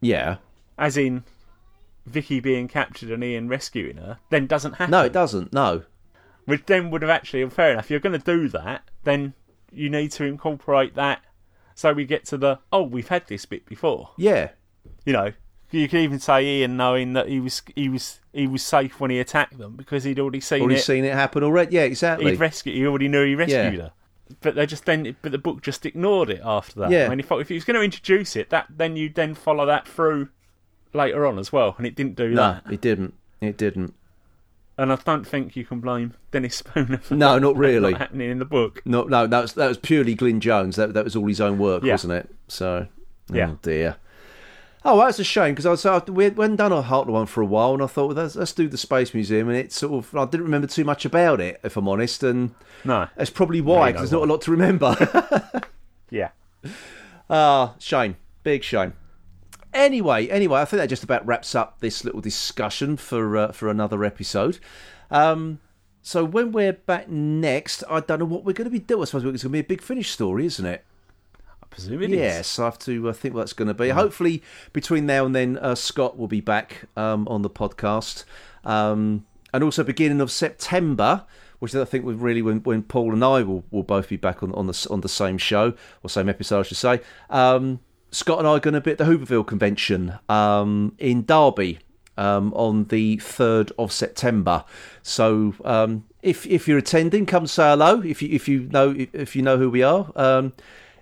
yeah. 0.01 0.37
as 0.77 0.97
in 0.97 1.23
Vicky 2.05 2.39
being 2.39 2.67
captured 2.67 3.11
and 3.11 3.23
Ian 3.23 3.47
rescuing 3.47 3.97
her. 3.97 4.19
Then 4.29 4.47
doesn't 4.47 4.73
happen. 4.73 4.91
No, 4.91 5.03
it 5.03 5.13
doesn't. 5.13 5.53
No. 5.53 5.83
Which 6.45 6.65
then 6.65 6.89
would 6.91 7.01
have 7.01 7.11
actually 7.11 7.47
fair 7.49 7.73
enough. 7.73 7.85
If 7.85 7.91
you're 7.91 7.99
going 7.99 8.19
to 8.19 8.25
do 8.25 8.47
that, 8.49 8.89
then 9.03 9.33
you 9.71 9.89
need 9.89 10.11
to 10.13 10.23
incorporate 10.23 10.95
that. 10.95 11.21
So 11.75 11.93
we 11.93 12.05
get 12.05 12.25
to 12.25 12.37
the 12.37 12.59
oh, 12.71 12.83
we've 12.83 13.09
had 13.09 13.27
this 13.27 13.45
bit 13.45 13.65
before. 13.65 14.11
Yeah. 14.17 14.51
You 15.05 15.13
know, 15.13 15.33
you 15.71 15.87
could 15.87 15.99
even 15.99 16.19
say 16.19 16.45
Ian 16.45 16.77
knowing 16.77 17.13
that 17.13 17.27
he 17.27 17.39
was 17.39 17.61
he 17.75 17.89
was 17.89 18.19
he 18.33 18.47
was 18.47 18.63
safe 18.63 18.99
when 18.99 19.11
he 19.11 19.19
attacked 19.19 19.57
them 19.57 19.75
because 19.75 20.03
he'd 20.03 20.19
already 20.19 20.39
seen 20.39 20.59
it 20.59 20.63
Already 20.63 20.79
it. 20.79 20.83
seen 20.83 21.03
it 21.05 21.13
happen 21.13 21.43
already. 21.43 21.75
Yeah, 21.75 21.83
exactly. 21.83 22.31
He'd 22.31 22.39
rescued. 22.39 22.75
He 22.75 22.85
already 22.85 23.07
knew 23.07 23.25
he 23.25 23.35
rescued 23.35 23.73
Yeah. 23.73 23.81
her. 23.81 23.91
But 24.41 24.55
they 24.55 24.65
just 24.65 24.85
then, 24.85 25.15
but 25.21 25.31
the 25.31 25.37
book 25.37 25.61
just 25.61 25.85
ignored 25.85 26.29
it 26.29 26.41
after 26.43 26.81
that. 26.81 26.91
Yeah. 26.91 27.05
I 27.05 27.09
mean, 27.09 27.19
if 27.21 27.31
if 27.31 27.47
he 27.49 27.55
was 27.55 27.63
going 27.63 27.75
to 27.75 27.81
introduce 27.81 28.35
it, 28.35 28.49
that 28.49 28.67
then 28.69 28.95
you 28.97 29.09
then 29.09 29.33
follow 29.35 29.65
that 29.65 29.87
through 29.87 30.29
later 30.93 31.25
on 31.25 31.39
as 31.39 31.51
well, 31.53 31.75
and 31.77 31.87
it 31.87 31.95
didn't 31.95 32.15
do 32.15 32.29
no, 32.29 32.59
that. 32.63 32.63
it 32.71 32.81
didn't. 32.81 33.13
It 33.41 33.57
didn't. 33.57 33.93
And 34.79 34.91
I 34.91 34.95
don't 34.97 35.25
think 35.25 35.55
you 35.55 35.65
can 35.65 35.79
blame 35.79 36.13
Dennis 36.31 36.57
Spooner 36.57 36.97
for 36.99 37.13
No, 37.15 37.33
that 37.35 37.39
not 37.41 37.55
really. 37.55 37.91
not 37.93 37.99
happening 38.01 38.29
in 38.29 38.39
the 38.39 38.45
book. 38.45 38.81
No, 38.85 39.03
no, 39.03 39.25
that 39.27 39.41
was 39.41 39.53
that 39.53 39.67
was 39.67 39.77
purely 39.77 40.13
Glyn 40.13 40.39
Jones. 40.39 40.75
That 40.75 40.93
that 40.93 41.03
was 41.05 41.15
all 41.15 41.25
his 41.27 41.41
own 41.41 41.57
work, 41.57 41.83
Yeah. 41.83 41.93
wasn't 41.93 42.13
it? 42.13 42.29
So, 42.47 42.87
oh 43.31 43.33
Yeah. 43.35 43.51
oh 43.51 43.59
dear. 43.61 43.95
Oh, 44.85 44.99
that's 44.99 45.19
a 45.19 45.23
shame 45.23 45.53
because 45.53 45.65
I 45.65 45.71
was 45.71 45.85
I, 45.85 45.97
we 46.09 46.25
hadn't 46.25 46.55
done 46.55 46.71
a 46.71 46.81
Hartnell 46.83 47.07
one 47.07 47.25
for 47.25 47.41
a 47.41 47.45
while, 47.45 47.73
and 47.73 47.83
I 47.83 47.87
thought, 47.87 48.07
well, 48.15 48.23
let's, 48.23 48.35
let's 48.35 48.53
do 48.53 48.67
the 48.69 48.77
Space 48.77 49.13
Museum, 49.13 49.49
and 49.49 49.57
it 49.57 49.73
sort 49.73 50.05
of 50.05 50.15
I 50.15 50.25
didn't 50.25 50.45
remember 50.45 50.67
too 50.67 50.85
much 50.85 51.03
about 51.03 51.41
it, 51.41 51.59
if 51.63 51.75
I'm 51.77 51.87
honest, 51.87 52.23
and 52.23 52.53
No. 52.85 53.07
that's 53.15 53.29
probably 53.29 53.59
why 53.61 53.91
because 53.91 54.11
know 54.11 54.19
there's 54.19 54.21
not 54.21 54.29
a 54.29 54.31
lot 54.33 54.41
to 54.43 54.51
remember. 54.51 55.61
Yeah. 56.09 56.29
Ah, 57.29 57.75
shame, 57.79 58.15
big 58.43 58.63
shame. 58.63 58.93
Anyway, 59.73 60.27
anyway, 60.29 60.61
I 60.61 60.65
think 60.65 60.79
that 60.79 60.87
just 60.87 61.03
about 61.03 61.25
wraps 61.25 61.53
up 61.53 61.81
this 61.81 62.05
little 62.05 62.21
discussion 62.21 62.95
for 62.95 63.35
uh, 63.35 63.51
for 63.51 63.67
another 63.69 64.05
episode. 64.05 64.59
Um, 65.11 65.59
so 66.01 66.23
when 66.23 66.53
we're 66.53 66.71
back 66.71 67.09
next, 67.09 67.83
I 67.89 67.99
don't 67.99 68.19
know 68.19 68.25
what 68.25 68.45
we're 68.45 68.53
going 68.53 68.67
to 68.67 68.71
be 68.71 68.79
doing. 68.79 69.01
I 69.01 69.05
suppose 69.05 69.23
it's 69.25 69.43
going 69.43 69.49
to 69.49 69.49
be 69.49 69.59
a 69.59 69.63
big 69.63 69.81
finish 69.81 70.09
story, 70.11 70.45
isn't 70.45 70.65
it? 70.65 70.85
I 71.77 71.79
presume 71.79 72.01
it 72.01 72.11
is. 72.11 72.17
yes, 72.17 72.59
I 72.59 72.65
have 72.65 72.79
to 72.79 73.09
uh, 73.09 73.13
think 73.13 73.35
what 73.35 73.41
that's 73.41 73.53
going 73.53 73.67
to 73.67 73.73
be. 73.73 73.89
Hopefully, 73.89 74.41
between 74.73 75.05
now 75.05 75.25
and 75.25 75.35
then, 75.35 75.57
uh, 75.57 75.75
Scott 75.75 76.17
will 76.17 76.27
be 76.27 76.41
back 76.41 76.85
um, 76.95 77.27
on 77.27 77.43
the 77.43 77.49
podcast, 77.49 78.25
um, 78.63 79.25
and 79.53 79.63
also 79.63 79.83
beginning 79.83 80.19
of 80.19 80.31
September, 80.31 81.25
which 81.59 81.75
I 81.75 81.85
think 81.85 82.03
was 82.03 82.17
really 82.17 82.41
when, 82.41 82.59
when 82.63 82.81
Paul 82.83 83.13
and 83.13 83.23
I 83.23 83.43
will, 83.43 83.63
will 83.69 83.83
both 83.83 84.09
be 84.09 84.17
back 84.17 84.41
on 84.41 84.51
on 84.53 84.65
the 84.67 84.87
on 84.89 85.01
the 85.01 85.09
same 85.09 85.37
show 85.37 85.73
or 86.03 86.09
same 86.09 86.29
episode, 86.29 86.61
I 86.61 86.63
should 86.63 86.77
say. 86.77 87.01
Um, 87.29 87.79
Scott 88.11 88.39
and 88.39 88.47
I 88.47 88.51
are 88.51 88.59
going 88.59 88.73
to 88.73 88.81
be 88.81 88.91
at 88.91 88.97
the 88.97 89.03
Whooverville 89.03 89.45
convention 89.45 90.17
um, 90.29 90.95
in 90.97 91.25
Derby 91.25 91.79
um, 92.17 92.53
on 92.53 92.85
the 92.85 93.17
third 93.17 93.71
of 93.77 93.91
September. 93.91 94.65
So 95.03 95.53
um, 95.63 96.05
if 96.21 96.45
if 96.47 96.67
you're 96.67 96.77
attending, 96.77 97.25
come 97.25 97.47
say 97.47 97.69
hello. 97.69 98.01
If 98.01 98.21
you 98.21 98.29
if 98.31 98.47
you 98.47 98.67
know 98.71 98.95
if 99.13 99.35
you 99.35 99.41
know 99.41 99.57
who 99.57 99.69
we 99.69 99.83
are, 99.83 100.11
um, 100.15 100.53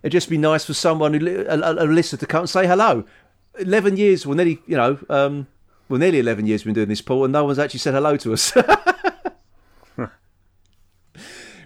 it'd 0.06 0.12
just 0.12 0.30
be 0.30 0.38
nice 0.38 0.64
for 0.64 0.76
someone 0.76 1.16
who 1.16 1.46
a, 1.50 1.58
a, 1.58 1.86
listener 1.86 2.20
to 2.20 2.28
come 2.28 2.42
and 2.42 2.50
say 2.50 2.68
hello. 2.68 3.06
Eleven 3.58 3.98
years, 3.98 4.24
well, 4.26 4.36
nearly 4.36 4.62
you 4.68 4.78
know, 4.78 5.00
um, 5.10 5.48
well, 5.90 6.00
nearly 6.00 6.20
eleven 6.20 6.46
years 6.46 6.62
we've 6.64 6.76
been 6.76 6.84
doing 6.84 6.90
this, 6.90 7.02
Paul, 7.02 7.24
and 7.24 7.34
no 7.34 7.44
one's 7.46 7.58
actually 7.58 7.80
said 7.80 7.96
hello 7.96 8.16
to 8.18 8.34
us. 8.34 8.54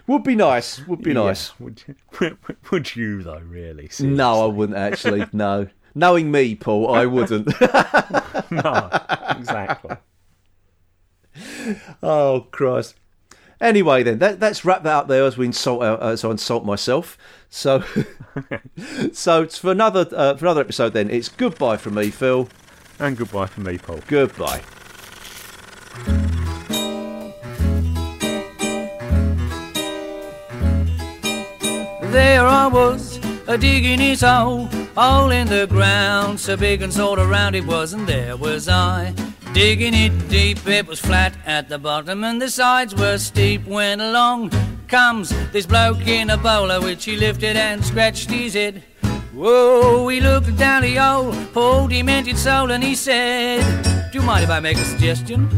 would 0.06 0.24
be 0.24 0.34
nice. 0.34 0.86
Would 0.86 1.02
be 1.02 1.10
Yeah. 1.10 1.24
nice. 1.24 1.60
Would 1.60 1.82
you, 1.86 2.38
would 2.70 2.96
you 2.96 3.22
though? 3.22 3.42
Really? 3.46 3.90
No, 4.00 4.44
I 4.44 4.46
wouldn't 4.46 4.78
actually. 4.78 5.26
No, 5.34 5.68
knowing 5.94 6.30
me, 6.30 6.54
Paul, 6.54 6.94
I 6.94 7.04
wouldn't. 7.04 7.46
no. 8.50 8.88
Exactly. 9.36 9.96
Oh 12.02 12.46
Christ. 12.50 12.99
Anyway, 13.60 14.02
then 14.02 14.18
that, 14.20 14.40
let's 14.40 14.64
wrap 14.64 14.82
that 14.84 14.94
up 14.94 15.08
there 15.08 15.24
as 15.24 15.36
we 15.36 15.44
insult 15.44 15.82
our, 15.82 16.02
as 16.02 16.24
I 16.24 16.30
insult 16.30 16.64
myself. 16.64 17.18
So, 17.50 17.84
so 19.12 19.42
it's 19.42 19.58
for 19.58 19.72
another 19.72 20.08
uh, 20.12 20.34
for 20.36 20.46
another 20.46 20.62
episode. 20.62 20.94
Then 20.94 21.10
it's 21.10 21.28
goodbye 21.28 21.76
from 21.76 21.94
me, 21.94 22.10
Phil. 22.10 22.48
And 22.98 23.16
goodbye 23.16 23.46
from 23.46 23.64
me, 23.64 23.78
Paul. 23.78 24.00
Goodbye. 24.06 24.62
There 32.10 32.44
I 32.44 32.66
was, 32.66 33.20
a 33.46 33.56
digging 33.56 34.00
his 34.00 34.22
hole, 34.22 34.66
hole 34.96 35.30
in 35.30 35.46
the 35.46 35.66
ground, 35.66 36.40
so 36.40 36.56
big 36.56 36.82
and 36.82 36.92
sort 36.92 37.18
of 37.18 37.28
round 37.28 37.54
it 37.54 37.64
was, 37.64 37.92
and 37.92 38.06
there 38.06 38.36
was 38.36 38.68
I. 38.68 39.14
Digging 39.52 39.94
it 39.94 40.28
deep, 40.28 40.64
it 40.66 40.86
was 40.86 41.00
flat 41.00 41.34
at 41.44 41.68
the 41.68 41.78
bottom, 41.78 42.22
and 42.22 42.40
the 42.40 42.48
sides 42.48 42.94
were 42.94 43.18
steep. 43.18 43.66
When 43.66 44.00
along 44.00 44.52
comes 44.86 45.30
this 45.52 45.66
bloke 45.66 46.06
in 46.06 46.30
a 46.30 46.36
bowler, 46.36 46.80
which 46.80 47.04
he 47.04 47.16
lifted 47.16 47.56
and 47.56 47.84
scratched 47.84 48.30
his 48.30 48.54
head. 48.54 48.84
Whoa, 49.34 50.06
he 50.08 50.20
looked 50.20 50.56
down 50.56 50.82
the 50.82 50.98
old 50.98 51.34
poor 51.52 51.88
demented 51.88 52.38
soul, 52.38 52.70
and 52.70 52.84
he 52.84 52.94
said, 52.94 53.60
Do 54.12 54.18
you 54.18 54.24
mind 54.24 54.44
if 54.44 54.50
I 54.50 54.60
make 54.60 54.76
a 54.76 54.84
suggestion? 54.84 55.48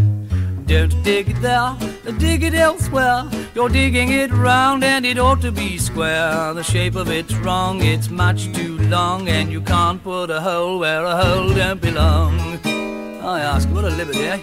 Don't 0.66 1.02
dig 1.02 1.28
it 1.28 1.42
there, 1.42 1.76
dig 2.18 2.44
it 2.44 2.54
elsewhere. 2.54 3.28
You're 3.54 3.68
digging 3.68 4.10
it 4.10 4.30
round 4.30 4.84
and 4.84 5.04
it 5.04 5.18
ought 5.18 5.42
to 5.42 5.52
be 5.52 5.76
square. 5.76 6.54
The 6.54 6.62
shape 6.62 6.94
of 6.94 7.10
it's 7.10 7.34
wrong, 7.34 7.82
it's 7.82 8.08
much 8.08 8.50
too 8.54 8.78
long, 8.78 9.28
and 9.28 9.52
you 9.52 9.60
can't 9.60 10.02
put 10.02 10.30
a 10.30 10.40
hole 10.40 10.78
where 10.78 11.04
a 11.04 11.14
hole 11.14 11.52
don't 11.52 11.80
belong. 11.80 12.91
I 13.24 13.40
ask, 13.40 13.68
what 13.68 13.84
a 13.84 13.90
liberty, 13.90 14.24
eh? 14.24 14.40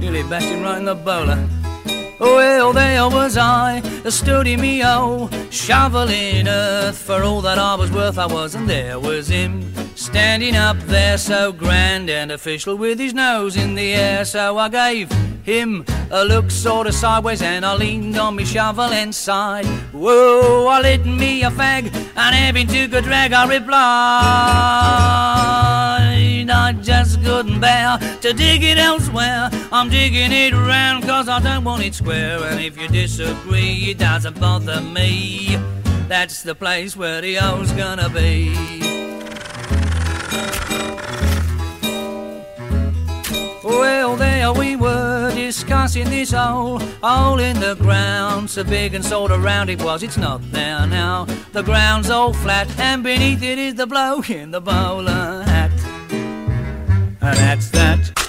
Nearly 0.00 0.22
bashed 0.24 0.48
him 0.48 0.62
right 0.62 0.76
in 0.76 0.84
the 0.84 0.94
bowler. 0.94 1.48
Well, 2.20 2.74
there 2.74 3.08
was 3.08 3.38
I, 3.38 3.78
a 4.04 4.10
sturdy 4.10 4.58
me 4.58 4.82
oh, 4.84 5.30
shoveling 5.50 6.46
earth 6.46 6.98
for 6.98 7.22
all 7.22 7.40
that 7.40 7.58
I 7.58 7.74
was 7.74 7.90
worth. 7.90 8.18
I 8.18 8.26
was, 8.26 8.54
and 8.54 8.68
there 8.68 9.00
was 9.00 9.28
him, 9.28 9.72
standing 9.94 10.56
up 10.56 10.76
there 10.80 11.16
so 11.16 11.52
grand 11.52 12.10
and 12.10 12.32
official 12.32 12.76
with 12.76 12.98
his 12.98 13.14
nose 13.14 13.56
in 13.56 13.74
the 13.74 13.94
air. 13.94 14.26
So 14.26 14.58
I 14.58 14.68
gave 14.68 15.10
him 15.42 15.82
a 16.10 16.22
look 16.22 16.50
sort 16.50 16.86
of 16.86 16.94
sideways 16.94 17.40
and 17.40 17.64
I 17.64 17.76
leaned 17.76 18.18
on 18.18 18.36
me 18.36 18.44
shovel 18.44 18.92
and 18.92 19.14
sighed. 19.14 19.64
Whoa, 19.92 20.66
I 20.66 20.82
lit 20.82 21.06
me 21.06 21.44
a 21.44 21.50
fag 21.50 21.86
and 21.86 22.34
having 22.34 22.66
took 22.66 22.92
a 22.92 23.00
drag, 23.00 23.32
I 23.32 23.48
replied. 23.48 25.85
I 26.50 26.72
just 26.72 27.22
couldn't 27.22 27.60
bear 27.60 27.98
to 28.20 28.32
dig 28.32 28.62
it 28.62 28.78
elsewhere. 28.78 29.50
I'm 29.72 29.88
digging 29.88 30.32
it 30.32 30.52
round 30.52 31.04
cause 31.04 31.28
I 31.28 31.40
don't 31.40 31.64
want 31.64 31.82
it 31.82 31.94
square. 31.94 32.42
And 32.44 32.60
if 32.60 32.78
you 32.80 32.88
disagree, 32.88 33.90
it 33.90 33.98
doesn't 33.98 34.38
bother 34.38 34.80
me. 34.80 35.56
That's 36.08 36.42
the 36.42 36.54
place 36.54 36.96
where 36.96 37.20
the 37.20 37.34
hole's 37.36 37.72
gonna 37.72 38.08
be. 38.08 38.54
Well, 43.64 44.16
there 44.16 44.52
we 44.52 44.76
were 44.76 45.32
discussing 45.34 46.10
this 46.10 46.32
hole, 46.32 46.78
hole 47.02 47.40
in 47.40 47.58
the 47.58 47.74
ground, 47.74 48.50
so 48.50 48.62
big 48.62 48.94
and 48.94 49.04
sort 49.04 49.32
of 49.32 49.42
round 49.42 49.70
it 49.70 49.82
was. 49.82 50.02
It's 50.02 50.16
not 50.16 50.40
there 50.52 50.86
now. 50.86 51.24
The 51.52 51.62
ground's 51.62 52.10
all 52.10 52.32
flat, 52.32 52.68
and 52.78 53.02
beneath 53.02 53.42
it 53.42 53.58
is 53.58 53.74
the 53.74 53.86
bloke 53.86 54.30
in 54.30 54.50
the 54.50 54.60
bowler 54.60 55.45
and 57.26 57.38
that's 57.38 57.70
that. 57.70 58.25